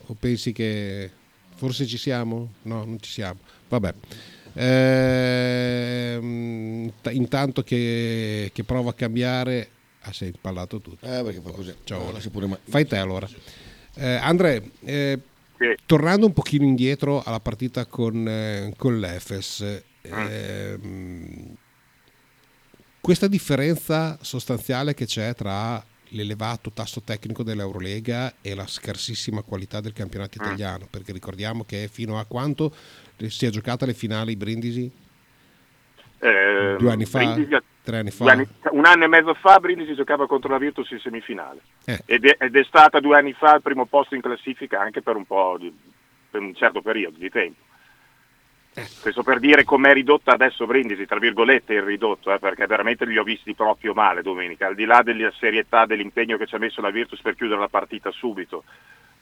O 0.06 0.14
pensi 0.14 0.52
che 0.52 1.10
forse 1.56 1.84
ci 1.86 1.98
siamo? 1.98 2.52
No, 2.62 2.84
non 2.84 3.00
ci 3.00 3.10
siamo. 3.10 3.40
Vabbè. 3.68 3.94
Ehm, 4.54 6.22
intanto 7.10 7.62
che, 7.62 8.50
che 8.52 8.64
prova 8.64 8.90
a 8.90 8.94
cambiare... 8.94 9.70
Ah, 10.02 10.12
sei 10.12 10.28
impallato 10.28 10.80
tutto. 10.80 11.04
Eh, 11.04 11.22
perché 11.24 11.40
fa 11.40 11.50
così. 11.50 11.74
Ciao. 11.82 12.16
Eh, 12.16 12.30
pure 12.30 12.46
me. 12.46 12.60
Fai 12.64 12.86
te 12.86 12.96
allora. 12.96 13.28
Eh, 13.98 14.14
Andre, 14.16 14.70
eh, 14.84 15.18
Sì. 15.58 15.74
tornando 15.86 16.26
un 16.26 16.34
pochino 16.34 16.64
indietro 16.64 17.22
alla 17.24 17.40
partita 17.40 17.86
con, 17.86 18.28
eh, 18.28 18.74
con 18.76 19.00
l'Efes, 19.00 19.82
ehm, 20.02 21.54
questa 23.00 23.26
differenza 23.26 24.18
sostanziale 24.20 24.92
che 24.92 25.06
c'è 25.06 25.34
tra 25.34 25.82
l'elevato 26.10 26.70
tasso 26.72 27.00
tecnico 27.02 27.42
dell'Eurolega 27.42 28.34
e 28.42 28.54
la 28.54 28.66
scarsissima 28.66 29.42
qualità 29.42 29.80
del 29.80 29.92
campionato 29.94 30.36
italiano, 30.38 30.86
perché 30.90 31.12
ricordiamo 31.12 31.64
che 31.64 31.88
fino 31.90 32.18
a 32.18 32.24
quanto 32.26 32.74
si 33.28 33.46
è 33.46 33.50
giocata 33.50 33.86
le 33.86 33.94
finali 33.94 34.36
Brindisi? 34.36 34.90
Eh, 36.18 36.76
Due 36.78 36.90
anni 36.90 37.04
fa? 37.04 37.18
Brindisi- 37.18 37.56
Tre 37.82 37.98
anni 37.98 38.10
fa? 38.10 38.24
anni- 38.30 38.48
un 38.70 38.84
anno 38.84 39.04
e 39.04 39.06
mezzo 39.08 39.34
fa 39.34 39.60
Brindisi 39.60 39.94
giocava 39.94 40.26
contro 40.26 40.50
la 40.50 40.58
Virtus 40.58 40.90
in 40.90 40.98
semifinale 40.98 41.60
Eh. 41.84 42.02
ed, 42.06 42.24
è, 42.24 42.36
ed 42.40 42.56
è 42.56 42.64
stata 42.64 42.98
due 43.00 43.16
anni 43.16 43.32
fa 43.32 43.52
al 43.52 43.62
primo 43.62 43.84
posto 43.86 44.14
in 44.14 44.22
classifica 44.22 44.80
anche 44.80 45.02
per 45.02 45.14
un 45.14 45.24
po' 45.26 45.56
di, 45.58 45.72
per 46.30 46.40
un 46.40 46.54
certo 46.54 46.80
periodo 46.82 47.18
di 47.18 47.30
tempo. 47.30 47.60
Eh. 48.74 48.86
Questo 49.00 49.22
per 49.22 49.38
dire 49.38 49.64
com'è 49.64 49.92
ridotta 49.92 50.32
adesso 50.32 50.66
Brindisi, 50.66 51.06
tra 51.06 51.18
virgolette 51.18 51.74
il 51.74 51.82
ridotto, 51.82 52.32
eh, 52.32 52.38
perché 52.38 52.66
veramente 52.66 53.06
li 53.06 53.16
ho 53.16 53.22
visti 53.22 53.54
proprio 53.54 53.94
male 53.94 54.20
domenica, 54.22 54.66
al 54.66 54.74
di 54.74 54.84
là 54.84 55.02
della 55.02 55.32
serietà 55.38 55.86
dell'impegno 55.86 56.36
che 56.36 56.46
ci 56.46 56.56
ha 56.56 56.58
messo 56.58 56.80
la 56.82 56.90
Virtus 56.90 57.20
per 57.22 57.36
chiudere 57.36 57.60
la 57.60 57.68
partita 57.68 58.10
subito, 58.10 58.64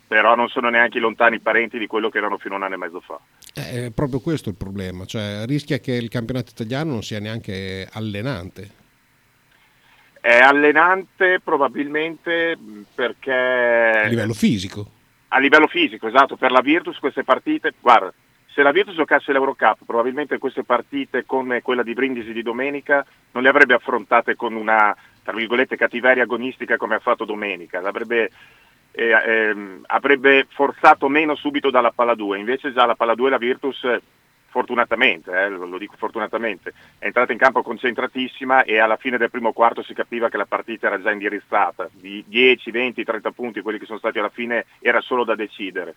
però 0.06 0.34
non 0.34 0.48
sono 0.48 0.68
neanche 0.68 0.98
i 0.98 1.00
lontani 1.00 1.40
parenti 1.40 1.78
di 1.78 1.86
quello 1.86 2.08
che 2.08 2.18
erano 2.18 2.38
fino 2.38 2.54
a 2.54 2.58
un 2.58 2.64
anno 2.64 2.74
e 2.74 2.78
mezzo 2.78 3.00
fa. 3.00 3.18
Eh, 3.54 3.86
È 3.86 3.90
proprio 3.90 4.20
questo 4.20 4.48
il 4.48 4.56
problema, 4.56 5.04
cioè 5.04 5.44
rischia 5.46 5.78
che 5.78 5.92
il 5.92 6.08
campionato 6.08 6.50
italiano 6.50 6.92
non 6.92 7.02
sia 7.02 7.20
neanche 7.20 7.88
allenante. 7.92 8.82
È 10.20 10.38
allenante 10.38 11.40
probabilmente 11.42 12.56
mh, 12.56 12.86
perché... 12.94 13.32
a 14.04 14.08
livello 14.08 14.32
fisico. 14.34 14.90
A 15.28 15.38
livello 15.38 15.66
fisico, 15.66 16.06
esatto, 16.06 16.36
per 16.36 16.50
la 16.50 16.60
Virtus 16.60 16.98
queste 16.98 17.24
partite, 17.24 17.74
guarda, 17.80 18.12
se 18.54 18.62
la 18.62 18.70
Virtus 18.70 18.94
giocasse 18.94 19.32
l'Eurocup, 19.32 19.78
probabilmente 19.84 20.38
queste 20.38 20.62
partite 20.62 21.24
come 21.26 21.60
quella 21.60 21.82
di 21.82 21.92
Brindisi 21.92 22.32
di 22.32 22.42
domenica 22.42 23.04
non 23.32 23.42
le 23.42 23.48
avrebbe 23.48 23.74
affrontate 23.74 24.36
con 24.36 24.54
una, 24.54 24.96
tra 25.24 25.32
virgolette, 25.34 25.76
cattiveria 25.76 26.22
agonistica 26.22 26.76
come 26.76 26.94
ha 26.94 27.00
fatto 27.00 27.24
domenica, 27.24 27.80
l'avrebbe, 27.80 28.30
eh, 28.94 29.10
ehm, 29.10 29.82
avrebbe 29.86 30.46
forzato 30.50 31.08
meno 31.08 31.34
subito 31.34 31.70
dalla 31.70 31.90
palla 31.90 32.14
2, 32.14 32.38
invece 32.38 32.72
già 32.72 32.86
la 32.86 32.94
palla 32.94 33.14
2 33.14 33.30
la 33.30 33.38
Virtus, 33.38 33.84
fortunatamente, 34.46 35.32
eh, 35.32 35.48
lo 35.48 35.78
dico 35.78 35.94
fortunatamente, 35.98 36.72
è 36.98 37.06
entrata 37.06 37.32
in 37.32 37.38
campo 37.38 37.62
concentratissima 37.62 38.62
e 38.62 38.78
alla 38.78 38.96
fine 38.96 39.18
del 39.18 39.30
primo 39.30 39.52
quarto 39.52 39.82
si 39.82 39.94
capiva 39.94 40.28
che 40.28 40.36
la 40.36 40.46
partita 40.46 40.86
era 40.86 41.02
già 41.02 41.10
indirizzata, 41.10 41.88
di 41.92 42.24
10, 42.26 42.70
20, 42.70 43.02
30 43.02 43.30
punti, 43.32 43.62
quelli 43.62 43.80
che 43.80 43.86
sono 43.86 43.98
stati 43.98 44.20
alla 44.20 44.28
fine 44.28 44.66
era 44.78 45.00
solo 45.00 45.24
da 45.24 45.34
decidere. 45.34 45.96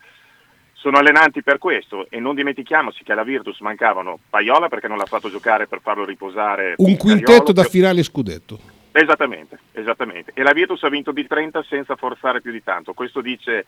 Sono 0.73 0.97
allenanti 0.97 1.43
per 1.43 1.57
questo 1.59 2.07
e 2.09 2.19
non 2.19 2.35
dimentichiamoci 2.35 3.03
che 3.03 3.11
alla 3.11 3.23
Virtus 3.23 3.59
mancavano 3.59 4.19
Paiola 4.29 4.69
perché 4.69 4.87
non 4.87 4.97
l'ha 4.97 5.05
fatto 5.05 5.29
giocare 5.29 5.67
per 5.67 5.81
farlo 5.81 6.05
riposare. 6.05 6.75
Un 6.77 6.97
quintetto 6.97 7.51
da 7.51 7.63
che- 7.63 7.69
finale 7.69 8.03
scudetto. 8.03 8.75
Esattamente, 8.91 9.59
esattamente. 9.73 10.31
E 10.33 10.43
la 10.43 10.53
Virtus 10.53 10.83
ha 10.83 10.89
vinto 10.89 11.11
di 11.11 11.27
30 11.27 11.63
senza 11.63 11.95
forzare 11.95 12.41
più 12.41 12.51
di 12.51 12.63
tanto. 12.63 12.93
Questo 12.93 13.21
dice 13.21 13.65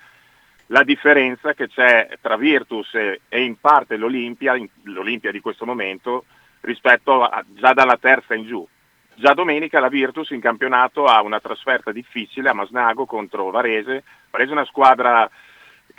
la 0.67 0.83
differenza 0.83 1.53
che 1.53 1.67
c'è 1.67 2.09
tra 2.21 2.37
Virtus 2.37 2.93
e, 2.95 3.21
e 3.27 3.43
in 3.43 3.59
parte 3.59 3.97
l'Olimpia, 3.97 4.55
l'Olimpia 4.83 5.31
di 5.31 5.39
questo 5.39 5.65
momento, 5.65 6.25
rispetto 6.61 7.23
a 7.23 7.43
già 7.47 7.73
dalla 7.73 7.97
terza 7.97 8.35
in 8.35 8.45
giù. 8.45 8.67
Già 9.15 9.33
domenica 9.33 9.79
la 9.79 9.89
Virtus 9.89 10.29
in 10.29 10.39
campionato 10.39 11.05
ha 11.05 11.21
una 11.21 11.41
trasferta 11.41 11.91
difficile 11.91 12.49
a 12.49 12.53
Masnago 12.53 13.05
contro 13.05 13.49
Varese. 13.49 14.03
Varese 14.29 14.49
è 14.49 14.53
una 14.53 14.65
squadra 14.65 15.29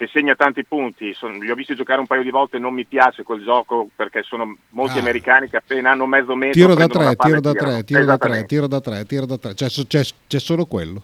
che 0.00 0.06
segna 0.10 0.34
tanti 0.34 0.64
punti, 0.64 1.12
Son- 1.12 1.36
li 1.40 1.50
ho 1.50 1.54
visti 1.54 1.74
giocare 1.74 2.00
un 2.00 2.06
paio 2.06 2.22
di 2.22 2.30
volte, 2.30 2.58
non 2.58 2.72
mi 2.72 2.86
piace 2.86 3.22
quel 3.22 3.42
gioco 3.42 3.86
perché 3.94 4.22
sono 4.22 4.56
molti 4.70 4.96
Ah. 4.96 5.02
americani 5.02 5.50
che 5.50 5.58
appena 5.58 5.90
hanno 5.90 6.06
mezzo 6.06 6.34
metro 6.34 6.54
Tiro 6.54 6.74
da 6.74 6.86
tre, 6.86 7.16
tiro 7.16 7.40
da 7.40 7.52
tre, 7.52 7.84
tiro 7.84 8.04
da 8.06 8.16
tre, 8.16 8.44
tiro 8.46 8.66
da 8.66 8.80
tre, 8.80 9.04
tiro 9.04 9.26
da 9.26 9.36
tre. 9.36 9.52
So- 9.68 9.84
c'è, 9.86 10.02
c'è 10.26 10.38
solo 10.38 10.64
quello. 10.64 11.02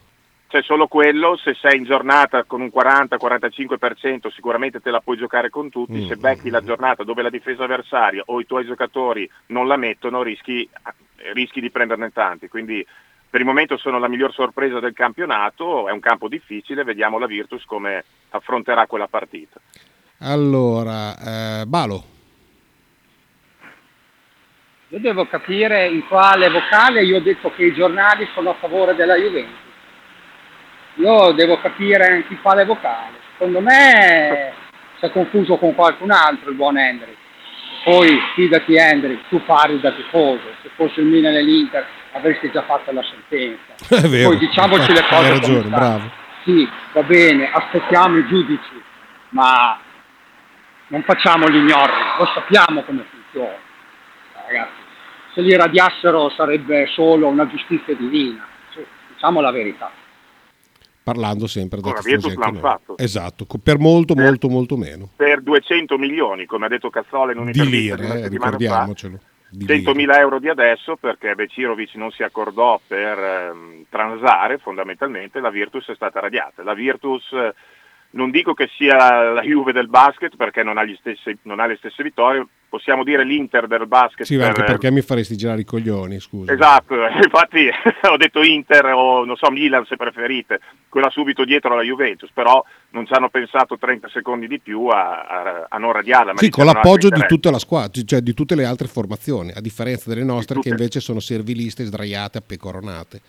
C'è 0.48 0.62
solo 0.62 0.86
quello, 0.86 1.36
se 1.36 1.52
sei 1.60 1.76
in 1.76 1.84
giornata 1.84 2.44
con 2.44 2.62
un 2.62 2.70
40-45% 2.70 4.30
sicuramente 4.30 4.80
te 4.80 4.90
la 4.90 5.00
puoi 5.00 5.18
giocare 5.18 5.50
con 5.50 5.68
tutti, 5.68 6.04
Mm. 6.04 6.06
se 6.08 6.16
becchi 6.16 6.48
la 6.48 6.62
giornata 6.62 7.04
dove 7.04 7.20
la 7.20 7.28
difesa 7.28 7.64
avversaria 7.64 8.22
o 8.26 8.40
i 8.40 8.46
tuoi 8.46 8.64
giocatori 8.64 9.28
non 9.48 9.66
la 9.66 9.76
mettono 9.76 10.22
rischi, 10.22 10.66
rischi 11.34 11.60
di 11.60 11.70
prenderne 11.70 12.12
tanti. 12.12 12.48
Quindi 12.48 12.86
per 13.36 13.44
il 13.44 13.50
momento 13.50 13.76
sono 13.76 13.98
la 13.98 14.08
miglior 14.08 14.32
sorpresa 14.32 14.80
del 14.80 14.94
campionato, 14.94 15.90
è 15.90 15.92
un 15.92 16.00
campo 16.00 16.26
difficile, 16.26 16.84
vediamo 16.84 17.18
la 17.18 17.26
Virtus 17.26 17.66
come 17.66 18.02
affronterà 18.30 18.86
quella 18.86 19.08
partita. 19.08 19.60
Allora, 20.20 21.60
eh, 21.60 21.66
Balo, 21.66 22.02
Io 24.88 25.00
devo 25.00 25.26
capire 25.26 25.86
in 25.86 26.06
quale 26.06 26.48
vocale 26.48 27.02
io 27.02 27.18
ho 27.18 27.20
detto 27.20 27.52
che 27.52 27.64
i 27.64 27.74
giornali 27.74 28.26
sono 28.32 28.50
a 28.50 28.54
favore 28.54 28.94
della 28.94 29.16
Juventus. 29.16 29.52
Io 30.94 31.32
devo 31.32 31.60
capire 31.60 32.06
anche 32.06 32.32
in 32.32 32.40
quale 32.40 32.64
vocale. 32.64 33.18
Secondo 33.32 33.60
me 33.60 34.54
si 34.98 35.04
è 35.04 35.10
confuso 35.10 35.58
con 35.58 35.74
qualcun 35.74 36.10
altro 36.10 36.48
il 36.48 36.56
buon 36.56 36.78
Henry. 36.78 37.14
Poi 37.84 38.18
fidati 38.34 38.76
Hendrik, 38.76 39.28
tu 39.28 39.44
parli 39.44 39.78
da 39.78 39.92
tifoso, 39.92 40.40
se 40.62 40.70
fosse 40.74 41.00
il 41.00 41.06
Milan 41.06 41.34
e 41.34 41.42
l'Inter 41.42 41.86
avresti 42.16 42.50
già 42.50 42.62
fatto 42.64 42.90
la 42.92 43.02
sentenza. 43.02 43.74
È 44.04 44.08
vero. 44.08 44.28
Poi 44.30 44.38
diciamoci 44.38 44.92
le 44.92 45.00
Hai 45.04 45.08
cose 45.08 45.28
ragione, 45.28 45.42
come 45.42 45.60
stanno. 45.60 45.76
bravo. 45.76 46.10
Sì, 46.44 46.68
va 46.92 47.02
bene, 47.02 47.50
aspettiamo 47.50 48.18
i 48.18 48.26
giudici, 48.28 48.82
ma 49.30 49.78
non 50.88 51.02
facciamo 51.02 51.48
gli 51.48 51.58
lo 52.18 52.26
sappiamo 52.34 52.82
come 52.84 53.04
funziona. 53.10 53.56
Ragazzi, 54.46 54.70
se 55.34 55.40
li 55.40 55.56
radiassero 55.56 56.30
sarebbe 56.30 56.86
solo 56.94 57.26
una 57.26 57.48
giustizia 57.48 57.94
divina, 57.96 58.46
Sì, 58.72 58.84
diciamo 59.12 59.40
la 59.40 59.50
verità. 59.50 59.90
Parlando 61.02 61.46
sempre 61.46 61.80
da 61.80 61.92
l'hanno 62.36 62.52
noi. 62.52 62.60
fatto. 62.60 62.98
Esatto, 62.98 63.46
per 63.62 63.78
molto, 63.78 64.14
molto, 64.14 64.48
molto 64.48 64.76
meno. 64.76 65.10
Per 65.14 65.40
200 65.40 65.98
milioni, 65.98 66.46
come 66.46 66.66
ha 66.66 66.68
detto 66.68 66.90
Cazzola 66.90 67.30
in 67.32 67.38
Di 67.38 67.60
un'intervista 67.60 67.94
lire, 67.94 68.04
una 68.06 68.14
eh, 68.14 68.22
fa, 68.22 68.28
ricordiamocelo. 68.28 69.16
Di 69.16 69.22
100.000 69.64 70.18
euro 70.18 70.38
di 70.38 70.48
adesso 70.48 70.96
perché 70.96 71.34
Becirovic 71.34 71.94
non 71.94 72.10
si 72.10 72.22
accordò 72.22 72.80
per 72.86 73.18
ehm, 73.18 73.84
transare 73.88 74.58
fondamentalmente, 74.58 75.40
la 75.40 75.50
Virtus 75.50 75.88
è 75.88 75.94
stata 75.94 76.20
radiata. 76.20 76.62
La 76.62 76.74
Virtus 76.74 77.32
eh, 77.32 77.54
non 78.10 78.30
dico 78.30 78.54
che 78.54 78.68
sia 78.76 79.32
la 79.32 79.42
Juve 79.42 79.72
del 79.72 79.88
basket 79.88 80.36
perché 80.36 80.62
non 80.62 80.78
ha, 80.78 80.84
gli 80.84 80.96
stessi- 80.98 81.36
non 81.42 81.60
ha 81.60 81.66
le 81.66 81.76
stesse 81.76 82.02
vittorie, 82.02 82.46
possiamo 82.68 83.04
dire 83.04 83.24
l'Inter 83.24 83.66
del 83.66 83.86
basket. 83.86 84.24
Sì, 84.26 84.36
per- 84.36 84.46
anche 84.48 84.64
perché 84.64 84.90
mi 84.90 85.02
faresti 85.02 85.36
girare 85.36 85.60
i 85.60 85.64
coglioni, 85.64 86.18
scusa. 86.20 86.52
Esatto, 86.52 86.94
infatti 87.22 87.68
ho 88.08 88.16
detto 88.16 88.42
Inter 88.42 88.86
o 88.86 89.24
non 89.24 89.36
so 89.36 89.50
Milan 89.50 89.84
se 89.86 89.96
preferite, 89.96 90.60
quella 90.88 91.10
subito 91.10 91.44
dietro 91.44 91.72
alla 91.74 91.82
Juventus, 91.82 92.30
però 92.32 92.64
non 92.90 93.06
ci 93.06 93.12
hanno 93.12 93.28
pensato 93.28 93.76
30 93.78 94.08
secondi 94.08 94.46
di 94.46 94.60
più 94.60 94.86
a, 94.86 95.22
a- 95.24 95.66
a 95.68 95.78
non 95.78 95.92
radiarla. 95.92 96.32
Sì, 96.36 96.48
con 96.48 96.64
l'appoggio 96.64 97.10
di 97.10 97.22
tutta 97.26 97.50
la 97.50 97.58
squadra, 97.58 98.02
cioè 98.02 98.20
di 98.20 98.32
tutte 98.34 98.54
le 98.54 98.64
altre 98.64 98.86
formazioni, 98.88 99.52
a 99.54 99.60
differenza 99.60 100.08
delle 100.08 100.24
nostre 100.24 100.54
tutte. 100.54 100.68
che 100.68 100.74
invece 100.74 101.00
sono 101.00 101.20
serviliste, 101.20 101.84
sdraiate, 101.84 102.38
appecoronate. 102.38 103.20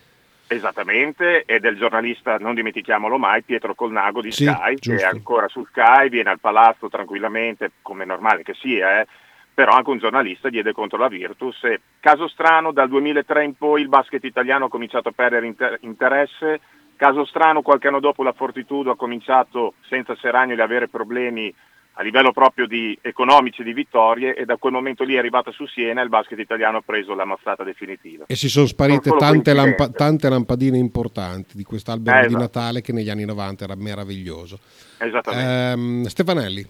Esattamente, 0.48 1.44
e 1.44 1.60
del 1.60 1.76
giornalista, 1.76 2.38
non 2.38 2.54
dimentichiamolo 2.54 3.18
mai, 3.18 3.42
Pietro 3.42 3.74
Colnago 3.74 4.22
di 4.22 4.32
Sì, 4.32 4.44
Sky, 4.46 4.74
che 4.76 4.92
giusto. 4.92 5.04
è 5.04 5.08
ancora 5.08 5.46
su 5.48 5.64
Sky, 5.66 6.08
viene 6.08 6.30
al 6.30 6.40
palazzo 6.40 6.88
tranquillamente, 6.88 7.72
come 7.82 8.04
è 8.04 8.06
normale 8.06 8.42
che 8.42 8.54
sia, 8.54 9.00
eh, 9.00 9.06
però 9.52 9.72
anche 9.72 9.90
un 9.90 9.98
giornalista 9.98 10.48
diede 10.48 10.72
contro 10.72 10.96
la 10.98 11.08
Virtus. 11.08 11.64
E, 11.64 11.80
caso 12.00 12.28
strano, 12.28 12.72
dal 12.72 12.88
2003 12.88 13.44
in 13.44 13.54
poi 13.56 13.82
il 13.82 13.88
basket 13.88 14.24
italiano 14.24 14.66
ha 14.66 14.70
cominciato 14.70 15.08
a 15.08 15.12
perdere 15.12 15.46
inter- 15.46 15.78
interesse, 15.82 16.60
caso 16.96 17.24
strano, 17.26 17.62
qualche 17.62 17.88
anno 17.88 18.00
dopo 18.00 18.22
la 18.22 18.32
Fortitudo 18.32 18.90
ha 18.90 18.96
cominciato 18.96 19.74
senza 19.88 20.16
Seragno 20.16 20.54
ad 20.54 20.60
avere 20.60 20.88
problemi 20.88 21.54
a 21.98 22.02
livello 22.02 22.30
proprio 22.30 22.68
di 22.68 22.96
economici 23.02 23.64
di 23.64 23.72
vittorie 23.72 24.36
e 24.36 24.44
da 24.44 24.56
quel 24.56 24.72
momento 24.72 25.02
lì 25.02 25.14
è 25.14 25.18
arrivata 25.18 25.50
su 25.50 25.66
Siena 25.66 26.00
e 26.00 26.04
il 26.04 26.08
basket 26.08 26.38
italiano 26.38 26.76
ha 26.76 26.82
preso 26.82 27.12
la 27.12 27.24
mazzata 27.24 27.64
definitiva. 27.64 28.26
E 28.28 28.36
si 28.36 28.48
sono 28.48 28.66
sparite 28.66 29.10
tante, 29.18 29.52
lampa- 29.52 29.88
tante 29.88 30.28
lampadine 30.28 30.78
importanti 30.78 31.56
di 31.56 31.64
quest'albero 31.64 32.18
Eh, 32.18 32.20
di 32.20 32.26
esatto. 32.28 32.42
Natale 32.42 32.82
che 32.82 32.92
negli 32.92 33.10
anni 33.10 33.24
90 33.24 33.64
era 33.64 33.74
meraviglioso. 33.74 34.60
Esattamente. 34.96 35.50
Ehm, 35.50 36.04
Stefanelli, 36.04 36.66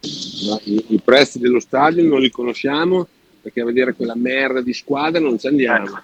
I, 0.00 1.00
prezzi 1.04 1.38
dello 1.38 1.60
stadio 1.60 2.02
non 2.02 2.20
li 2.20 2.30
conosciamo 2.30 3.06
perché 3.40 3.60
a 3.60 3.64
vedere 3.64 3.94
quella 3.94 4.16
merda 4.16 4.62
di 4.62 4.72
squadra 4.72 5.20
non 5.20 5.38
ci 5.38 5.46
andiamo. 5.46 5.96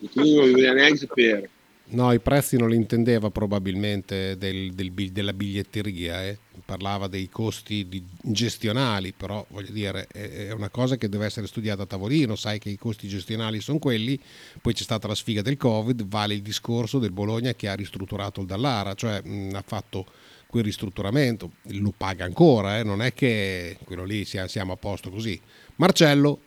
E 0.00 0.08
quindi 0.12 0.36
non 0.36 0.52
bisogna 0.52 0.72
neanche 0.74 0.96
sapere. 0.96 1.50
No, 1.92 2.12
i 2.12 2.20
prezzi 2.20 2.56
non 2.56 2.70
li 2.70 2.76
intendeva 2.76 3.30
probabilmente 3.30 4.36
del- 4.38 4.72
del 4.72 4.92
della 5.12 5.32
biglietteria, 5.32 6.24
eh. 6.24 6.38
parlava 6.64 7.06
dei 7.08 7.28
costi 7.28 7.88
di- 7.88 8.04
gestionali, 8.22 9.12
però 9.12 9.44
voglio 9.50 9.72
dire 9.72 10.06
è, 10.10 10.46
è 10.48 10.52
una 10.52 10.68
cosa 10.70 10.96
che 10.96 11.08
deve 11.08 11.26
essere 11.26 11.46
studiata 11.46 11.82
a 11.82 11.86
tavolino, 11.86 12.36
sai 12.36 12.58
che 12.58 12.68
i 12.70 12.76
costi 12.78 13.08
gestionali 13.08 13.60
sono 13.60 13.78
quelli, 13.78 14.18
poi 14.60 14.72
c'è 14.74 14.82
stata 14.82 15.08
la 15.08 15.14
sfiga 15.14 15.42
del 15.42 15.56
Covid, 15.56 16.06
vale 16.06 16.34
il 16.34 16.42
discorso 16.42 16.98
del 16.98 17.10
Bologna 17.12 17.54
che 17.54 17.68
ha 17.68 17.74
ristrutturato 17.74 18.40
il 18.40 18.46
Dallara, 18.46 18.94
cioè 18.94 19.20
mh, 19.22 19.54
ha 19.54 19.62
fatto 19.66 20.06
quel 20.46 20.64
ristrutturamento, 20.64 21.52
lo 21.68 21.92
paga 21.96 22.24
ancora, 22.24 22.78
eh, 22.78 22.82
non 22.82 23.00
è 23.02 23.14
che 23.14 23.78
quello 23.84 24.04
lì 24.04 24.24
sia- 24.24 24.48
siamo 24.48 24.72
a 24.72 24.76
posto 24.76 25.10
così. 25.10 25.40
Marcello, 25.76 26.40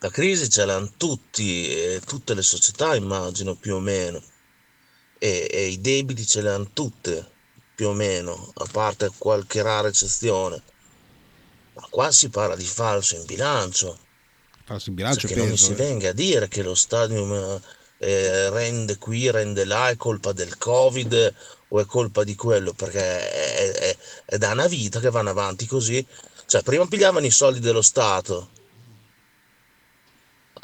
La 0.00 0.10
crisi 0.10 0.48
ce 0.48 0.64
l'hanno 0.64 0.90
tutti, 0.96 1.66
eh, 1.68 2.00
tutte 2.06 2.34
le 2.34 2.42
società 2.42 2.94
immagino 2.96 3.54
più 3.54 3.74
o 3.74 3.80
meno, 3.80 4.22
e, 5.18 5.48
e 5.50 5.66
i 5.68 5.80
debiti 5.80 6.26
ce 6.26 6.42
le 6.42 6.50
hanno 6.50 6.70
tutte 6.72 7.36
più 7.74 7.88
o 7.88 7.92
meno, 7.92 8.52
a 8.54 8.66
parte 8.70 9.10
qualche 9.16 9.62
rara 9.62 9.88
eccezione. 9.88 10.62
Ma 11.74 11.86
qua 11.90 12.10
si 12.10 12.28
parla 12.28 12.56
di 12.56 12.64
falso 12.64 13.14
in 13.16 13.24
bilancio, 13.24 13.98
falso 14.64 14.88
in 14.88 14.94
bilancio 14.96 15.20
cioè 15.20 15.30
che 15.30 15.36
non 15.36 15.48
mi 15.48 15.52
peso, 15.52 15.66
si 15.66 15.72
eh. 15.72 15.74
venga 15.74 16.08
a 16.10 16.12
dire 16.12 16.48
che 16.48 16.62
lo 16.62 16.74
stadium 16.74 17.60
eh, 17.98 18.50
rende 18.50 18.96
qui, 18.98 19.30
rende 19.30 19.64
là, 19.64 19.88
è 19.90 19.96
colpa 19.96 20.32
del 20.32 20.56
Covid 20.58 21.34
o 21.68 21.80
è 21.80 21.84
colpa 21.86 22.24
di 22.24 22.34
quello, 22.34 22.72
perché 22.72 23.30
è, 23.30 23.72
è- 23.72 23.96
è 24.24 24.38
da 24.38 24.52
una 24.52 24.66
vita 24.66 25.00
che 25.00 25.10
vanno 25.10 25.30
avanti 25.30 25.66
così. 25.66 26.04
Cioè, 26.46 26.62
prima 26.62 26.86
pigliavano 26.86 27.26
i 27.26 27.30
soldi 27.30 27.60
dello 27.60 27.82
Stato, 27.82 28.50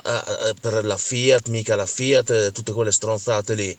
eh, 0.05 0.49
eh, 0.51 0.55
per 0.61 0.85
la 0.85 0.97
Fiat, 0.97 1.49
mica 1.49 1.77
la 1.77 1.87
Fiat, 1.87 2.53
tutte 2.53 2.73
quelle 2.73 2.93
stronzate 2.93 3.55
lì. 3.55 3.79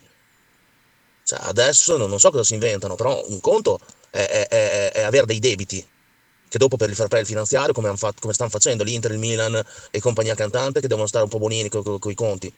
Cioè, 1.25 1.39
adesso 1.41 1.97
non, 1.97 2.07
non 2.07 2.19
so 2.19 2.29
cosa 2.29 2.43
si 2.43 2.53
inventano, 2.53 2.93
però 2.93 3.19
un 3.27 3.39
conto 3.39 3.79
è, 4.11 4.47
è- 4.47 4.91
è- 4.91 5.01
avere 5.01 5.25
dei 5.25 5.39
debiti, 5.39 5.83
che 6.47 6.57
dopo 6.59 6.77
per 6.77 6.87
il 6.87 6.95
fair 6.95 7.07
play 7.07 7.25
finanziario, 7.25 7.73
come, 7.73 7.95
fatto- 7.97 8.21
come 8.21 8.33
stanno 8.33 8.51
facendo 8.51 8.83
l'Inter, 8.83 9.11
il 9.11 9.17
Milan 9.17 9.59
e 9.89 9.99
compagnia 9.99 10.35
cantante, 10.35 10.81
che 10.81 10.87
devono 10.87 11.07
stare 11.07 11.23
un 11.23 11.29
po' 11.31 11.39
buonini 11.39 11.67
con 11.69 11.99
i 12.03 12.13
conti. 12.13 12.53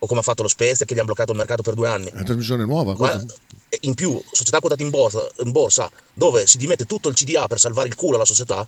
O 0.00 0.06
come 0.06 0.20
ha 0.20 0.22
fatto 0.22 0.42
lo 0.42 0.48
Spezia, 0.48 0.84
che 0.84 0.92
gli 0.94 0.98
hanno 0.98 1.06
bloccato 1.06 1.32
il 1.32 1.38
mercato 1.38 1.62
per 1.62 1.72
due 1.72 1.88
anni. 1.88 2.08
È 2.08 2.14
una 2.14 2.24
trasmissione 2.24 2.64
nuova. 2.66 2.94
Ma 2.96 3.24
in 3.80 3.94
più, 3.94 4.22
società 4.30 4.60
quotate 4.60 4.82
in 4.82 4.90
borsa, 4.90 5.26
in 5.44 5.50
borsa, 5.52 5.90
dove 6.12 6.46
si 6.46 6.58
dimette 6.58 6.84
tutto 6.84 7.08
il 7.08 7.14
CDA 7.14 7.46
per 7.46 7.58
salvare 7.58 7.88
il 7.88 7.94
culo 7.94 8.16
alla 8.16 8.26
società, 8.26 8.66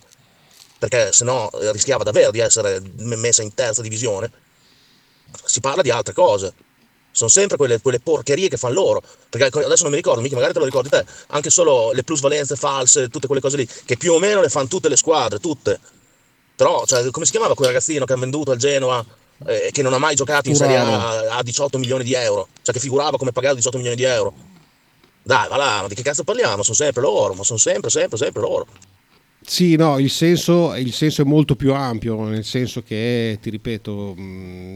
perché 0.79 1.11
sennò 1.11 1.49
eh, 1.61 1.71
rischiava 1.71 2.03
davvero 2.03 2.31
di 2.31 2.39
essere 2.39 2.81
messa 2.95 3.43
in 3.43 3.53
terza 3.53 3.81
divisione, 3.83 4.31
si 5.43 5.59
parla 5.59 5.83
di 5.83 5.91
altre 5.91 6.13
cose. 6.13 6.53
Sono 7.15 7.29
sempre 7.29 7.55
quelle, 7.55 7.79
quelle 7.79 8.01
porcherie 8.01 8.49
che 8.49 8.57
fanno 8.57 8.73
loro. 8.73 9.01
Perché 9.29 9.59
adesso 9.59 9.83
non 9.83 9.91
mi 9.91 9.97
ricordo, 9.97 10.19
mica 10.19 10.35
magari 10.35 10.51
te 10.51 10.59
lo 10.59 10.65
ricordi 10.65 10.89
te, 10.89 11.05
anche 11.27 11.49
solo 11.49 11.93
le 11.93 12.03
plusvalenze 12.03 12.57
false, 12.57 13.07
tutte 13.07 13.27
quelle 13.27 13.41
cose 13.41 13.55
lì, 13.55 13.65
che 13.85 13.95
più 13.95 14.11
o 14.11 14.19
meno 14.19 14.41
le 14.41 14.49
fanno 14.49 14.67
tutte 14.67 14.89
le 14.89 14.97
squadre, 14.97 15.39
tutte. 15.39 15.79
Però, 16.57 16.83
cioè, 16.85 17.09
come 17.11 17.23
si 17.23 17.31
chiamava 17.31 17.55
quel 17.55 17.67
ragazzino 17.67 18.03
che 18.03 18.11
ha 18.11 18.17
venduto 18.17 18.51
al 18.51 18.57
Genoa 18.57 19.05
eh, 19.45 19.69
che 19.71 19.81
non 19.81 19.93
ha 19.93 19.97
mai 19.97 20.15
giocato 20.15 20.49
in 20.49 20.55
Serie 20.55 20.75
A 20.75 21.37
a 21.37 21.41
18 21.41 21.77
milioni 21.77 22.03
di 22.03 22.13
euro? 22.13 22.49
Cioè 22.61 22.73
che 22.73 22.81
figurava 22.81 23.17
come 23.17 23.31
pagare 23.31 23.55
18 23.55 23.77
milioni 23.77 23.95
di 23.95 24.03
euro. 24.03 24.33
Dai, 25.23 25.47
va 25.47 25.55
là, 25.55 25.81
ma 25.83 25.87
di 25.87 25.95
che 25.95 26.03
cazzo 26.03 26.25
parliamo? 26.25 26.63
Sono 26.63 26.75
sempre 26.75 27.01
loro, 27.01 27.33
ma 27.33 27.43
sono 27.45 27.59
sempre, 27.59 27.89
sempre, 27.89 28.17
sempre 28.17 28.41
loro. 28.41 28.67
Sì, 29.47 29.75
no, 29.75 29.99
il 29.99 30.09
senso, 30.09 30.73
il 30.75 30.91
senso 30.91 31.21
è 31.21 31.25
molto 31.25 31.55
più 31.55 31.71
ampio, 31.71 32.23
nel 32.23 32.43
senso 32.43 32.81
che, 32.81 33.37
ti 33.39 33.51
ripeto, 33.51 34.15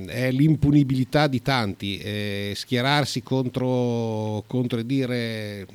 è 0.05 0.31
l'impunibilità 0.31 1.25
di 1.25 1.41
tanti, 1.41 1.97
eh, 1.97 2.53
schierarsi 2.55 3.23
contro, 3.23 4.43
contro 4.45 4.83
dire, 4.83 5.65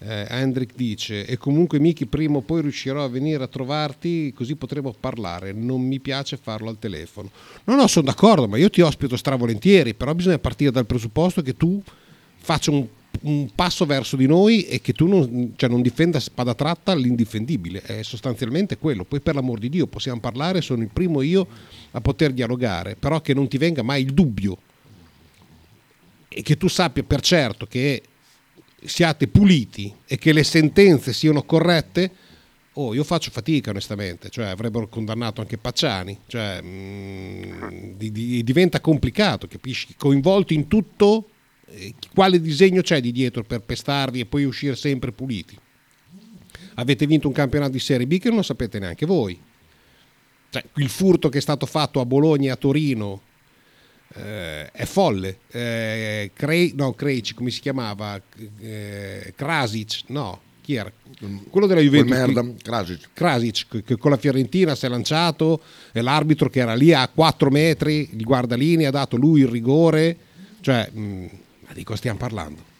eh, 0.00 0.26
Hendrik 0.26 0.72
dice, 0.74 1.26
e 1.26 1.36
comunque 1.36 1.78
Miki 1.78 2.06
prima 2.06 2.38
o 2.38 2.40
poi 2.40 2.62
riuscirò 2.62 3.04
a 3.04 3.08
venire 3.08 3.44
a 3.44 3.46
trovarti 3.48 4.32
così 4.34 4.56
potremo 4.56 4.94
parlare, 4.98 5.52
non 5.52 5.82
mi 5.82 6.00
piace 6.00 6.38
farlo 6.38 6.70
al 6.70 6.78
telefono. 6.78 7.30
No, 7.64 7.74
no, 7.74 7.86
sono 7.88 8.06
d'accordo, 8.06 8.48
ma 8.48 8.56
io 8.56 8.70
ti 8.70 8.80
ospito 8.80 9.18
stravolentieri, 9.18 9.92
però 9.92 10.14
bisogna 10.14 10.38
partire 10.38 10.70
dal 10.70 10.86
presupposto 10.86 11.42
che 11.42 11.56
tu 11.56 11.80
faccia 12.40 12.70
un 12.70 12.86
un 13.22 13.48
passo 13.54 13.84
verso 13.84 14.16
di 14.16 14.26
noi 14.26 14.64
e 14.64 14.80
che 14.80 14.92
tu 14.92 15.06
non, 15.06 15.54
cioè 15.56 15.68
non 15.68 15.82
difenda 15.82 16.20
spada 16.20 16.54
tratta 16.54 16.94
l'indifendibile, 16.94 17.82
è 17.82 18.02
sostanzialmente 18.02 18.78
quello. 18.78 19.04
Poi 19.04 19.20
per 19.20 19.34
l'amor 19.34 19.58
di 19.58 19.68
Dio 19.68 19.86
possiamo 19.86 20.20
parlare, 20.20 20.60
sono 20.60 20.82
il 20.82 20.90
primo 20.92 21.22
io 21.22 21.46
a 21.92 22.00
poter 22.00 22.32
dialogare, 22.32 22.96
però 22.96 23.20
che 23.20 23.34
non 23.34 23.48
ti 23.48 23.58
venga 23.58 23.82
mai 23.82 24.02
il 24.02 24.14
dubbio 24.14 24.56
e 26.28 26.42
che 26.42 26.56
tu 26.56 26.68
sappia 26.68 27.02
per 27.02 27.20
certo 27.20 27.66
che 27.66 28.02
siate 28.84 29.26
puliti 29.26 29.92
e 30.06 30.18
che 30.18 30.32
le 30.32 30.44
sentenze 30.44 31.12
siano 31.12 31.42
corrette, 31.42 32.10
oh, 32.74 32.94
io 32.94 33.02
faccio 33.02 33.30
fatica 33.30 33.70
onestamente, 33.70 34.28
cioè 34.30 34.46
avrebbero 34.46 34.88
condannato 34.88 35.40
anche 35.40 35.58
Pacciani, 35.58 36.20
cioè, 36.28 36.60
mm, 36.62 37.96
di- 37.96 38.12
di- 38.12 38.44
diventa 38.44 38.80
complicato, 38.80 39.48
capisci? 39.48 39.94
Coinvolti 39.96 40.54
in 40.54 40.68
tutto, 40.68 41.30
quale 42.14 42.40
disegno 42.40 42.82
c'è 42.82 43.00
di 43.00 43.12
dietro 43.12 43.42
per 43.44 43.60
pestarvi 43.60 44.20
e 44.20 44.26
poi 44.26 44.44
uscire 44.44 44.76
sempre 44.76 45.12
puliti? 45.12 45.56
Avete 46.74 47.06
vinto 47.06 47.26
un 47.26 47.34
campionato 47.34 47.72
di 47.72 47.78
Serie 47.80 48.06
B 48.06 48.18
che 48.18 48.28
non 48.28 48.38
lo 48.38 48.42
sapete 48.42 48.78
neanche 48.78 49.06
voi. 49.06 49.38
Cioè, 50.50 50.64
il 50.76 50.88
furto 50.88 51.28
che 51.28 51.38
è 51.38 51.40
stato 51.42 51.66
fatto 51.66 52.00
a 52.00 52.06
Bologna 52.06 52.48
e 52.48 52.50
a 52.52 52.56
Torino 52.56 53.20
eh, 54.14 54.70
è 54.70 54.84
folle. 54.84 55.40
Eh, 55.50 56.30
Cre- 56.34 56.72
no, 56.74 56.92
Krejci, 56.92 57.34
come 57.34 57.50
si 57.50 57.60
chiamava? 57.60 58.20
Eh, 58.60 59.34
Krasic, 59.36 60.04
no. 60.06 60.40
chi 60.62 60.74
era? 60.74 60.90
Quello 61.50 61.66
della 61.66 61.80
Juventus. 61.80 62.16
Quel 62.16 62.34
merda, 62.34 62.54
Krasic. 62.62 63.08
Krasic, 63.12 63.82
che- 63.84 63.96
con 63.98 64.10
la 64.10 64.16
Fiorentina 64.16 64.74
si 64.74 64.86
è 64.86 64.88
lanciato 64.88 65.60
e 65.92 66.00
l'arbitro 66.00 66.48
che 66.48 66.60
era 66.60 66.74
lì 66.74 66.92
a 66.92 67.08
4 67.08 67.50
metri, 67.50 68.10
il 68.12 68.22
guardalinea, 68.24 68.88
ha 68.88 68.92
dato 68.92 69.16
lui 69.16 69.40
il 69.40 69.48
rigore. 69.48 70.16
Cioè, 70.60 70.88
mh, 70.90 71.26
ma 71.68 71.74
di 71.74 71.84
cosa 71.84 71.98
stiamo 71.98 72.18
parlando? 72.18 72.76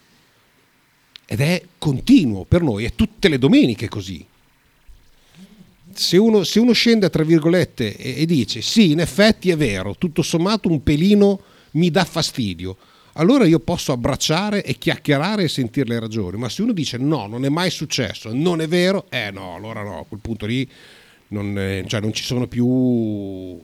Ed 1.26 1.40
è 1.40 1.62
continuo 1.76 2.44
per 2.44 2.62
noi, 2.62 2.84
è 2.84 2.94
tutte 2.94 3.28
le 3.28 3.38
domeniche 3.38 3.88
così. 3.88 4.24
Se 5.92 6.16
uno, 6.16 6.42
se 6.42 6.58
uno 6.58 6.72
scende, 6.72 7.10
tra 7.10 7.22
virgolette, 7.22 7.96
e, 7.96 8.22
e 8.22 8.26
dice 8.26 8.62
sì, 8.62 8.92
in 8.92 9.00
effetti 9.00 9.50
è 9.50 9.56
vero, 9.56 9.94
tutto 9.96 10.22
sommato 10.22 10.70
un 10.70 10.82
pelino 10.82 11.40
mi 11.72 11.90
dà 11.90 12.04
fastidio, 12.04 12.76
allora 13.14 13.44
io 13.44 13.58
posso 13.58 13.92
abbracciare 13.92 14.64
e 14.64 14.78
chiacchierare 14.78 15.42
e 15.42 15.48
sentire 15.48 15.88
le 15.88 16.00
ragioni. 16.00 16.38
Ma 16.38 16.48
se 16.48 16.62
uno 16.62 16.72
dice 16.72 16.96
no, 16.96 17.26
non 17.26 17.44
è 17.44 17.48
mai 17.50 17.70
successo, 17.70 18.32
non 18.32 18.62
è 18.62 18.68
vero, 18.68 19.06
eh 19.10 19.30
no, 19.30 19.54
allora 19.54 19.82
no, 19.82 20.00
a 20.00 20.04
quel 20.06 20.20
punto 20.20 20.46
lì 20.46 20.68
non, 21.28 21.58
eh, 21.58 21.84
cioè 21.86 22.00
non 22.00 22.12
ci 22.12 22.22
sono 22.22 22.46
più. 22.46 23.60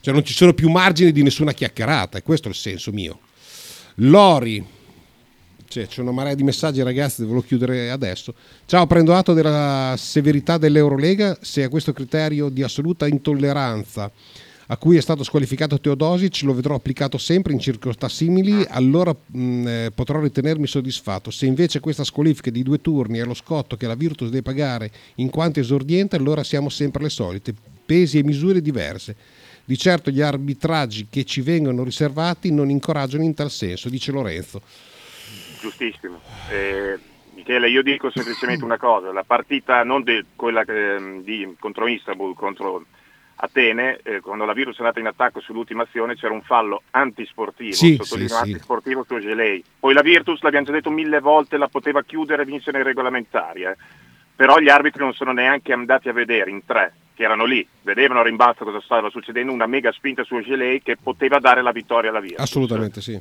Cioè 0.00 0.14
non 0.14 0.24
ci 0.24 0.32
sono 0.32 0.54
più 0.54 0.70
margini 0.70 1.12
di 1.12 1.22
nessuna 1.22 1.52
chiacchierata, 1.52 2.18
e 2.18 2.22
questo 2.22 2.48
è 2.48 2.50
il 2.50 2.56
senso 2.56 2.92
mio. 2.92 3.20
Lori, 4.00 4.64
cioè, 5.66 5.88
c'è 5.88 6.02
una 6.02 6.12
marea 6.12 6.34
di 6.34 6.44
messaggi, 6.44 6.80
ragazzi, 6.82 7.26
devo 7.26 7.40
chiudere 7.40 7.90
adesso. 7.90 8.32
Ciao, 8.64 8.86
prendo 8.86 9.12
atto 9.12 9.32
della 9.32 9.96
severità 9.98 10.56
dell'Eurolega. 10.56 11.36
Se 11.40 11.64
a 11.64 11.68
questo 11.68 11.92
criterio 11.92 12.48
di 12.48 12.62
assoluta 12.62 13.08
intolleranza 13.08 14.08
a 14.70 14.76
cui 14.76 14.98
è 14.98 15.00
stato 15.00 15.24
squalificato 15.24 15.80
Teodosic 15.80 16.42
lo 16.42 16.52
vedrò 16.54 16.74
applicato 16.74 17.18
sempre 17.18 17.54
in 17.54 17.58
circostanze 17.58 18.16
simili, 18.16 18.64
allora 18.68 19.12
mh, 19.12 19.66
eh, 19.66 19.90
potrò 19.92 20.20
ritenermi 20.20 20.66
soddisfatto. 20.66 21.32
Se 21.32 21.46
invece 21.46 21.80
questa 21.80 22.04
squalifica 22.04 22.50
di 22.50 22.62
due 22.62 22.80
turni 22.80 23.18
è 23.18 23.24
lo 23.24 23.34
scotto 23.34 23.76
che 23.76 23.86
la 23.86 23.94
Virtus 23.96 24.28
deve 24.28 24.42
pagare 24.42 24.92
in 25.16 25.30
quanto 25.30 25.58
esordiente, 25.58 26.14
allora 26.14 26.44
siamo 26.44 26.68
sempre 26.68 27.02
le 27.02 27.10
solite, 27.10 27.52
pesi 27.84 28.18
e 28.18 28.22
misure 28.22 28.60
diverse. 28.60 29.16
Di 29.68 29.76
certo 29.76 30.10
gli 30.10 30.22
arbitraggi 30.22 31.08
che 31.10 31.24
ci 31.24 31.42
vengono 31.42 31.84
riservati 31.84 32.50
non 32.50 32.70
incoraggiano 32.70 33.22
in 33.22 33.34
tal 33.34 33.50
senso, 33.50 33.90
dice 33.90 34.10
Lorenzo. 34.12 34.62
Giustissimo. 35.60 36.22
Eh, 36.50 36.98
Michele, 37.34 37.68
io 37.68 37.82
dico 37.82 38.10
semplicemente 38.10 38.64
una 38.64 38.78
cosa, 38.78 39.12
la 39.12 39.24
partita 39.24 39.82
non 39.84 40.02
de- 40.04 40.24
quella 40.36 40.64
che, 40.64 41.20
di- 41.22 41.54
contro 41.60 41.86
Istanbul, 41.86 42.34
contro 42.34 42.86
Atene, 43.40 44.00
eh, 44.04 44.20
quando 44.20 44.46
la 44.46 44.54
Virus 44.54 44.76
è 44.76 44.80
andata 44.80 45.00
in 45.00 45.06
attacco 45.06 45.40
sull'ultima 45.40 45.82
azione 45.82 46.14
c'era 46.16 46.32
un 46.32 46.40
fallo 46.40 46.84
antisportivo, 46.92 47.72
Sì, 47.74 47.96
sottolineo 48.00 48.36
sì, 48.36 48.44
sì. 48.44 48.50
antisportivo 48.52 49.04
su 49.06 49.18
Gelei. 49.20 49.62
Poi 49.78 49.92
la 49.92 50.00
Virtus, 50.00 50.40
l'abbiamo 50.40 50.64
già 50.64 50.72
detto 50.72 50.88
mille 50.88 51.20
volte, 51.20 51.58
la 51.58 51.68
poteva 51.68 52.02
chiudere 52.02 52.40
e 52.40 52.46
vincere 52.46 52.78
nei 52.78 52.86
regolamentari, 52.86 53.64
eh. 53.64 53.76
però 54.34 54.58
gli 54.60 54.70
arbitri 54.70 55.02
non 55.02 55.12
sono 55.12 55.32
neanche 55.32 55.74
andati 55.74 56.08
a 56.08 56.14
vedere 56.14 56.50
in 56.50 56.64
tre, 56.64 56.94
che 57.18 57.24
erano 57.24 57.46
lì, 57.46 57.66
vedevano 57.82 58.20
a 58.20 58.22
rimbalzo 58.22 58.62
cosa 58.62 58.80
stava 58.80 59.10
succedendo, 59.10 59.52
una 59.52 59.66
mega 59.66 59.90
spinta 59.90 60.22
su 60.22 60.40
Gelei 60.40 60.80
che 60.80 60.96
poteva 60.96 61.40
dare 61.40 61.62
la 61.62 61.72
vittoria 61.72 62.10
alla 62.10 62.20
Virtus. 62.20 62.44
Assolutamente 62.44 63.00
sì. 63.00 63.20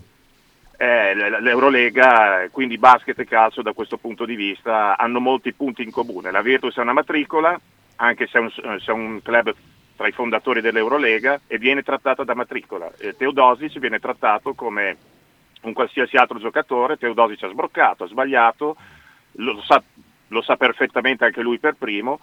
Eh, 0.78 1.16
l'Eurolega, 1.42 2.48
quindi 2.52 2.78
basket 2.78 3.18
e 3.18 3.26
calcio 3.26 3.64
da 3.64 3.74
questo 3.74 3.98
punto 3.98 4.26
di 4.26 4.36
vista 4.36 4.96
hanno 4.98 5.20
molti 5.20 5.52
punti 5.52 5.82
in 5.82 5.90
comune. 5.90 6.30
La 6.30 6.44
Virtus 6.44 6.78
è 6.78 6.82
una 6.82 6.94
matricola, 6.94 7.60
anche 7.96 8.28
se 8.28 8.38
è 8.38 8.42
un, 8.42 8.52
se 8.52 8.86
è 8.86 8.92
un 8.92 9.20
club 9.24 9.56
tra 9.96 10.08
i 10.08 10.12
fondatori 10.12 10.62
dell'Eurolega 10.62 11.42
e 11.48 11.58
viene 11.58 11.82
trattata 11.82 12.24
da 12.24 12.36
matricola. 12.36 12.92
Eh, 13.00 13.18
Teodosic 13.18 13.80
viene 13.80 13.98
trattato 13.98 14.54
come 14.54 14.96
un 15.62 15.74
qualsiasi 15.74 16.18
altro 16.18 16.38
giocatore, 16.38 16.98
Teodosic 16.98 17.42
ha 17.46 17.50
sbroccato, 17.50 18.04
ha 18.04 18.08
sbagliato, 18.08 18.76
lo 19.32 19.60
sa, 19.64 19.82
lo 20.28 20.42
sa 20.44 20.56
perfettamente 20.56 21.26
anche 21.26 21.42
lui 21.42 21.58
per 21.58 21.74
primo, 21.74 22.20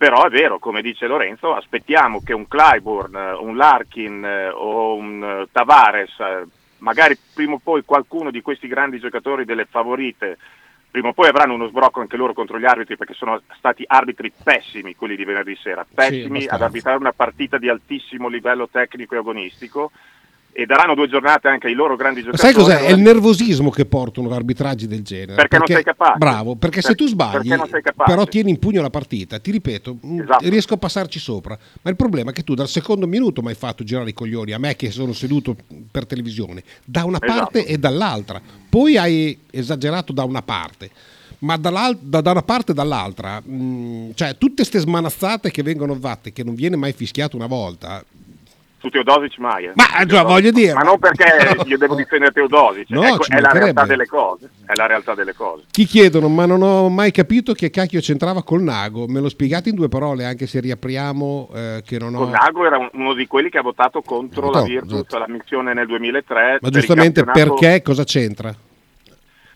però 0.00 0.24
è 0.24 0.30
vero, 0.30 0.58
come 0.58 0.80
dice 0.80 1.06
Lorenzo, 1.06 1.54
aspettiamo 1.54 2.22
che 2.22 2.32
un 2.32 2.48
Clyburn, 2.48 3.36
un 3.38 3.54
Larkin 3.54 4.24
eh, 4.24 4.48
o 4.48 4.94
un 4.94 5.22
eh, 5.22 5.48
Tavares, 5.52 6.18
eh, 6.20 6.46
magari 6.78 7.18
prima 7.34 7.56
o 7.56 7.60
poi 7.62 7.84
qualcuno 7.84 8.30
di 8.30 8.40
questi 8.40 8.66
grandi 8.66 8.98
giocatori 8.98 9.44
delle 9.44 9.66
favorite, 9.66 10.38
prima 10.90 11.08
o 11.08 11.12
poi 11.12 11.28
avranno 11.28 11.52
uno 11.52 11.68
sbrocco 11.68 12.00
anche 12.00 12.16
loro 12.16 12.32
contro 12.32 12.58
gli 12.58 12.64
arbitri 12.64 12.96
perché 12.96 13.12
sono 13.12 13.42
stati 13.58 13.84
arbitri 13.86 14.32
pessimi 14.42 14.96
quelli 14.96 15.16
di 15.16 15.24
venerdì 15.26 15.54
sera, 15.56 15.84
pessimi 15.84 16.24
abbastanza. 16.24 16.54
ad 16.54 16.62
arbitrare 16.62 16.96
una 16.96 17.12
partita 17.12 17.58
di 17.58 17.68
altissimo 17.68 18.28
livello 18.28 18.70
tecnico 18.70 19.16
e 19.16 19.18
agonistico 19.18 19.90
e 20.52 20.66
daranno 20.66 20.94
due 20.94 21.08
giornate 21.08 21.48
anche 21.48 21.68
ai 21.68 21.74
loro 21.74 21.96
grandi 21.96 22.22
Ma 22.22 22.30
giocatori. 22.32 22.52
sai 22.52 22.62
cos'è? 22.62 22.86
È 22.86 22.90
il 22.92 22.98
nervosismo 23.00 23.70
che 23.70 23.86
portano 23.86 24.30
arbitraggi 24.30 24.86
del 24.86 25.02
genere. 25.02 25.34
Perché 25.34 25.58
non 25.58 25.66
sei 25.66 25.84
capace. 25.84 26.18
Bravo, 26.18 26.56
perché 26.56 26.80
se 26.82 26.88
Per- 26.88 26.96
tu 26.96 27.06
sbagli, 27.06 27.48
perché 27.48 27.92
però 27.96 28.24
tieni 28.26 28.50
in 28.50 28.58
pugno 28.58 28.82
la 28.82 28.90
partita, 28.90 29.38
ti 29.38 29.50
ripeto, 29.52 29.96
mh, 30.00 30.20
Esatto. 30.20 30.48
riesco 30.48 30.74
a 30.74 30.76
passarci 30.76 31.18
sopra. 31.18 31.56
Ma 31.82 31.90
il 31.90 31.96
problema 31.96 32.30
è 32.30 32.32
che 32.32 32.42
tu 32.42 32.54
dal 32.54 32.68
secondo 32.68 33.06
minuto 33.06 33.42
mi 33.42 33.48
hai 33.48 33.54
fatto 33.54 33.84
girare 33.84 34.10
i 34.10 34.14
coglioni, 34.14 34.52
a 34.52 34.58
me 34.58 34.74
che 34.76 34.90
sono 34.90 35.12
seduto 35.12 35.56
per 35.90 36.06
televisione, 36.06 36.62
da 36.84 37.04
una 37.04 37.18
Esatto. 37.22 37.38
parte 37.40 37.66
e 37.66 37.78
dall'altra. 37.78 38.40
Poi 38.68 38.96
hai 38.96 39.38
esagerato 39.50 40.12
da 40.12 40.24
una 40.24 40.42
parte. 40.42 40.90
Ma 41.42 41.56
da, 41.56 41.96
da 41.98 42.30
una 42.32 42.42
parte 42.42 42.72
e 42.72 42.74
dall'altra, 42.74 43.40
mh, 43.40 44.10
cioè 44.14 44.36
tutte 44.36 44.56
queste 44.56 44.78
smanazzate 44.78 45.50
che 45.50 45.62
vengono 45.62 45.94
fatte, 45.94 46.34
che 46.34 46.44
non 46.44 46.54
viene 46.54 46.76
mai 46.76 46.92
fischiato 46.92 47.34
una 47.34 47.46
volta, 47.46 48.04
Su 48.80 48.88
Teodosic 48.88 49.38
mai. 49.38 49.64
eh. 49.66 49.72
Ma, 49.74 49.84
cioè, 49.84 50.06
Teodosic. 50.06 50.26
voglio 50.26 50.50
dire- 50.50 50.72
Ma 50.72 50.80
non 50.80 50.98
perché 50.98 51.24
io 51.68 51.76
devo 51.78 51.94
difendere 51.94 52.32
Teodosic, 52.32 52.88
No, 52.90 53.02
ecco, 53.04 53.24
è 53.28 53.40
la 53.40 53.52
realtà 53.52 53.84
delle 53.84 54.06
cose. 54.06 54.48
È 54.64 54.74
la 54.74 54.86
realtà 54.86 55.14
delle 55.14 55.34
cose. 55.34 55.64
Ti 55.70 55.84
chiedono, 55.84 56.28
ma 56.28 56.46
non 56.46 56.62
ho 56.62 56.88
mai 56.88 57.10
capito 57.10 57.52
che 57.52 57.70
cacchio 57.70 58.00
c'entrava 58.00 58.42
col 58.42 58.62
Nago. 58.62 59.06
Me 59.06 59.20
lo 59.20 59.28
spiegate 59.28 59.68
in 59.68 59.74
due 59.74 59.88
parole, 59.88 60.24
anche 60.24 60.46
se 60.46 60.60
riapriamo 60.60 61.50
eh, 61.54 61.82
che 61.84 61.98
non 61.98 62.14
ho... 62.14 62.18
Conago 62.24 62.64
era 62.66 62.78
un- 62.78 62.88
uno 62.92 63.14
di 63.14 63.26
quelli 63.26 63.50
che 63.50 63.58
ha 63.58 63.62
votato 63.62 64.00
contro 64.02 64.42
Votato, 64.46 64.64
la 64.64 64.70
Virtus 64.70 64.92
esatto. 64.92 65.16
alla 65.16 65.28
missione 65.28 65.74
nel 65.74 65.86
2003. 65.86 66.42
Ma 66.52 66.58
per 66.58 66.68
il 66.68 66.72
giustamente 66.72 67.22
campionato- 67.22 67.54
perché 67.56 67.82
cosa 67.82 68.04
c'entra? 68.04 68.54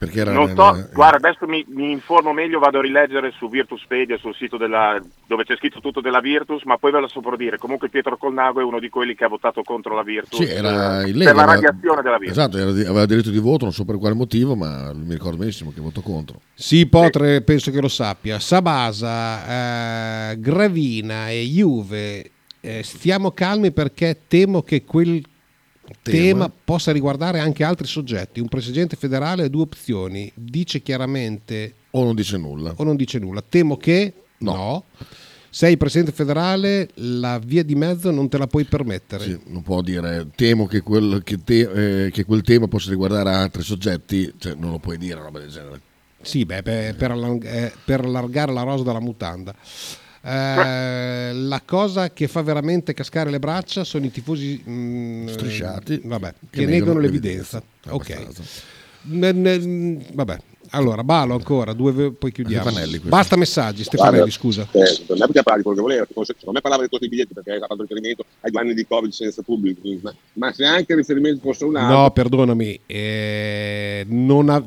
Perché 0.04 0.20
era 0.20 0.32
Non 0.32 0.48
so, 0.54 0.88
guarda, 0.92 1.16
adesso 1.28 1.46
mi, 1.46 1.64
mi 1.68 1.90
informo 1.90 2.32
meglio, 2.32 2.58
vado 2.58 2.78
a 2.78 2.82
rileggere 2.82 3.32
su 3.36 3.48
Virtuspedia, 3.48 4.16
sul 4.18 4.34
sito 4.34 4.56
della, 4.56 5.00
dove 5.26 5.44
c'è 5.44 5.56
scritto 5.56 5.80
tutto 5.80 6.00
della 6.00 6.20
Virtus, 6.20 6.62
ma 6.64 6.76
poi 6.78 6.92
ve 6.92 7.00
lo 7.00 7.08
saprò 7.08 7.36
dire. 7.36 7.58
Comunque 7.58 7.88
Pietro 7.88 8.16
Colnago 8.16 8.60
è 8.60 8.64
uno 8.64 8.78
di 8.78 8.88
quelli 8.88 9.14
che 9.14 9.24
ha 9.24 9.28
votato 9.28 9.62
contro 9.62 9.94
la 9.94 10.02
Virtus 10.02 10.38
Sì, 10.42 10.50
era 10.50 11.00
eh, 11.00 11.04
per 11.06 11.14
Lega. 11.16 11.32
la 11.32 11.42
aveva- 11.42 11.54
radiazione 11.54 12.02
della 12.02 12.18
Virtus. 12.18 12.36
Esatto, 12.38 12.58
era 12.58 12.70
aveva 12.70 13.06
diritto 13.06 13.30
di 13.30 13.38
voto, 13.38 13.64
non 13.64 13.72
so 13.72 13.84
per 13.84 13.98
quale 13.98 14.14
motivo, 14.14 14.54
ma 14.54 14.92
mi 14.94 15.12
ricordo 15.14 15.36
benissimo 15.38 15.72
che 15.74 15.80
votò 15.80 16.00
contro. 16.00 16.40
Sì, 16.54 16.86
Potre 16.86 17.40
penso 17.42 17.70
che 17.70 17.80
lo 17.80 17.88
sappia. 17.88 18.38
Sabasa, 18.38 20.30
eh, 20.30 20.38
Gravina 20.40 21.28
e 21.30 21.42
Juve, 21.44 22.30
eh, 22.60 22.82
stiamo 22.82 23.32
calmi 23.32 23.72
perché 23.72 24.20
temo 24.28 24.62
che 24.62 24.84
quel 24.84 25.22
Tema. 26.02 26.18
tema 26.18 26.52
possa 26.64 26.92
riguardare 26.92 27.38
anche 27.40 27.64
altri 27.64 27.86
soggetti. 27.86 28.40
Un 28.40 28.48
presidente 28.48 28.96
federale 28.96 29.44
ha 29.44 29.48
due 29.48 29.62
opzioni, 29.62 30.30
dice 30.34 30.80
chiaramente 30.82 31.74
O 31.92 32.04
non 32.04 32.14
dice 32.14 32.36
nulla. 32.36 32.72
o 32.76 32.84
non 32.84 32.96
dice 32.96 33.18
nulla. 33.18 33.42
Temo 33.46 33.76
che 33.76 34.12
no. 34.38 34.84
Sei 35.50 35.76
presidente 35.76 36.10
federale, 36.10 36.88
la 36.94 37.38
via 37.38 37.62
di 37.62 37.76
mezzo 37.76 38.10
non 38.10 38.28
te 38.28 38.38
la 38.38 38.48
puoi 38.48 38.64
permettere. 38.64 39.22
Sì, 39.22 39.38
non 39.46 39.62
può 39.62 39.82
dire 39.82 40.26
temo 40.34 40.66
che 40.66 40.80
quel, 40.80 41.20
che 41.22 41.38
te- 41.44 42.06
eh, 42.06 42.10
che 42.10 42.24
quel 42.24 42.42
tema 42.42 42.66
possa 42.66 42.90
riguardare 42.90 43.30
altri 43.30 43.62
soggetti, 43.62 44.32
cioè 44.38 44.54
non 44.56 44.72
lo 44.72 44.78
puoi 44.80 44.98
dire 44.98 45.20
roba 45.20 45.38
del 45.38 45.50
genere. 45.50 45.80
Sì, 46.22 46.44
beh, 46.44 46.62
per, 46.62 46.96
per 46.96 47.10
allang- 47.12 47.44
eh, 47.44 47.72
per 47.84 48.00
allargare 48.00 48.52
la 48.52 48.62
rosa 48.62 48.82
dalla 48.82 48.98
mutanda. 48.98 49.54
Eh, 50.26 51.32
la 51.34 51.60
cosa 51.66 52.10
che 52.10 52.28
fa 52.28 52.40
veramente 52.42 52.94
cascare 52.94 53.30
le 53.30 53.38
braccia 53.38 53.84
sono 53.84 54.06
i 54.06 54.10
tifosi 54.10 54.62
mm, 54.66 55.26
Strisciati, 55.26 56.00
vabbè, 56.04 56.34
che 56.50 56.60
che, 56.60 56.66
negano 56.66 56.98
l'evidenza. 56.98 57.62
l'evidenza. 57.82 58.42
Ok. 58.42 58.52
Ne- 59.06 60.00
vabbè, 60.14 60.38
allora, 60.70 61.04
Balo 61.04 61.34
ancora, 61.34 61.74
due, 61.74 62.12
poi 62.12 62.32
chiudiamo. 62.32 62.64
Stefanelli. 62.70 62.98
Basta 63.00 63.36
messaggi, 63.36 63.84
Stefanelli, 63.84 64.16
Guarda, 64.16 64.32
scusa. 64.34 64.62
eh, 64.72 65.02
per 65.06 65.18
me 65.18 65.26
poteva 65.26 65.42
parlare 65.42 65.56
di 65.58 65.62
quello 65.62 65.76
che 65.76 65.82
voleva, 65.82 66.06
secondo 66.06 66.52
me 66.52 66.60
parlava 66.62 66.80
del 66.80 66.88
costo 66.90 66.98
dei 67.06 67.08
biglietti 67.10 67.34
perché 67.34 67.52
ha 67.62 67.66
fatto 67.66 67.82
riferimento 67.82 68.24
ai 68.40 68.50
due 68.50 68.60
anni 68.62 68.72
di 68.72 68.86
Covid 68.86 69.10
senza 69.12 69.42
pubblico, 69.42 69.80
ma, 70.00 70.14
ma 70.34 70.52
se 70.54 70.64
anche 70.64 70.92
il 70.92 70.98
riferimento 71.00 71.40
fosse 71.42 71.66
un 71.66 71.76
altro, 71.76 71.96
No, 71.98 72.10
perdonami, 72.12 72.80
eh, 72.86 74.06
non 74.08 74.48
ha... 74.48 74.64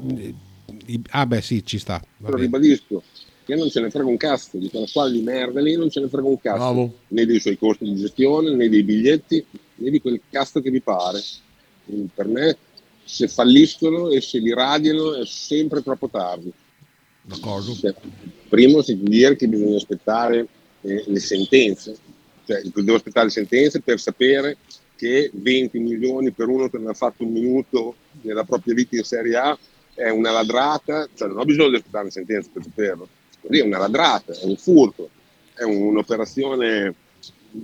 i- 0.86 1.01
Ah 1.10 1.26
beh 1.26 1.41
sì, 1.41 1.66
ci 1.66 1.80
sta. 1.80 1.99
bene. 2.18 2.36
ribadisco 2.38 3.01
che 3.48 3.56
non 3.56 3.70
ce 3.70 3.80
ne 3.80 3.89
frega 3.89 4.10
un 4.10 4.18
cazzo 4.18 4.58
di 4.58 4.70
quella 4.70 4.86
squadra 4.86 5.14
di 5.14 5.22
merda 5.22 5.62
lì, 5.62 5.78
non 5.78 5.89
ce 5.89 6.02
ne 6.02 6.10
frega 6.10 6.28
un 6.28 6.38
cazzo 6.38 6.58
Bravo. 6.58 6.93
né 7.08 7.26
dei 7.26 7.39
suoi 7.39 7.58
costi 7.58 7.86
di 7.86 7.95
gestione, 7.95 8.54
né 8.54 8.68
dei 8.68 8.84
biglietti, 8.84 9.43
né 9.76 9.89
di 9.89 10.02
quel 10.02 10.20
cazzo 10.30 10.60
che 10.60 10.70
vi 10.70 10.82
pare. 10.82 11.22
Quindi 11.86 12.10
per 12.14 12.28
me, 12.28 12.58
se 13.06 13.30
falliscono 13.30 14.10
e 14.10 14.20
se 14.20 14.39
li 14.39 14.54
radiano 14.54 15.16
è 15.16 15.26
sempre 15.26 15.82
troppo 15.82 16.10
tardi. 16.10 16.52
D'accordo. 17.22 17.74
Cioè, 17.74 17.95
primo 18.50 18.82
si 18.82 18.98
può 18.98 19.08
dire 19.08 19.38
che 19.38 19.48
bisogna 19.48 19.78
aspettare 19.78 20.45
eh, 20.82 21.04
le 21.08 21.20
sentenze, 21.20 21.95
cioè 22.45 22.62
devo 22.64 22.95
aspettare 22.95 23.28
le 23.28 23.32
sentenze 23.32 23.80
per 23.80 23.98
sapere 23.98 24.58
che 24.98 25.32
20 25.34 25.80
milioni 25.80 26.32
per 26.32 26.50
uno 26.50 26.68
che 26.68 26.78
non 26.78 26.89
ha 26.89 26.93
fatto 26.93 27.24
un 27.24 27.32
minuto 27.32 27.95
nella 28.24 28.43
propria 28.43 28.74
vita 28.74 28.98
in 28.98 29.04
Serie 29.06 29.38
A 29.38 29.58
è 29.93 30.10
una 30.10 30.32
ladrata, 30.32 31.08
cioè 31.16 31.30
non 31.30 31.39
ho 31.39 31.45
bisogno 31.45 31.70
di 31.70 31.76
aspettare 31.78 32.06
le 32.06 32.12
sentenze 32.12 32.50
per 32.52 32.64
saperlo. 32.64 33.08
Così 33.48 33.60
è 33.60 33.64
una 33.64 33.80
ladrata, 33.80 34.34
è 34.34 34.43
un 34.43 34.58
furto, 34.58 35.10
è 35.54 35.64
un'operazione 35.64 36.93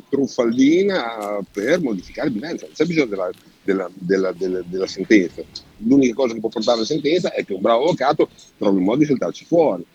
truffaldina 0.10 1.40
per 1.52 1.82
modificare 1.82 2.30
il 2.30 2.34
bilancio, 2.34 2.66
non 2.66 2.74
c'è 2.74 2.86
bisogno 2.86 3.06
della, 3.06 3.30
della, 3.62 4.34
della, 4.34 4.62
della, 4.66 4.88
sentenza. 4.88 5.44
L'unica 5.78 6.14
cosa 6.14 6.34
che 6.34 6.40
può 6.40 6.50
portare 6.50 6.80
la 6.80 6.86
sentenza 6.86 7.32
è 7.34 7.46
che 7.46 7.54
un 7.54 7.62
bravo 7.62 7.84
avvocato 7.84 8.30
trovi 8.58 8.78
un 8.78 8.84
modo 8.84 9.00
di 9.00 9.06
saltarci 9.06 9.46
fuori. 9.46 9.86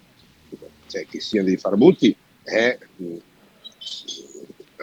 Cioè, 0.86 1.06
che 1.06 1.20
siano 1.20 1.46
dei 1.46 1.58
farabutti 1.58 2.16
è 2.42 2.78
mh, 2.96 3.16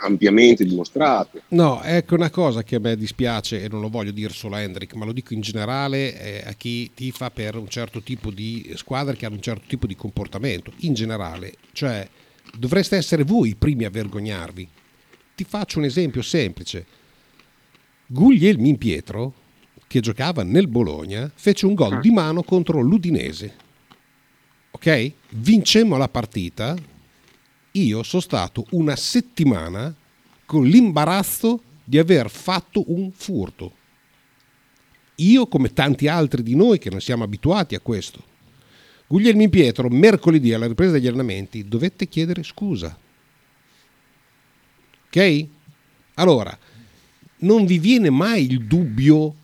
ampiamente 0.01 0.65
dimostrato. 0.65 1.41
No, 1.49 1.81
ecco 1.83 2.15
una 2.15 2.29
cosa 2.29 2.63
che 2.63 2.75
a 2.75 2.79
me 2.79 2.95
dispiace 2.95 3.63
e 3.63 3.67
non 3.67 3.81
lo 3.81 3.89
voglio 3.89 4.11
dire 4.11 4.33
solo 4.33 4.55
a 4.55 4.61
Hendrik, 4.61 4.93
ma 4.93 5.05
lo 5.05 5.13
dico 5.13 5.33
in 5.33 5.41
generale 5.41 6.19
eh, 6.19 6.43
a 6.45 6.53
chi 6.53 6.91
tifa 6.93 7.31
per 7.31 7.55
un 7.55 7.67
certo 7.67 8.01
tipo 8.01 8.31
di 8.31 8.71
squadre 8.75 9.15
che 9.15 9.25
hanno 9.25 9.35
un 9.35 9.41
certo 9.41 9.65
tipo 9.67 9.87
di 9.87 9.95
comportamento, 9.95 10.71
in 10.79 10.93
generale, 10.93 11.53
cioè 11.73 12.07
dovreste 12.57 12.95
essere 12.95 13.23
voi 13.23 13.49
i 13.49 13.55
primi 13.55 13.85
a 13.85 13.89
vergognarvi. 13.89 14.67
Ti 15.35 15.43
faccio 15.43 15.79
un 15.79 15.85
esempio 15.85 16.21
semplice. 16.21 16.85
Guglielmin 18.07 18.77
Pietro, 18.77 19.33
che 19.87 19.99
giocava 19.99 20.43
nel 20.43 20.67
Bologna, 20.67 21.29
fece 21.33 21.65
un 21.65 21.73
gol 21.73 21.99
di 21.99 22.11
mano 22.11 22.43
contro 22.43 22.81
l'Udinese. 22.81 23.53
Ok? 24.71 25.11
Vincemmo 25.29 25.97
la 25.97 26.07
partita. 26.07 26.75
Io 27.75 28.03
sono 28.03 28.21
stato 28.21 28.65
una 28.71 28.95
settimana 28.95 29.93
con 30.45 30.65
l'imbarazzo 30.65 31.61
di 31.83 31.97
aver 31.97 32.29
fatto 32.29 32.83
un 32.87 33.11
furto. 33.11 33.83
Io, 35.15 35.47
come 35.47 35.73
tanti 35.73 36.07
altri 36.07 36.41
di 36.41 36.55
noi 36.55 36.77
che 36.77 36.89
non 36.89 37.01
siamo 37.01 37.23
abituati 37.23 37.75
a 37.75 37.79
questo. 37.79 38.23
Guglielmin 39.07 39.49
Pietro, 39.49 39.89
mercoledì 39.89 40.53
alla 40.53 40.67
ripresa 40.67 40.93
degli 40.93 41.07
allenamenti, 41.07 41.67
dovette 41.67 42.07
chiedere 42.07 42.43
scusa. 42.43 42.97
Ok? 45.07 45.47
Allora, 46.15 46.57
non 47.39 47.65
vi 47.65 47.77
viene 47.77 48.09
mai 48.09 48.45
il 48.45 48.65
dubbio 48.65 49.35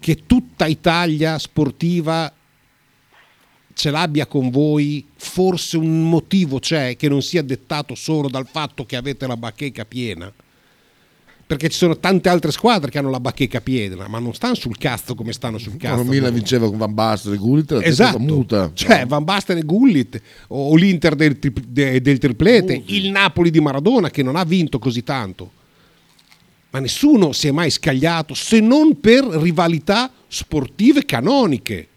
che 0.00 0.24
tutta 0.26 0.66
Italia 0.66 1.38
sportiva 1.38 2.32
ce 3.74 3.90
l'abbia 3.90 4.26
con 4.26 4.50
voi, 4.50 5.04
forse 5.16 5.76
un 5.76 6.08
motivo 6.08 6.58
c'è 6.58 6.96
che 6.96 7.08
non 7.08 7.22
sia 7.22 7.42
dettato 7.42 7.94
solo 7.94 8.28
dal 8.28 8.46
fatto 8.50 8.84
che 8.86 8.96
avete 8.96 9.26
la 9.26 9.36
bacheca 9.36 9.84
piena. 9.84 10.32
Perché 11.46 11.68
ci 11.68 11.76
sono 11.76 11.98
tante 11.98 12.30
altre 12.30 12.50
squadre 12.52 12.90
che 12.90 12.96
hanno 12.98 13.10
la 13.10 13.20
bacheca 13.20 13.60
piena, 13.60 14.08
ma 14.08 14.18
non 14.18 14.32
stanno 14.32 14.54
sul 14.54 14.78
cazzo 14.78 15.14
come 15.14 15.32
stanno 15.34 15.58
sul 15.58 15.76
cazzo. 15.76 15.94
Quando 15.96 16.10
Milan 16.12 16.32
vinceva 16.32 16.66
con 16.66 16.78
Van 16.78 16.94
Basten 16.94 17.34
e 17.34 17.36
Gullit, 17.36 17.70
la 17.72 17.82
Esatto, 17.82 18.18
muta. 18.18 18.70
cioè 18.72 19.04
Van 19.04 19.24
Basten 19.24 19.58
e 19.58 19.62
Gullit 19.62 20.20
o 20.48 20.74
l'Inter 20.74 21.14
del, 21.14 21.38
tri- 21.38 21.52
de- 21.68 22.00
del 22.00 22.16
triplete, 22.16 22.82
il 22.86 23.10
Napoli 23.10 23.50
di 23.50 23.60
Maradona 23.60 24.08
che 24.08 24.22
non 24.22 24.36
ha 24.36 24.44
vinto 24.44 24.78
così 24.78 25.02
tanto. 25.04 25.50
Ma 26.70 26.78
nessuno 26.80 27.32
si 27.32 27.46
è 27.48 27.50
mai 27.50 27.70
scagliato 27.70 28.32
se 28.32 28.60
non 28.60 28.98
per 28.98 29.24
rivalità 29.24 30.10
sportive 30.26 31.04
canoniche. 31.04 31.88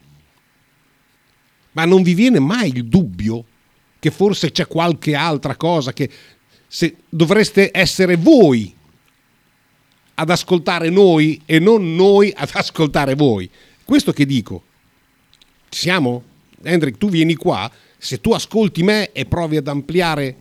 Ma 1.78 1.86
non 1.86 2.02
vi 2.02 2.16
viene 2.16 2.40
mai 2.40 2.70
il 2.70 2.86
dubbio 2.86 3.46
che 4.00 4.10
forse 4.10 4.52
c'è 4.52 4.66
qualche 4.66 5.14
altra 5.14 5.56
cosa 5.56 5.94
che 5.94 6.10
se 6.68 6.96
dovreste 7.08 7.70
essere 7.72 8.16
voi 8.16 8.74
ad 10.16 10.30
ascoltare 10.32 10.90
noi 10.90 11.40
e 11.46 11.60
non 11.60 11.96
noi 11.96 12.34
ad 12.36 12.50
ascoltare 12.52 13.14
voi. 13.14 13.48
Questo 13.84 14.12
che 14.12 14.26
dico. 14.26 14.64
Ci 15.70 15.82
siamo? 15.82 16.24
Hendrik, 16.64 16.98
tu 16.98 17.10
vieni 17.10 17.36
qua, 17.36 17.72
se 17.96 18.20
tu 18.22 18.32
ascolti 18.32 18.82
me 18.82 19.12
e 19.12 19.26
provi 19.26 19.58
ad 19.58 19.68
ampliare 19.68 20.36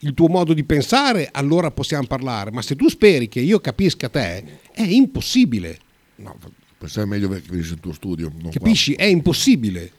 il 0.00 0.14
tuo 0.14 0.26
modo 0.26 0.52
di 0.52 0.64
pensare, 0.64 1.28
allora 1.30 1.70
possiamo 1.70 2.08
parlare, 2.08 2.50
ma 2.50 2.60
se 2.60 2.74
tu 2.74 2.88
speri 2.88 3.28
che 3.28 3.38
io 3.38 3.60
capisca 3.60 4.08
te, 4.08 4.60
è 4.72 4.82
impossibile. 4.82 5.78
No, 6.16 6.36
pensare 6.76 7.06
meglio 7.06 7.28
che 7.28 7.40
venissi 7.48 7.74
il 7.74 7.80
tuo 7.80 7.92
studio. 7.92 8.28
non 8.32 8.40
qua. 8.40 8.50
Capisci? 8.50 8.94
È 8.94 9.04
impossibile. 9.04 9.92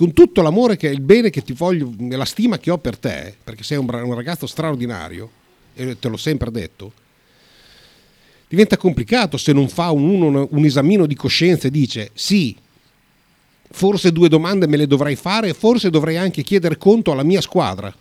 Con 0.00 0.14
tutto 0.14 0.40
l'amore 0.40 0.78
che 0.78 0.88
il 0.88 1.02
bene 1.02 1.28
che 1.28 1.42
ti 1.42 1.52
voglio 1.52 1.92
e 1.98 2.16
la 2.16 2.24
stima 2.24 2.56
che 2.56 2.70
ho 2.70 2.78
per 2.78 2.96
te, 2.96 3.34
perché 3.44 3.62
sei 3.62 3.76
un, 3.76 3.86
un 3.86 4.14
ragazzo 4.14 4.46
straordinario, 4.46 5.30
e 5.74 5.98
te 5.98 6.08
l'ho 6.08 6.16
sempre 6.16 6.50
detto, 6.50 6.90
diventa 8.48 8.78
complicato 8.78 9.36
se 9.36 9.52
non 9.52 9.68
fa 9.68 9.90
un, 9.90 10.08
uno 10.08 10.48
un 10.52 10.64
esamino 10.64 11.04
di 11.04 11.14
coscienza 11.14 11.66
e 11.66 11.70
dice 11.70 12.12
sì, 12.14 12.56
forse 13.70 14.10
due 14.10 14.30
domande 14.30 14.66
me 14.66 14.78
le 14.78 14.86
dovrei 14.86 15.16
fare, 15.16 15.52
forse 15.52 15.90
dovrei 15.90 16.16
anche 16.16 16.42
chiedere 16.42 16.78
conto 16.78 17.12
alla 17.12 17.22
mia 17.22 17.42
squadra, 17.42 17.94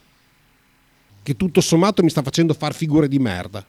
che 1.21 1.35
tutto 1.35 1.59
sommato 1.59 2.01
mi 2.01 2.09
sta 2.09 2.23
facendo 2.23 2.53
far 2.53 2.73
figure 2.73 3.09
di 3.09 3.19
merda. 3.19 3.65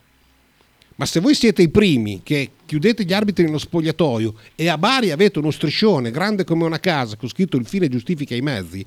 Ma 1.01 1.07
se 1.07 1.20
voi 1.20 1.34
siete 1.34 1.62
i 1.62 1.70
primi 1.70 2.20
che 2.22 2.51
chiudete 2.66 3.05
gli 3.05 3.14
arbitri 3.14 3.44
nello 3.44 3.57
spogliatoio 3.57 4.34
e 4.55 4.68
a 4.68 4.76
Bari 4.76 5.12
avete 5.12 5.38
uno 5.38 5.51
striscione 5.51 6.11
grande 6.11 6.44
come 6.44 6.66
una 6.66 6.78
casa 6.78 7.16
con 7.16 7.26
scritto 7.26 7.57
il 7.57 7.64
fine 7.64 7.88
giustifica 7.88 8.34
i 8.34 8.42
mezzi, 8.42 8.84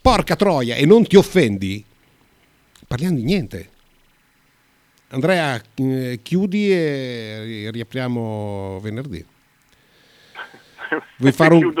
porca 0.00 0.36
troia, 0.36 0.76
e 0.76 0.86
non 0.86 1.04
ti 1.04 1.16
offendi, 1.16 1.84
parliamo 2.86 3.16
di 3.16 3.24
niente. 3.24 3.68
Andrea, 5.08 5.60
eh, 5.74 6.20
chiudi 6.22 6.70
e 6.70 7.68
riapriamo 7.72 8.78
venerdì. 8.80 9.24
Vuoi 11.18 11.32
fare 11.32 11.54
un... 11.54 11.72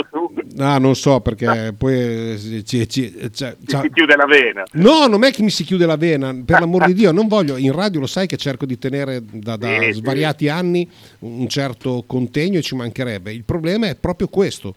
No, 0.52 0.78
non 0.78 0.96
so 0.96 1.20
perché 1.20 1.72
poi 1.76 1.94
eh, 1.94 2.62
ci- 2.64 2.88
ci- 2.88 3.12
cioè, 3.32 3.56
Ti 3.58 3.66
c'ha- 3.66 3.82
si 3.82 3.90
chiude 3.92 4.16
la 4.16 4.26
vena. 4.26 4.64
No, 4.72 5.06
non 5.06 5.22
è 5.24 5.30
che 5.32 5.42
mi 5.42 5.50
si 5.50 5.62
chiude 5.64 5.86
la 5.86 5.96
vena, 5.96 6.34
per 6.44 6.58
l'amor 6.60 6.86
di 6.86 6.94
Dio, 6.94 7.12
non 7.12 7.28
voglio, 7.28 7.56
in 7.56 7.72
radio 7.72 8.00
lo 8.00 8.06
sai 8.06 8.26
che 8.26 8.36
cerco 8.36 8.66
di 8.66 8.78
tenere 8.78 9.22
da, 9.30 9.56
da 9.56 9.68
Sì, 9.78 9.84
sì. 9.86 9.92
svariati 10.00 10.48
anni 10.48 10.88
un 11.20 11.48
certo 11.48 12.02
contegno 12.06 12.58
e 12.58 12.62
ci 12.62 12.74
mancherebbe. 12.74 13.32
Il 13.32 13.44
problema 13.44 13.86
è 13.88 13.94
proprio 13.94 14.28
questo. 14.28 14.74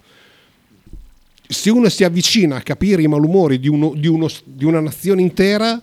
Se 1.48 1.70
uno 1.70 1.90
si 1.90 2.04
avvicina 2.04 2.56
a 2.58 2.62
capire 2.62 3.02
i 3.02 3.08
malumori 3.08 3.60
di, 3.60 3.68
uno- 3.68 3.94
di 3.96 4.08
uno- 4.08 4.30
di 4.44 4.66
una 4.66 4.80
nazione 4.80 5.22
intera 5.22 5.82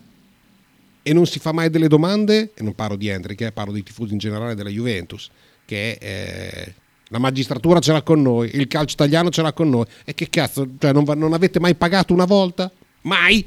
e 1.03 1.13
non 1.13 1.27
si 1.27 1.39
fa 1.39 1.53
mai 1.53 1.71
delle 1.71 1.89
domande, 1.89 2.51
e 2.55 2.63
non 2.63 2.75
parlo 2.75 2.97
di 2.97 3.09
Hendrik, 3.09 3.41
eh, 3.41 3.53
parlo 3.53 3.73
dei 3.73 3.83
tifosi 3.83 4.13
in 4.13 4.19
generale 4.19 4.55
della 4.55 4.69
Juventus, 4.71 5.29
che 5.65 5.93
eh, 6.01 6.75
la 7.13 7.19
magistratura 7.19 7.81
ce 7.81 7.93
l'ha 7.93 8.03
con 8.03 8.23
noi, 8.23 8.51
il 8.55 8.67
calcio 8.67 8.95
italiano 8.95 9.31
ce 9.31 9.43
l'ha 9.43 9.53
con 9.53 9.69
noi, 9.69 9.85
e 10.05 10.15
che 10.15 10.29
cazzo, 10.31 10.67
cioè 10.79 10.93
non, 10.93 11.05
non 11.17 11.33
avete 11.33 11.61
mai 11.61 11.75
pagato 11.75 12.13
una 12.13 12.25
volta? 12.25 12.71
Mai? 13.03 13.47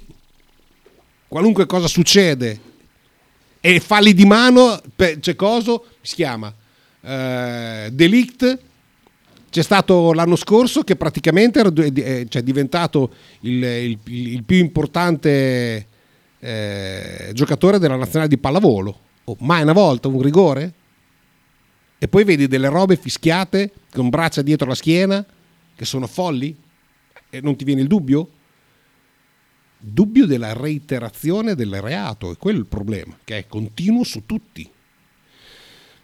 Qualunque 1.27 1.65
cosa 1.65 1.87
succede 1.87 2.59
e 3.59 3.79
falli 3.79 4.13
di 4.13 4.25
mano, 4.25 4.81
c'è 5.19 5.35
coso, 5.35 5.85
si 6.01 6.15
chiama 6.15 6.53
eh, 7.01 7.89
delict. 7.91 8.59
C'è 9.49 9.61
stato 9.61 10.13
l'anno 10.13 10.35
scorso 10.35 10.81
che 10.83 10.95
praticamente 10.95 11.61
eh, 11.61 12.25
cioè, 12.27 12.41
è 12.41 12.43
diventato 12.43 13.11
il, 13.41 13.63
il- 13.63 13.99
il 14.05 14.43
più 14.43 14.57
importante 14.57 15.87
eh, 16.39 17.29
giocatore 17.33 17.77
della 17.79 17.95
nazionale 17.95 18.27
di 18.29 18.37
pallavolo. 18.37 18.99
Oh, 19.25 19.37
mai 19.39 19.61
una 19.61 19.73
volta 19.73 20.07
un 20.07 20.21
rigore? 20.21 20.73
E 22.03 22.09
poi 22.09 22.25
vedi 22.25 22.47
delle 22.47 22.67
robe 22.67 22.97
fischiate 22.97 23.71
con 23.89 24.09
braccia 24.09 24.41
dietro 24.41 24.67
la 24.67 24.75
schiena 24.75 25.25
che 25.73 25.85
sono 25.85 26.05
folli? 26.05 26.53
E 27.29 27.39
non 27.39 27.55
ti 27.55 27.63
viene 27.63 27.79
il 27.79 27.87
dubbio? 27.87 28.27
Dubbio 29.77 30.25
della 30.25 30.51
reiterazione 30.51 31.55
del 31.55 31.79
reato, 31.79 32.33
è 32.33 32.37
quello 32.37 32.59
il 32.59 32.65
problema, 32.65 33.17
che 33.23 33.37
è 33.37 33.47
continuo 33.47 34.03
su 34.03 34.25
tutti. 34.25 34.69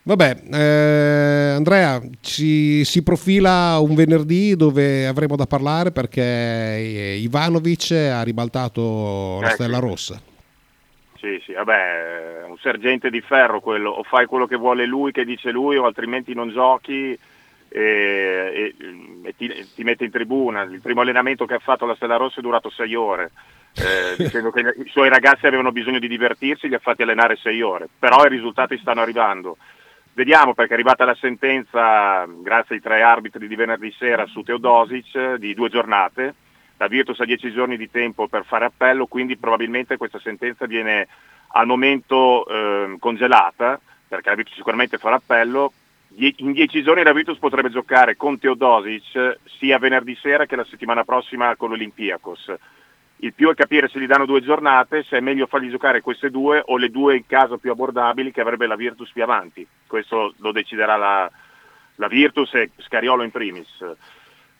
Vabbè, 0.04 0.44
eh, 0.54 1.54
Andrea, 1.58 2.02
ci, 2.22 2.86
si 2.86 3.02
profila 3.02 3.78
un 3.80 3.94
venerdì 3.94 4.56
dove 4.56 5.06
avremo 5.06 5.36
da 5.36 5.48
parlare 5.48 5.92
perché 5.92 7.18
Ivanovic 7.20 7.92
ha 7.92 8.24
ribaltato 8.24 9.42
la 9.42 9.50
Eh, 9.50 9.54
stella 9.56 9.80
rossa. 9.80 10.29
Sì, 11.20 11.42
sì, 11.44 11.52
vabbè, 11.52 12.44
un 12.48 12.58
sergente 12.60 13.10
di 13.10 13.20
ferro 13.20 13.60
quello, 13.60 13.90
o 13.90 14.04
fai 14.04 14.26
quello 14.26 14.48
che 14.48 14.56
vuole 14.56 14.86
lui, 14.86 15.12
che 15.12 15.26
dice 15.26 15.52
lui, 15.52 15.76
o 15.76 15.86
altrimenti 15.86 16.34
non 16.34 16.50
giochi 16.50 17.18
e, 17.68 18.74
e- 18.74 18.76
e 19.22 19.36
ti, 19.36 19.68
ti 19.76 19.84
mette 19.84 20.06
in 20.06 20.12
tribuna. 20.12 20.62
Il 20.62 20.80
primo 20.82 21.02
allenamento 21.02 21.46
che 21.46 21.56
ha 21.56 21.60
fatto 21.60 21.86
la 21.86 21.96
Stella 21.96 22.16
Rossa 22.16 22.40
è 22.40 22.42
durato 22.42 22.70
sei 22.70 22.96
ore, 22.96 23.32
eh, 23.76 24.16
dicendo 24.24 24.50
che 24.52 24.62
i 24.62 24.90
suoi 24.90 25.10
ragazzi 25.10 25.46
avevano 25.46 25.74
bisogno 25.74 26.00
di 26.00 26.08
divertirsi, 26.08 26.70
li 26.70 26.76
ha 26.76 26.80
fatti 26.80 27.02
allenare 27.02 27.36
sei 27.36 27.62
ore, 27.62 27.90
però 28.00 28.26
i 28.26 28.30
risultati 28.30 28.78
stanno 28.78 29.02
arrivando. 29.02 29.58
Vediamo 30.14 30.54
perché 30.54 30.72
è 30.72 30.76
arrivata 30.76 31.04
la 31.04 31.16
sentenza, 31.16 32.26
grazie 32.26 32.76
ai 32.76 32.82
tre 32.82 33.02
arbitri 33.02 33.46
di 33.46 33.56
venerdì 33.56 33.94
sera 33.98 34.26
su 34.26 34.42
Teodosic, 34.42 35.36
di 35.36 35.54
due 35.54 35.70
giornate. 35.70 36.34
La 36.80 36.88
Virtus 36.88 37.20
ha 37.20 37.26
dieci 37.26 37.52
giorni 37.52 37.76
di 37.76 37.92
tempo 37.92 38.30
per 38.30 38.46
fare 38.46 38.64
appello, 38.64 39.06
quindi 39.06 39.36
probabilmente 39.36 39.98
questa 39.98 40.18
sentenza 40.20 40.66
viene 40.66 41.10
al 41.52 41.66
momento 41.66 42.48
ehm, 42.48 43.00
congelata, 43.00 43.78
perché 44.08 44.30
la 44.30 44.36
Virtus 44.36 44.56
sicuramente 44.56 44.98
farà 44.98 45.16
appello. 45.16 45.74
In 46.16 46.54
dieci 46.54 46.82
giorni 46.82 47.04
la 47.04 47.12
Virtus 47.12 47.38
potrebbe 47.38 47.70
giocare 47.70 48.16
con 48.16 48.40
Teodosic 48.40 49.40
sia 49.58 49.78
venerdì 49.78 50.16
sera 50.16 50.46
che 50.46 50.56
la 50.56 50.64
settimana 50.64 51.04
prossima 51.04 51.54
con 51.58 51.70
l'Olympiakos. 51.70 52.54
Il 53.18 53.34
più 53.34 53.50
è 53.52 53.56
capire 53.56 53.90
se 53.90 54.00
gli 54.00 54.08
danno 54.08 54.26
due 54.26 54.42
giornate, 54.42 55.04
se 55.04 55.18
è 55.18 55.20
meglio 55.20 55.48
fargli 55.48 55.70
giocare 55.70 56.00
queste 56.00 56.30
due 56.30 56.64
o 56.66 56.78
le 56.78 56.90
due 56.90 57.18
in 57.18 57.28
caso 57.28 57.58
più 57.58 57.72
abbordabili 57.72 58.32
che 58.32 58.40
avrebbe 58.40 58.68
la 58.68 58.78
Virtus 58.78 59.12
più 59.12 59.22
avanti. 59.22 59.68
Questo 59.86 60.34
lo 60.38 60.54
deciderà 60.54 60.96
la, 60.96 61.30
la 61.96 62.08
Virtus 62.08 62.54
e 62.54 62.72
Scariolo 62.78 63.24
in 63.24 63.32
primis. 63.32 63.68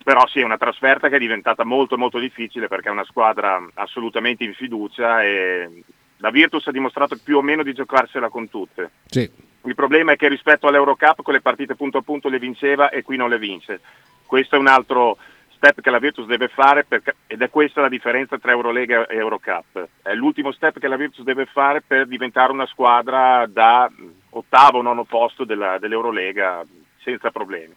Però 0.10 0.26
sì, 0.26 0.40
è 0.40 0.44
una 0.44 0.58
trasferta 0.58 1.08
che 1.08 1.18
è 1.18 1.20
diventata 1.20 1.64
molto 1.64 1.96
molto 1.96 2.18
difficile 2.18 2.68
perché 2.68 2.88
è 2.88 2.92
una 2.92 3.04
squadra 3.04 3.64
assolutamente 3.76 4.44
in 4.44 4.56
fiducia 4.56 5.22
e 5.22 5.84
la 6.18 6.32
Virtus 6.32 6.66
ha 6.66 6.72
dimostrato 6.72 7.16
più 7.24 7.38
o 7.38 7.44
meno 7.44 7.62
di 7.62 7.74
giocarsela 7.74 8.28
con 8.30 8.50
tutte. 8.50 8.90
Sì. 9.06 9.30
Il 9.66 9.76
problema 9.76 10.14
è 10.14 10.16
che 10.16 10.28
rispetto 10.28 10.66
all'Eurocup 10.66 11.22
quelle 11.22 11.42
partite 11.42 11.76
punto 11.76 12.00
a 12.00 12.02
punto 12.02 12.28
le 12.28 12.40
vinceva 12.40 12.90
e 12.90 13.04
qui 13.04 13.18
non 13.18 13.30
le 13.30 13.38
vince. 13.38 13.82
Questo 14.26 14.56
è 14.56 14.58
un 14.58 14.66
altro 14.66 15.18
step 15.52 15.80
che 15.80 15.92
la 15.92 16.00
Virtus 16.00 16.26
deve 16.26 16.48
fare 16.48 16.86
perché- 16.86 17.18
ed 17.28 17.44
è 17.44 17.52
questa 17.52 17.82
la 17.82 17.88
differenza 17.88 18.40
tra 18.40 18.52
Eurolega 18.52 19.06
e 19.06 19.16
Eurocup. 19.16 19.90
È 20.02 20.16
l'ultimo 20.16 20.52
step 20.54 20.80
che 20.80 20.88
la 20.88 20.98
Virtus 20.98 21.24
deve 21.24 21.46
fare 21.46 21.84
per 21.86 22.08
diventare 22.08 22.52
una 22.52 22.66
squadra 22.66 23.46
da 23.46 23.88
ottavo 24.32 24.80
o 24.80 24.82
nono 24.82 25.04
posto 25.04 25.44
della- 25.44 25.78
dell'Eurolega 25.78 26.66
senza 26.98 27.30
problemi. 27.30 27.76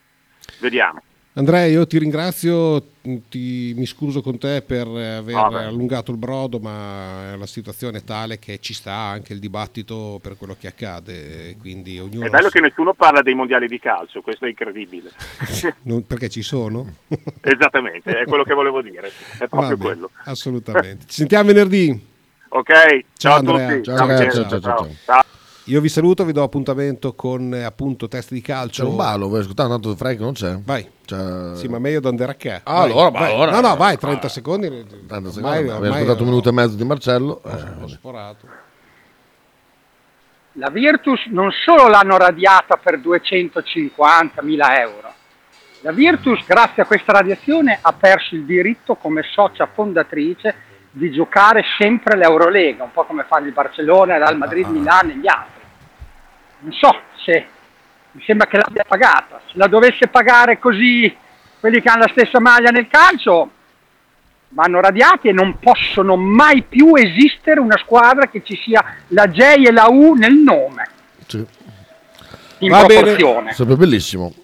Vediamo. 0.61 1.03
Andrea, 1.35 1.65
io 1.65 1.87
ti 1.87 1.99
ringrazio, 1.99 2.83
ti- 3.31 3.73
mi 3.75 3.87
scuso 3.87 4.21
con 4.21 4.37
te 4.37 4.61
per 4.61 4.87
aver 4.87 5.35
Ah, 5.35 5.67
allungato 5.67 6.11
il 6.11 6.19
brodo, 6.19 6.59
ma 6.59 7.35
la 7.37 7.47
situazione 7.47 7.99
è 7.99 8.05
tale 8.05 8.39
che 8.39 8.59
ci 8.61 8.75
sta 8.75 8.93
anche 8.93 9.33
il 9.33 9.39
dibattito 9.39 10.19
per 10.23 10.37
quello 10.37 10.55
che 10.61 10.67
accade, 10.67 11.57
quindi 11.59 11.99
ognuno... 11.99 12.27
È 12.27 12.29
bello 12.29 12.51
che 12.51 12.61
nessuno 12.61 12.93
parla 12.93 13.23
dei 13.23 13.33
mondiali 13.33 13.67
di 13.67 13.79
calcio, 13.79 14.21
questo 14.21 14.45
è 14.45 14.49
incredibile. 14.49 15.11
Non- 15.85 16.07
perché 16.07 16.29
ci 16.29 16.43
sono? 16.43 16.97
Esattamente, 17.41 18.11
è 18.13 18.25
quello 18.27 18.45
che 18.45 18.53
volevo 18.53 18.83
dire, 18.83 19.11
è 19.39 19.47
proprio 19.49 19.69
Vabbè, 19.71 19.77
quello. 19.83 20.11
Assolutamente. 20.25 21.07
Ci 21.07 21.15
sentiamo 21.15 21.47
venerdì. 21.47 22.11
Ok, 22.49 23.05
ciao, 23.17 23.33
a 23.33 23.37
Andrea. 23.37 23.69
tutti. 23.71 23.85
Ciao, 23.85 23.97
Ciao, 23.97 24.31
Ciao, 24.31 24.61
ciao, 24.61 24.61
ciao. 25.07 25.22
Io 25.67 25.81
vi 25.81 25.89
saluto, 25.89 26.25
vi 26.25 26.33
do 26.33 26.43
appuntamento 26.43 27.15
con 27.15 27.55
eh, 27.55 27.63
appunto 27.63 28.09
test 28.09 28.33
di 28.33 28.41
calcio. 28.41 28.83
C'è 28.83 28.89
un 28.89 28.97
ballo, 28.97 29.29
vuoi 29.29 29.41
ascoltare? 29.41 29.69
Tanto 29.69 29.95
Frank 29.95 30.19
non 30.19 30.33
c'è. 30.33 30.59
Vai. 30.65 30.89
C'è- 31.07 31.55
Sì, 31.55 31.69
ma 31.69 31.79
meglio 31.79 32.01
da 32.01 32.09
andare 32.09 32.33
a 32.33 32.35
che? 32.35 32.61
Ah, 32.65 32.81
allora, 32.83 33.11
ma 33.13 33.19
vai. 33.21 33.33
allora- 33.33 33.51
No, 33.53 33.69
no, 33.69 33.77
vai, 33.77 33.97
30 33.97 34.29
secondi. 34.29 34.67
30 34.69 34.87
secondi. 35.07 35.39
Ormai- 35.39 35.59
Abbiamo 35.61 35.77
ormai- 35.79 35.91
ascoltato 35.93 36.23
un 36.23 36.29
minuto 36.31 36.49
e 36.49 36.53
mezzo 36.53 36.75
di 36.77 36.85
Marcello. 36.85 37.43
eh, 37.45 37.83
Ho 37.83 37.87
sporato. 37.87 38.47
La 40.57 40.69
Virtus 40.71 41.27
non 41.31 41.51
solo 41.65 41.87
l'hanno 41.89 42.17
radiata 42.19 42.77
per 42.77 42.99
250.000 42.99 44.81
euro, 44.81 45.13
la 45.81 45.93
Virtus 45.93 46.45
grazie 46.47 46.83
a 46.83 46.87
questa 46.87 47.13
radiazione 47.13 47.79
ha 47.81 47.93
perso 47.95 48.35
il 48.35 48.45
diritto 48.45 48.97
come 48.97 49.23
socia 49.33 49.67
fondatrice 49.73 50.55
di 50.91 51.11
giocare 51.11 51.63
sempre 51.79 52.19
l'Eurolega, 52.19 52.85
un 52.85 52.93
po' 52.93 53.05
come 53.05 53.25
fanno 53.27 53.47
il 53.47 53.55
Barcellona, 53.55 54.17
il 54.17 54.21
Real 54.21 54.37
Madrid, 54.37 54.67
Milano 54.67 55.11
e 55.13 55.17
gli 55.17 55.27
altri. 55.27 55.52
Non 56.63 56.73
so 56.73 56.97
se 57.25 57.47
mi 58.13 58.23
sembra 58.25 58.47
che 58.47 58.57
l'abbia 58.57 58.85
pagata, 58.87 59.41
se 59.47 59.53
la 59.55 59.67
dovesse 59.67 60.09
pagare 60.09 60.59
così 60.59 61.15
quelli 61.61 61.81
che 61.81 61.89
hanno 61.89 62.01
la 62.05 62.11
stessa 62.13 62.41
maglia 62.41 62.71
nel 62.71 62.89
calcio 62.89 63.51
vanno 64.49 64.81
radiati 64.81 65.29
e 65.29 65.33
non 65.33 65.59
possono 65.59 66.17
mai 66.17 66.63
più 66.63 66.95
esistere 66.95 67.59
una 67.61 67.79
squadra 67.79 68.29
che 68.29 68.43
ci 68.45 68.57
sia 68.63 68.85
la 69.09 69.27
J 69.29 69.41
e 69.67 69.73
la 69.73 69.87
U 69.89 70.15
nel 70.15 70.35
nome. 70.35 70.87
Sì. 71.27 71.47
In 72.59 72.71
Va 72.71 72.85
bene. 72.85 73.01
proporzione. 73.01 73.53
Sarebbe 73.53 73.77
bellissimo. 73.77 74.35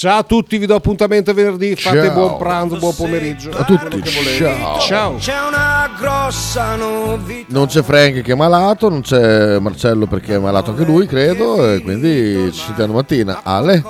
Ciao 0.00 0.20
a 0.20 0.22
tutti, 0.22 0.56
vi 0.56 0.64
do 0.64 0.74
appuntamento 0.74 1.34
venerdì. 1.34 1.76
Fate 1.76 2.06
Ciao. 2.06 2.14
buon 2.14 2.38
pranzo, 2.38 2.78
buon 2.78 2.94
pomeriggio. 2.94 3.50
A 3.50 3.64
tutti. 3.64 3.86
Quello 3.86 4.02
che 4.02 4.10
volete. 4.14 4.36
Ciao. 4.38 4.78
Ciao. 4.78 5.16
C'è 5.16 5.34
una 5.46 5.90
grossa 5.98 6.74
novità. 6.76 7.44
Non 7.48 7.66
c'è 7.66 7.82
Frank 7.82 8.22
che 8.22 8.32
è 8.32 8.34
malato, 8.34 8.88
non 8.88 9.02
c'è 9.02 9.58
Marcello 9.58 10.06
perché 10.06 10.36
è 10.36 10.38
malato 10.38 10.70
anche 10.70 10.84
lui, 10.84 11.04
credo, 11.04 11.70
e 11.70 11.82
quindi 11.82 12.50
ci 12.50 12.62
sentiamo 12.64 12.94
mattina 12.94 13.42
alle 13.42 13.84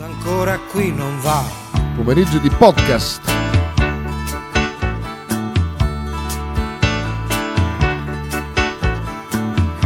Ancora 0.00 0.56
qui 0.70 0.92
non 0.92 1.18
va. 1.20 1.42
pomeriggio 1.96 2.38
di 2.38 2.48
podcast. 2.48 3.22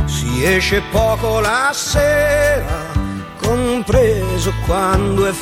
Si 0.05 0.45
esce 0.45 0.83
poco 0.91 1.41
la 1.41 1.71
sera, 1.73 2.89
compreso 3.41 4.53
quando 4.67 5.27
è 5.27 5.33